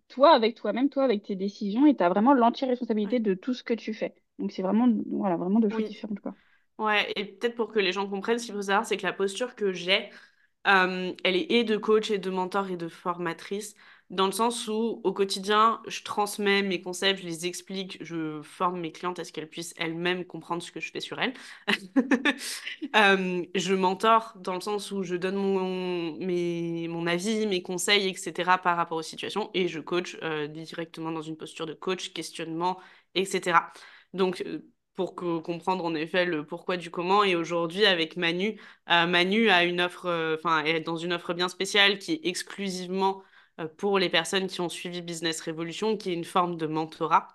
toi 0.08 0.32
avec 0.34 0.56
toi-même, 0.56 0.90
toi 0.90 1.04
avec 1.04 1.24
tes 1.24 1.36
décisions, 1.36 1.86
et 1.86 1.96
tu 1.96 2.02
as 2.04 2.08
vraiment 2.10 2.34
l'entière 2.34 2.68
responsabilité 2.70 3.18
ouais. 3.18 3.20
de 3.20 3.34
tout 3.34 3.54
ce 3.54 3.64
que 3.64 3.74
tu 3.74 3.94
fais. 3.94 4.14
Donc, 4.38 4.52
c'est 4.52 4.62
vraiment, 4.62 4.88
voilà, 5.06 5.36
vraiment 5.36 5.60
deux 5.60 5.70
choses 5.70 5.84
Oui. 5.84 5.86
différentes, 5.86 6.20
quoi. 6.20 6.36
Ouais, 6.78 7.12
et 7.16 7.24
peut-être 7.24 7.56
pour 7.56 7.72
que 7.72 7.80
les 7.80 7.92
gens 7.92 8.08
comprennent, 8.08 8.38
ce 8.38 8.46
qu'il 8.46 8.54
faut 8.54 8.62
savoir, 8.62 8.86
c'est 8.86 8.96
que 8.96 9.02
la 9.06 9.12
posture 9.12 9.54
que 9.56 9.72
j'ai, 9.72 10.10
Euh, 10.68 11.14
elle 11.24 11.36
est 11.36 11.50
et 11.52 11.64
de 11.64 11.78
coach 11.78 12.10
et 12.12 12.18
de 12.18 12.30
mentor 12.30 12.70
et 12.70 12.76
de 12.76 12.88
formatrice, 12.88 13.74
dans 14.10 14.26
le 14.26 14.32
sens 14.32 14.68
où 14.68 15.00
au 15.04 15.12
quotidien, 15.14 15.82
je 15.88 16.04
transmets 16.04 16.62
mes 16.62 16.82
concepts, 16.82 17.20
je 17.22 17.26
les 17.26 17.46
explique, 17.46 17.98
je 18.04 18.42
forme 18.42 18.80
mes 18.80 18.92
clientes 18.92 19.18
à 19.18 19.24
ce 19.24 19.32
qu'elles 19.32 19.48
puissent 19.50 19.74
elles-mêmes 19.78 20.24
comprendre 20.26 20.62
ce 20.62 20.72
que 20.72 20.80
je 20.80 20.92
fais 20.92 21.00
sur 21.00 21.18
elles. 21.20 21.34
Euh, 22.96 23.44
je 23.54 23.74
mentor 23.74 24.34
dans 24.38 24.54
le 24.54 24.60
sens 24.60 24.90
où 24.92 25.02
je 25.02 25.16
donne 25.16 25.36
mon, 25.36 26.18
mon 26.88 27.06
avis, 27.06 27.46
mes 27.46 27.62
conseils, 27.62 28.08
etc. 28.08 28.58
par 28.58 28.76
rapport 28.76 28.98
aux 28.98 29.02
situations 29.02 29.50
et 29.54 29.68
je 29.68 29.80
coach 29.80 30.16
euh, 30.22 30.46
directement 30.48 31.12
dans 31.12 31.22
une 31.22 31.36
posture 31.36 31.66
de 31.66 31.74
coach, 31.74 32.12
questionnement, 32.12 32.78
etc. 33.14 33.72
Donc, 34.14 34.44
pour 34.98 35.14
comprendre 35.14 35.84
en 35.84 35.94
effet 35.94 36.24
le 36.24 36.44
pourquoi 36.44 36.76
du 36.76 36.90
comment. 36.90 37.22
Et 37.22 37.36
aujourd'hui, 37.36 37.86
avec 37.86 38.16
Manu, 38.16 38.60
euh, 38.90 39.06
Manu 39.06 39.48
a 39.48 39.62
une 39.62 39.80
offre, 39.80 40.06
euh, 40.06 40.34
enfin, 40.36 40.64
est 40.64 40.80
dans 40.80 40.96
une 40.96 41.12
offre 41.12 41.34
bien 41.34 41.48
spéciale 41.48 41.98
qui 42.00 42.14
est 42.14 42.20
exclusivement 42.26 43.22
euh, 43.60 43.68
pour 43.76 44.00
les 44.00 44.08
personnes 44.10 44.48
qui 44.48 44.60
ont 44.60 44.68
suivi 44.68 45.00
Business 45.00 45.40
Revolution, 45.42 45.96
qui 45.96 46.10
est 46.10 46.14
une 46.14 46.24
forme 46.24 46.56
de 46.56 46.66
mentorat. 46.66 47.28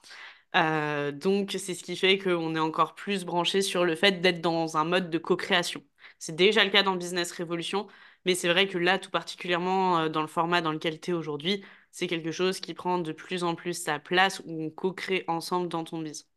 Donc, 0.53 1.51
c'est 1.57 1.73
ce 1.73 1.83
qui 1.83 1.95
fait 1.95 2.17
qu'on 2.19 2.53
est 2.55 2.59
encore 2.59 2.95
plus 2.95 3.23
branché 3.25 3.61
sur 3.61 3.85
le 3.85 3.95
fait 3.95 4.19
d'être 4.21 4.41
dans 4.41 4.75
un 4.77 4.83
mode 4.83 5.09
de 5.09 5.17
co-création. 5.17 5.83
C'est 6.19 6.35
déjà 6.35 6.63
le 6.65 6.69
cas 6.69 6.83
dans 6.83 6.95
Business 6.97 7.31
Revolution, 7.31 7.87
mais 8.25 8.35
c'est 8.35 8.49
vrai 8.49 8.67
que 8.67 8.77
là, 8.77 8.99
tout 8.99 9.09
particulièrement 9.09 10.09
dans 10.09 10.21
le 10.21 10.27
format 10.27 10.61
dans 10.61 10.71
lequel 10.73 10.99
tu 10.99 11.11
es 11.11 11.13
aujourd'hui, 11.13 11.63
c'est 11.91 12.07
quelque 12.07 12.31
chose 12.31 12.59
qui 12.59 12.73
prend 12.73 12.97
de 12.99 13.11
plus 13.13 13.43
en 13.43 13.55
plus 13.55 13.73
sa 13.81 13.99
place 13.99 14.41
ou 14.45 14.63
on 14.65 14.69
co-crée 14.69 15.23
ensemble 15.27 15.69
dans 15.69 15.83
ton 15.85 15.99
business. 15.99 16.27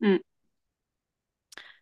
Mm. 0.00 0.20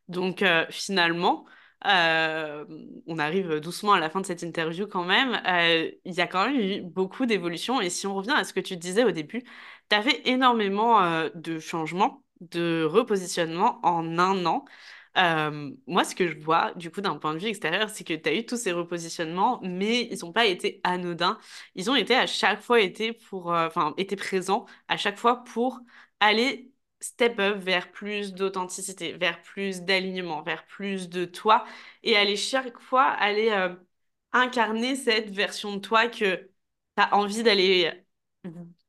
Donc 0.09 0.42
euh, 0.42 0.66
finalement, 0.70 1.44
euh, 1.86 2.64
on 3.06 3.18
arrive 3.18 3.61
doucement 3.61 3.92
à 3.92 4.00
la 4.00 4.11
fin 4.11 4.20
de 4.20 4.26
cette 4.26 4.42
interview 4.42 4.86
quand 4.86 5.04
même. 5.04 5.40
Euh, 5.46 5.90
il 6.04 6.14
y 6.14 6.20
a 6.20 6.26
quand 6.26 6.46
même 6.46 6.59
eu 6.61 6.82
beaucoup 6.82 7.26
d'évolutions. 7.26 7.80
Et 7.80 7.90
si 7.90 8.06
on 8.06 8.14
revient 8.14 8.34
à 8.36 8.44
ce 8.44 8.52
que 8.52 8.61
tu 8.61 8.76
disais 8.76 9.04
au 9.04 9.11
début, 9.11 9.42
tu 9.90 9.96
as 9.96 10.02
fait 10.02 10.26
énormément 10.28 11.28
de 11.34 11.59
changements, 11.59 12.24
de 12.40 12.84
repositionnement 12.84 13.80
en 13.84 14.18
un 14.18 14.44
an. 14.46 14.64
Moi, 15.86 16.04
ce 16.04 16.14
que 16.14 16.28
je 16.28 16.38
vois, 16.38 16.72
du 16.74 16.90
coup, 16.90 17.00
d'un 17.00 17.16
point 17.16 17.34
de 17.34 17.38
vue 17.38 17.48
extérieur, 17.48 17.90
c'est 17.90 18.04
que 18.04 18.14
tu 18.14 18.28
as 18.28 18.34
eu 18.34 18.46
tous 18.46 18.56
ces 18.56 18.72
repositionnements, 18.72 19.61
mais 19.62 20.02
ils 20.11 20.18
n'ont 20.24 20.32
pas 20.32 20.46
été 20.46 20.80
anodins. 20.84 21.38
Ils 21.74 21.90
ont 21.90 21.94
été 21.96 22.14
à 22.14 22.26
chaque 22.26 22.61
fois 22.62 22.80
été 22.80 23.12
pour, 23.12 23.52
euh, 23.54 23.68
été 23.96 24.16
présents 24.16 24.66
à 24.88 24.96
chaque 24.96 25.16
fois 25.18 25.44
pour 25.44 25.80
aller 26.20 26.70
step 27.01 27.38
up 27.40 27.59
vers 27.59 27.90
plus 27.92 28.32
d'authenticité, 28.34 29.12
vers 29.14 29.42
plus 29.42 29.82
d'alignement, 29.82 30.42
vers 30.42 30.66
plus 30.66 31.09
de 31.09 31.24
toi, 31.24 31.64
et 32.03 32.16
aller 32.16 32.36
chaque 32.36 32.78
fois 32.80 33.05
aller 33.05 33.51
euh, 33.51 33.74
incarner 34.32 34.96
cette 34.96 35.30
version 35.30 35.74
de 35.76 35.80
toi 35.80 36.09
que 36.09 36.36
tu 36.36 37.03
as 37.03 37.14
envie 37.16 37.42
d'aller 37.42 37.92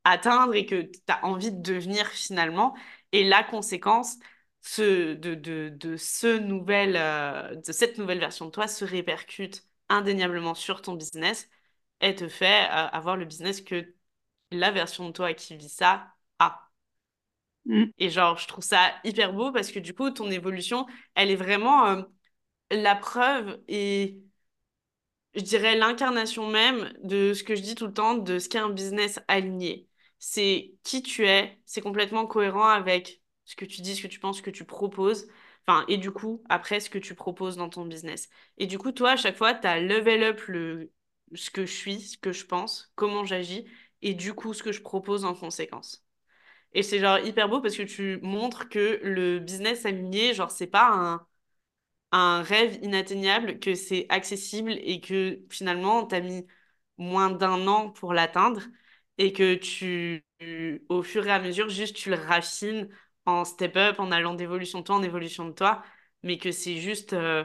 atteindre 0.03 0.55
et 0.55 0.66
que 0.66 0.84
tu 0.84 0.99
as 1.07 1.24
envie 1.26 1.51
de 1.51 1.62
devenir 1.62 2.07
finalement. 2.07 2.76
Et 3.12 3.24
la 3.24 3.43
conséquence, 3.43 4.18
ce, 4.62 5.14
de, 5.14 5.36
de, 5.36 5.70
de, 5.70 5.97
ce 5.97 6.38
nouvel, 6.38 6.95
euh, 6.95 7.55
de 7.55 7.72
cette 7.72 7.97
nouvelle 7.97 8.20
version 8.20 8.45
de 8.45 8.51
toi 8.51 8.68
se 8.68 8.86
répercute 8.86 9.66
indéniablement 9.89 10.53
sur 10.55 10.82
ton 10.82 10.93
business 10.93 11.49
et 12.01 12.16
te 12.16 12.28
fait 12.28 12.66
euh, 12.70 12.88
avoir 12.89 13.18
le 13.18 13.26
business 13.26 13.62
que 13.62 13.93
la 14.51 14.72
version 14.72 15.07
de 15.07 15.14
toi 15.14 15.34
qui 15.34 15.57
vit 15.57 15.70
ça 15.70 16.16
a. 16.39 16.68
Mm. 17.70 17.86
Et 17.99 18.09
genre, 18.09 18.38
je 18.39 18.47
trouve 18.47 18.63
ça 18.65 18.93
hyper 19.05 19.34
beau 19.34 19.51
parce 19.53 19.72
que 19.72 19.80
du 19.80 19.93
coup, 19.95 20.11
ton 20.11 20.32
évolution, 20.32 20.88
elle 21.15 21.32
est 21.32 21.36
vraiment 21.38 21.88
euh, 21.88 22.03
la 22.72 22.95
preuve 22.95 23.59
et 23.70 24.20
je 25.36 25.41
dirais 25.41 25.76
l'incarnation 25.78 26.47
même 26.49 26.93
de 27.03 27.34
ce 27.34 27.43
que 27.43 27.55
je 27.55 27.61
dis 27.61 27.76
tout 27.76 27.88
le 27.88 27.93
temps, 27.93 28.15
de 28.15 28.39
ce 28.39 28.49
qu'est 28.49 28.57
un 28.59 28.70
business 28.70 29.20
aligné. 29.28 29.88
C'est 30.20 30.74
qui 30.84 31.01
tu 31.03 31.26
es, 31.28 31.59
c'est 31.65 31.82
complètement 31.82 32.26
cohérent 32.28 32.67
avec 32.67 33.22
ce 33.45 33.55
que 33.55 33.65
tu 33.65 33.82
dis, 33.82 33.95
ce 33.95 34.01
que 34.03 34.07
tu 34.07 34.20
penses, 34.20 34.38
ce 34.38 34.41
que 34.41 34.49
tu 34.49 34.65
proposes. 34.65 35.28
Enfin, 35.67 35.86
et 35.88 35.97
du 35.97 36.11
coup, 36.11 36.43
après, 36.49 36.80
ce 36.80 36.89
que 36.89 36.97
tu 36.97 37.15
proposes 37.15 37.55
dans 37.57 37.70
ton 37.70 37.86
business. 37.86 38.30
Et 38.57 38.65
du 38.67 38.78
coup, 38.80 38.91
toi, 38.91 39.11
à 39.11 39.17
chaque 39.17 39.38
fois, 39.38 39.53
tu 39.53 39.67
as 39.67 39.80
level 39.80 40.24
up 40.24 40.41
le... 40.47 40.91
ce 41.36 41.49
que 41.51 41.65
je 41.65 41.74
suis, 41.74 42.01
ce 42.01 42.17
que 42.17 42.32
je 42.32 42.45
pense, 42.45 42.91
comment 42.95 43.24
j'agis, 43.26 43.65
et 44.01 44.13
du 44.15 44.34
coup, 44.34 44.53
ce 44.53 44.63
que 44.63 44.72
je 44.72 44.82
propose 44.82 45.26
en 45.26 45.36
conséquence. 45.36 46.03
Et 46.74 46.84
c'est 46.84 46.99
genre 46.99 47.20
hyper 47.20 47.49
beau 47.49 47.61
parce 47.61 47.76
que 47.78 47.84
tu 47.84 48.20
montres 48.22 48.70
que 48.70 48.99
le 49.03 49.39
business 49.39 49.86
aligné, 49.86 50.34
genre, 50.34 50.51
c'est 50.51 50.67
pas 50.67 50.89
un, 50.93 51.28
un 52.11 52.41
rêve 52.43 52.80
inatteignable, 52.84 53.59
que 53.59 53.76
c'est 53.76 54.05
accessible 54.09 54.74
et 54.74 55.01
que 55.01 55.41
finalement, 55.49 56.05
tu 56.07 56.15
as 56.15 56.22
mis 56.22 56.47
moins 56.97 57.30
d'un 57.32 57.67
an 57.67 57.91
pour 57.91 58.13
l'atteindre 58.13 58.61
et 59.17 59.34
que 59.34 59.55
tu, 59.55 60.26
au 60.89 61.03
fur 61.03 61.28
et 61.28 61.32
à 61.32 61.39
mesure, 61.39 61.70
juste 61.70 61.95
tu 61.95 62.09
le 62.09 62.15
raffines 62.17 62.89
en 63.26 63.45
step 63.45 63.76
up, 63.78 63.99
en 63.99 64.11
allant 64.11 64.34
d'évolution 64.36 64.80
de 64.80 64.86
toi 64.86 64.95
en 64.95 65.03
évolution 65.03 65.45
de 65.47 65.53
toi, 65.53 65.84
mais 66.24 66.38
que 66.38 66.51
c'est 66.51 66.78
juste 66.78 67.13
euh, 67.13 67.43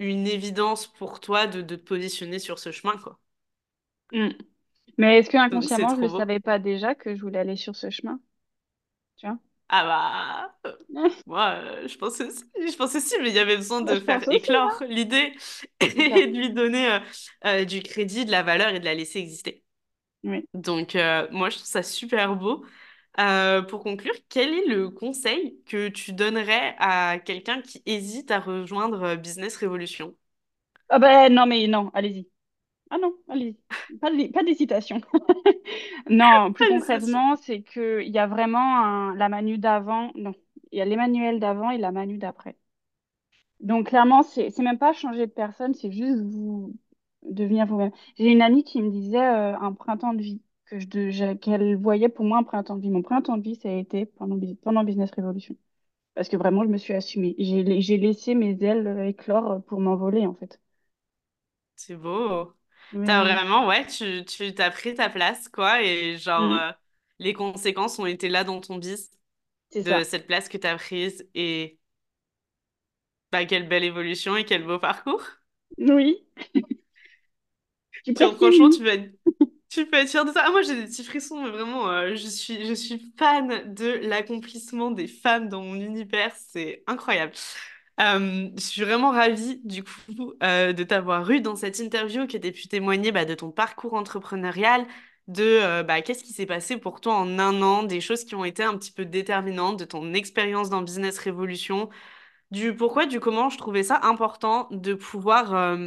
une 0.00 0.26
évidence 0.26 0.88
pour 0.88 1.20
toi 1.20 1.46
de, 1.46 1.62
de 1.62 1.76
te 1.76 1.82
positionner 1.84 2.38
sur 2.40 2.58
ce 2.58 2.72
chemin, 2.72 2.96
quoi. 2.98 3.20
Mm. 4.12 4.49
Mais 5.00 5.18
est-ce 5.18 5.30
que 5.30 5.36
inconsciemment, 5.36 5.96
je 5.96 6.02
ne 6.02 6.08
savais 6.08 6.38
pas 6.40 6.58
déjà 6.60 6.94
que 6.94 7.16
je 7.16 7.22
voulais 7.22 7.40
aller 7.40 7.56
sur 7.56 7.74
ce 7.76 7.90
chemin? 7.90 8.20
Tu 9.18 9.26
vois? 9.28 9.38
Ah 9.68 9.84
bah, 10.64 10.72
moi, 11.26 11.50
euh, 11.56 11.88
je 11.88 11.96
pensais 11.98 12.24
aussi, 12.26 12.44
je 12.56 12.76
pensais 12.76 12.98
aussi, 12.98 13.14
mais 13.22 13.28
il 13.30 13.34
y 13.36 13.38
avait 13.38 13.56
besoin 13.56 13.82
de 13.82 13.98
je 13.98 14.04
pense 14.04 14.22
faire 14.22 14.26
aussi, 14.28 14.40
éclore 14.40 14.82
l'idée 14.88 15.32
c'est 15.92 16.02
ça. 16.08 16.20
et 16.20 16.26
de 16.26 16.36
lui 16.36 16.52
donner 16.52 16.92
euh, 16.94 17.00
euh, 17.46 17.64
du 17.64 17.82
crédit, 17.82 18.24
de 18.24 18.30
la 18.32 18.42
valeur 18.42 18.70
et 18.74 18.80
de 18.80 18.84
la 18.84 18.94
laisser 18.94 19.18
exister. 19.20 19.64
Oui. 20.24 20.46
Donc, 20.54 20.96
euh, 20.96 21.28
moi, 21.32 21.50
je 21.50 21.56
trouve 21.58 21.68
ça 21.68 21.82
super 21.84 22.36
beau. 22.36 22.64
Euh, 23.20 23.62
pour 23.62 23.82
conclure, 23.84 24.14
quel 24.30 24.54
est 24.54 24.66
le 24.66 24.90
conseil 24.90 25.60
que 25.66 25.88
tu 25.88 26.12
donnerais 26.14 26.76
à 26.78 27.18
quelqu'un 27.20 27.62
qui 27.62 27.82
hésite 27.86 28.30
à 28.32 28.40
rejoindre 28.40 29.02
euh, 29.04 29.16
Business 29.16 29.56
Revolution? 29.58 30.16
Ah 30.88 30.98
ben 31.00 31.32
non, 31.34 31.46
mais 31.46 31.66
non, 31.68 31.90
allez-y. 31.94 32.29
Ah 32.90 32.98
non, 32.98 33.14
allez-y. 33.28 33.56
Pas 33.98 34.10
pas 34.32 34.42
d'hésitation. 34.44 35.00
Non, 36.10 36.52
plus 36.52 36.66
concrètement, 36.66 37.36
c'est 37.36 37.62
qu'il 37.62 38.08
y 38.08 38.18
a 38.18 38.26
vraiment 38.26 38.58
un- 38.84 39.14
la 39.16 39.28
Manu 39.28 39.58
d'avant. 39.58 40.10
Non, 40.16 40.34
il 40.72 40.78
y 40.78 40.82
a 40.82 40.84
l'Emmanuel 40.84 41.40
d'avant 41.40 41.70
et 41.70 41.78
la 41.78 41.92
Manu 41.92 42.18
d'après. 42.18 42.56
Donc 43.60 43.88
clairement, 43.88 44.22
c'est 44.22 44.50
c'est 44.50 44.62
même 44.62 44.78
pas 44.78 44.92
changer 44.92 45.26
de 45.26 45.32
personne, 45.32 45.74
c'est 45.74 45.92
juste 45.92 46.20
vous 46.22 46.74
devenir 47.22 47.66
vous-même. 47.66 47.92
J'ai 48.16 48.32
une 48.32 48.42
amie 48.42 48.64
qui 48.64 48.80
me 48.82 48.90
disait 48.90 49.18
euh, 49.18 49.56
un 49.58 49.72
printemps 49.74 50.14
de 50.14 50.22
vie, 50.22 50.42
que 50.66 50.78
je, 51.10 51.34
qu'elle 51.34 51.76
voyait 51.76 52.08
pour 52.08 52.24
moi 52.24 52.38
un 52.38 52.42
printemps 52.42 52.76
de 52.76 52.80
vie. 52.82 52.90
Mon 52.90 53.02
printemps 53.02 53.36
de 53.36 53.42
vie, 53.42 53.56
ça 53.56 53.68
a 53.68 53.72
été 53.72 54.06
pendant, 54.06 54.38
pendant 54.62 54.84
Business 54.84 55.10
Revolution. 55.16 55.56
Parce 56.14 56.28
que 56.30 56.36
vraiment, 56.38 56.64
je 56.64 56.70
me 56.70 56.78
suis 56.78 56.94
assumée. 56.94 57.34
J'ai 57.38 57.80
j'ai 57.82 57.98
laissé 57.98 58.34
mes 58.36 58.62
ailes 58.64 59.00
éclore 59.08 59.62
pour 59.66 59.80
m'envoler, 59.80 60.26
en 60.26 60.34
fait. 60.34 60.60
C'est 61.74 61.96
beau. 61.96 62.54
T'as 63.04 63.22
Oui, 63.22 63.40
vraiment, 63.42 63.66
ouais, 63.66 63.86
tu, 63.86 64.24
tu 64.24 64.54
t'as 64.54 64.70
pris 64.70 64.94
ta 64.94 65.08
place, 65.10 65.48
quoi, 65.48 65.82
et 65.82 66.16
genre, 66.18 66.52
Mm, 66.52 66.60
euh, 66.60 66.70
les 67.18 67.32
conséquences 67.34 67.98
ont 67.98 68.06
été 68.06 68.28
là 68.28 68.44
dans 68.44 68.60
ton 68.60 68.76
bis 68.78 69.10
de 69.80 70.04
ça. 70.04 70.04
cette 70.04 70.26
place 70.26 70.48
que 70.48 70.58
t'as 70.58 70.76
prise, 70.76 71.28
et 71.34 71.78
bah, 73.32 73.44
quelle 73.46 73.68
belle 73.68 73.82
évolution 73.84 74.36
et 74.36 74.44
quel 74.44 74.64
beau 74.64 74.78
parcours. 74.78 75.22
Oui, 75.78 76.24
Genre, 78.18 78.34
franchement, 78.36 78.68
tu 78.68 78.84
vas 78.84 78.94
être 78.94 79.10
Tu 79.70 79.86
peux 79.88 79.98
être 79.98 80.10
fière 80.10 80.24
de 80.26 80.32
ça. 80.32 80.44
Ah, 80.46 80.50
moi, 80.52 80.62
j'ai 80.62 80.76
des 80.76 80.84
petits 80.86 81.04
frissons, 81.04 81.42
mais 81.44 81.50
vraiment, 81.50 81.90
euh, 81.90 82.16
je 82.16 82.28
suis, 82.28 82.66
je 82.66 82.74
suis 82.74 83.14
fan 83.18 83.74
de 83.74 83.86
l'accomplissement 84.08 84.90
des 84.92 85.08
femmes 85.08 85.48
dans 85.48 85.62
mon 85.62 85.76
univers. 85.76 86.34
C'est 86.36 86.84
incroyable. 86.88 87.34
Euh, 88.00 88.50
je 88.56 88.60
suis 88.60 88.82
vraiment 88.82 89.10
ravie, 89.10 89.60
du 89.64 89.84
coup, 89.84 90.32
euh, 90.42 90.72
de 90.72 90.84
t'avoir 90.84 91.30
eu 91.30 91.40
dans 91.40 91.54
cette 91.56 91.78
interview, 91.80 92.26
que 92.26 92.38
tu 92.38 92.52
pu 92.52 92.66
témoigner 92.68 93.12
bah, 93.12 93.26
de 93.26 93.34
ton 93.34 93.50
parcours 93.50 93.92
entrepreneurial, 93.94 94.86
de 95.28 95.42
euh, 95.44 95.82
bah, 95.82 96.00
qu'est-ce 96.00 96.24
qui 96.24 96.32
s'est 96.32 96.46
passé 96.46 96.78
pour 96.78 97.00
toi 97.02 97.14
en 97.14 97.38
un 97.38 97.60
an, 97.62 97.82
des 97.82 98.00
choses 98.00 98.24
qui 98.24 98.34
ont 98.34 98.44
été 98.44 98.62
un 98.62 98.76
petit 98.78 98.92
peu 98.92 99.04
déterminantes, 99.04 99.78
de 99.78 99.84
ton 99.84 100.14
expérience 100.14 100.70
dans 100.70 100.80
Business 100.82 101.18
Révolution, 101.18 101.90
du 102.50 102.74
pourquoi, 102.76 103.06
du 103.06 103.20
comment. 103.20 103.50
Je 103.50 103.58
trouvais 103.58 103.82
ça 103.84 104.00
important 104.04 104.68
de 104.72 104.94
pouvoir. 104.94 105.78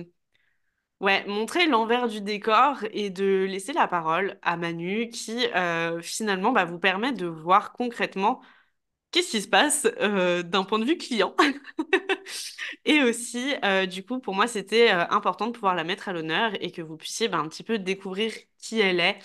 montrer 1.28 1.68
l'envers 1.68 2.08
du 2.08 2.22
décor 2.22 2.78
et 2.92 3.10
de 3.10 3.46
laisser 3.50 3.74
la 3.74 3.88
parole 3.88 4.40
à 4.42 4.56
Manu 4.58 5.10
qui 5.10 5.48
finalement 6.02 6.52
bah, 6.52 6.66
vous 6.66 6.80
permet 6.80 7.12
de 7.12 7.26
voir 7.28 7.74
concrètement 7.74 8.42
qu'est-ce 9.14 9.32
qui 9.32 9.42
se 9.42 9.48
passe 9.48 9.88
euh, 10.02 10.44
d'un 10.44 10.66
point 10.66 10.80
de 10.80 10.86
vue 10.86 10.98
client? 10.98 11.36
Et 12.86 13.02
aussi, 13.04 13.54
euh, 13.64 13.86
du 13.86 14.04
coup, 14.04 14.20
pour 14.20 14.36
moi, 14.36 14.48
c'était 14.48 14.92
euh, 14.92 15.06
important 15.10 15.48
de 15.48 15.52
pouvoir 15.54 15.76
la 15.76 15.84
mettre 15.86 16.10
à 16.10 16.14
l'honneur 16.14 16.52
et 16.62 16.72
que 16.72 16.82
vous 16.82 16.98
puissiez 16.98 17.30
bah, 17.30 17.38
un 17.38 17.48
petit 17.48 17.64
peu 17.64 17.80
découvrir 17.80 18.34
qui 18.58 18.80
elle 18.82 19.00
est, 19.00 19.20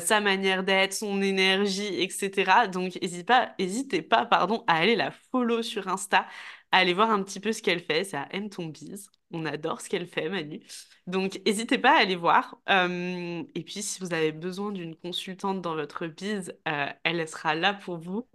sa 0.00 0.20
manière 0.20 0.64
d'être, 0.64 0.94
son 0.94 1.20
énergie, 1.20 2.00
etc. 2.02 2.68
Donc, 2.68 2.98
n'hésitez 3.02 3.24
pas, 3.24 3.54
hésitez 3.58 4.02
pas, 4.02 4.24
pardon, 4.24 4.64
à 4.66 4.76
aller 4.76 4.96
la 4.96 5.10
follow 5.10 5.62
sur 5.62 5.88
Insta, 5.88 6.26
à 6.72 6.78
aller 6.78 6.94
voir 6.94 7.10
un 7.10 7.22
petit 7.22 7.40
peu 7.40 7.52
ce 7.52 7.62
qu'elle 7.62 7.80
fait. 7.80 8.14
À 8.14 8.28
M 8.32 8.48
ton 8.48 8.66
bise. 8.66 9.10
On 9.32 9.44
adore 9.44 9.80
ce 9.80 9.88
qu'elle 9.88 10.06
fait, 10.06 10.28
Manu. 10.28 10.60
Donc, 11.06 11.40
n'hésitez 11.44 11.78
pas 11.78 11.96
à 11.96 12.00
aller 12.00 12.16
voir. 12.16 12.58
Et 12.68 13.62
puis, 13.64 13.82
si 13.82 14.00
vous 14.00 14.12
avez 14.14 14.32
besoin 14.32 14.72
d'une 14.72 14.96
consultante 14.96 15.60
dans 15.62 15.74
votre 15.74 16.06
bise, 16.06 16.54
euh, 16.68 16.86
elle 17.04 17.28
sera 17.28 17.54
là 17.54 17.74
pour 17.74 17.98
vous. 17.98 18.26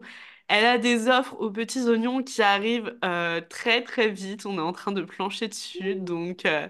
Elle 0.52 0.66
a 0.66 0.78
des 0.78 1.08
offres 1.08 1.36
aux 1.40 1.50
petits 1.52 1.82
oignons 1.88 2.24
qui 2.24 2.42
arrivent 2.42 2.98
euh, 3.06 3.42
très 3.42 3.84
très 3.84 4.10
vite. 4.10 4.46
On 4.46 4.58
est 4.58 4.62
en 4.62 4.74
train 4.74 4.92
de 4.92 5.02
plancher 5.04 5.48
dessus, 5.48 5.96
donc 5.96 6.46
euh, 6.46 6.68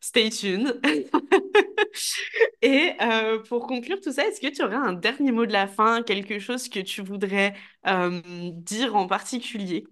stay 0.00 0.30
tuned. 0.30 0.80
Et 2.62 2.94
euh, 3.00 3.40
pour 3.42 3.66
conclure 3.66 4.00
tout 4.00 4.12
ça, 4.12 4.26
est-ce 4.26 4.40
que 4.40 4.48
tu 4.54 4.62
aurais 4.62 4.76
un 4.76 4.92
dernier 4.92 5.32
mot 5.32 5.46
de 5.46 5.52
la 5.52 5.66
fin, 5.66 6.02
quelque 6.02 6.38
chose 6.38 6.68
que 6.68 6.80
tu 6.80 7.02
voudrais 7.02 7.54
dire 7.84 8.96
en 8.96 9.06
particulier? 9.08 9.84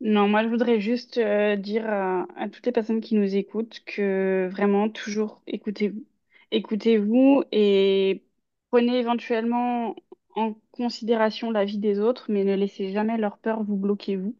Non, 0.00 0.28
moi 0.28 0.42
je 0.42 0.48
voudrais 0.48 0.80
juste 0.80 1.18
dire 1.18 1.88
à, 1.88 2.26
à 2.36 2.48
toutes 2.48 2.66
les 2.66 2.72
personnes 2.72 3.00
qui 3.00 3.14
nous 3.14 3.36
écoutent 3.36 3.80
que 3.86 4.48
vraiment 4.52 4.90
toujours 4.90 5.42
écoutez-vous. 5.46 6.04
Écoutez-vous 6.50 7.44
et 7.52 8.24
prenez 8.70 8.98
éventuellement 8.98 9.96
en 10.34 10.54
considération 10.74 11.50
la 11.50 11.64
vie 11.64 11.78
des 11.78 12.00
autres, 12.00 12.26
mais 12.30 12.44
ne 12.44 12.54
laissez 12.54 12.92
jamais 12.92 13.18
leur 13.18 13.38
peur 13.38 13.62
vous 13.64 13.76
bloquer 13.76 14.16
vous. 14.16 14.36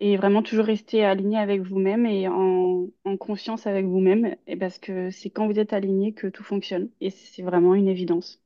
et 0.00 0.16
vraiment 0.18 0.42
toujours 0.42 0.66
rester 0.66 1.04
aligné 1.04 1.38
avec 1.38 1.62
vous-même 1.62 2.06
et 2.06 2.28
en, 2.28 2.88
en 3.04 3.16
confiance 3.18 3.66
avec 3.68 3.86
vous-même, 3.86 4.36
et 4.48 4.56
parce 4.56 4.78
que 4.78 5.10
c'est 5.10 5.30
quand 5.30 5.46
vous 5.48 5.58
êtes 5.60 5.72
aligné 5.74 6.14
que 6.14 6.28
tout 6.28 6.44
fonctionne 6.44 6.90
et 7.00 7.10
c'est 7.10 7.42
vraiment 7.42 7.74
une 7.74 7.88
évidence. 7.88 8.42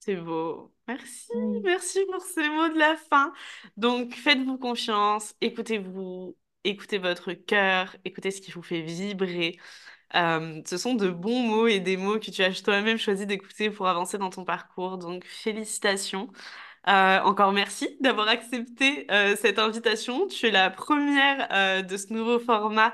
C'est 0.00 0.16
beau. 0.16 0.72
Merci, 0.88 1.32
merci 1.64 2.00
pour 2.10 2.20
ces 2.22 2.48
mots 2.48 2.68
de 2.70 2.78
la 2.78 2.96
fin. 2.96 3.32
Donc, 3.76 4.12
faites-vous 4.14 4.58
confiance, 4.58 5.34
écoutez-vous, 5.40 6.36
écoutez 6.64 6.98
votre 6.98 7.32
cœur, 7.34 7.96
écoutez 8.04 8.30
ce 8.32 8.40
qui 8.40 8.50
vous 8.50 8.62
fait 8.62 8.82
vibrer. 8.82 9.58
Euh, 10.14 10.60
ce 10.66 10.76
sont 10.76 10.94
de 10.94 11.08
bons 11.10 11.40
mots 11.42 11.66
et 11.66 11.80
des 11.80 11.96
mots 11.96 12.18
que 12.18 12.30
tu 12.30 12.42
as 12.42 12.52
toi-même 12.62 12.98
choisi 12.98 13.26
d'écouter 13.26 13.70
pour 13.70 13.88
avancer 13.88 14.18
dans 14.18 14.30
ton 14.30 14.44
parcours. 14.44 14.98
Donc, 14.98 15.24
félicitations. 15.26 16.30
Euh, 16.88 17.20
encore 17.20 17.52
merci 17.52 17.96
d'avoir 18.00 18.28
accepté 18.28 19.06
euh, 19.10 19.36
cette 19.36 19.58
invitation. 19.58 20.26
Tu 20.26 20.46
es 20.46 20.50
la 20.50 20.68
première 20.70 21.48
euh, 21.52 21.82
de 21.82 21.96
ce 21.96 22.12
nouveau 22.12 22.40
format, 22.40 22.92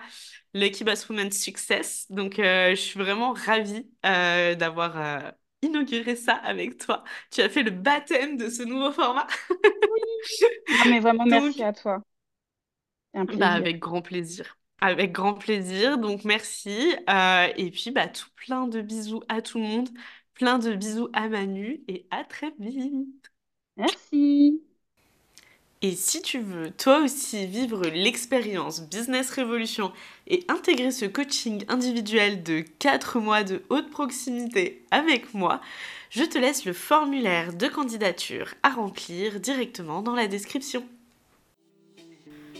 Lucky 0.54 0.84
Boss 0.84 1.08
Woman 1.08 1.30
Success. 1.32 2.06
Donc, 2.10 2.34
je 2.36 2.74
suis 2.74 2.98
vraiment 2.98 3.32
ravie 3.32 3.88
d'avoir 4.02 5.32
inauguré 5.62 6.16
ça 6.16 6.34
avec 6.34 6.78
toi. 6.78 7.02
Tu 7.30 7.40
as 7.40 7.48
fait 7.48 7.62
le 7.62 7.70
baptême 7.70 8.36
de 8.36 8.48
ce 8.50 8.62
nouveau 8.62 8.92
format. 8.92 9.26
Oui. 9.50 10.00
Non, 10.78 10.84
mais 10.86 11.00
vraiment, 11.00 11.24
merci 11.26 11.58
Donc, 11.58 11.66
à 11.66 11.72
toi. 11.72 12.02
Un 13.14 13.24
bah, 13.24 13.52
avec 13.52 13.78
grand 13.78 14.02
plaisir. 14.02 14.57
Avec 14.80 15.12
grand 15.12 15.34
plaisir. 15.34 15.98
Donc, 15.98 16.24
merci. 16.24 16.94
Euh, 17.10 17.48
et 17.56 17.70
puis, 17.70 17.90
bah, 17.90 18.08
tout 18.08 18.28
plein 18.36 18.66
de 18.68 18.80
bisous 18.80 19.22
à 19.28 19.42
tout 19.42 19.58
le 19.58 19.64
monde. 19.64 19.88
Plein 20.34 20.58
de 20.58 20.74
bisous 20.74 21.08
à 21.12 21.28
Manu 21.28 21.82
et 21.88 22.06
à 22.10 22.24
très 22.24 22.52
vite. 22.60 23.32
Merci. 23.76 24.62
Et 25.82 25.94
si 25.94 26.22
tu 26.22 26.40
veux 26.40 26.70
toi 26.72 27.00
aussi 27.02 27.46
vivre 27.46 27.86
l'expérience 27.86 28.82
Business 28.88 29.30
Révolution 29.30 29.92
et 30.26 30.44
intégrer 30.48 30.90
ce 30.90 31.04
coaching 31.04 31.64
individuel 31.68 32.42
de 32.42 32.60
4 32.80 33.20
mois 33.20 33.44
de 33.44 33.62
haute 33.70 33.90
proximité 33.90 34.84
avec 34.90 35.34
moi, 35.34 35.60
je 36.10 36.24
te 36.24 36.38
laisse 36.38 36.64
le 36.64 36.72
formulaire 36.72 37.52
de 37.52 37.68
candidature 37.68 38.54
à 38.64 38.70
remplir 38.70 39.38
directement 39.40 40.02
dans 40.02 40.14
la 40.14 40.26
description. 40.26 40.84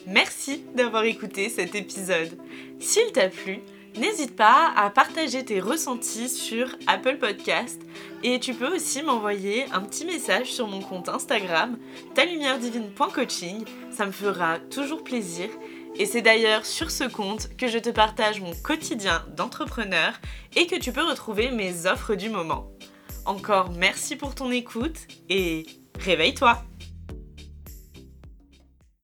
Merci 0.06 0.64
d'avoir 0.74 1.04
écouté 1.04 1.48
cet 1.48 1.74
épisode. 1.74 2.38
S'il 2.80 3.12
t'a 3.12 3.28
plu, 3.28 3.60
n'hésite 3.96 4.36
pas 4.36 4.72
à 4.76 4.90
partager 4.90 5.44
tes 5.44 5.60
ressentis 5.60 6.28
sur 6.28 6.76
Apple 6.86 7.18
Podcast 7.18 7.80
et 8.22 8.40
tu 8.40 8.54
peux 8.54 8.74
aussi 8.74 9.02
m'envoyer 9.02 9.64
un 9.72 9.80
petit 9.80 10.04
message 10.04 10.52
sur 10.52 10.66
mon 10.66 10.80
compte 10.80 11.08
Instagram 11.08 11.78
talumieredivine.coaching, 12.14 13.64
ça 13.90 14.06
me 14.06 14.12
fera 14.12 14.58
toujours 14.58 15.04
plaisir. 15.04 15.48
Et 15.96 16.06
c'est 16.06 16.22
d'ailleurs 16.22 16.64
sur 16.64 16.90
ce 16.90 17.04
compte 17.04 17.56
que 17.56 17.66
je 17.66 17.78
te 17.78 17.90
partage 17.90 18.40
mon 18.40 18.54
quotidien 18.62 19.24
d'entrepreneur 19.36 20.12
et 20.54 20.66
que 20.66 20.76
tu 20.76 20.92
peux 20.92 21.04
retrouver 21.04 21.50
mes 21.50 21.86
offres 21.86 22.14
du 22.14 22.30
moment. 22.30 22.70
Encore 23.24 23.72
merci 23.72 24.16
pour 24.16 24.34
ton 24.34 24.50
écoute 24.50 24.96
et 25.28 25.66
réveille-toi 25.98 26.62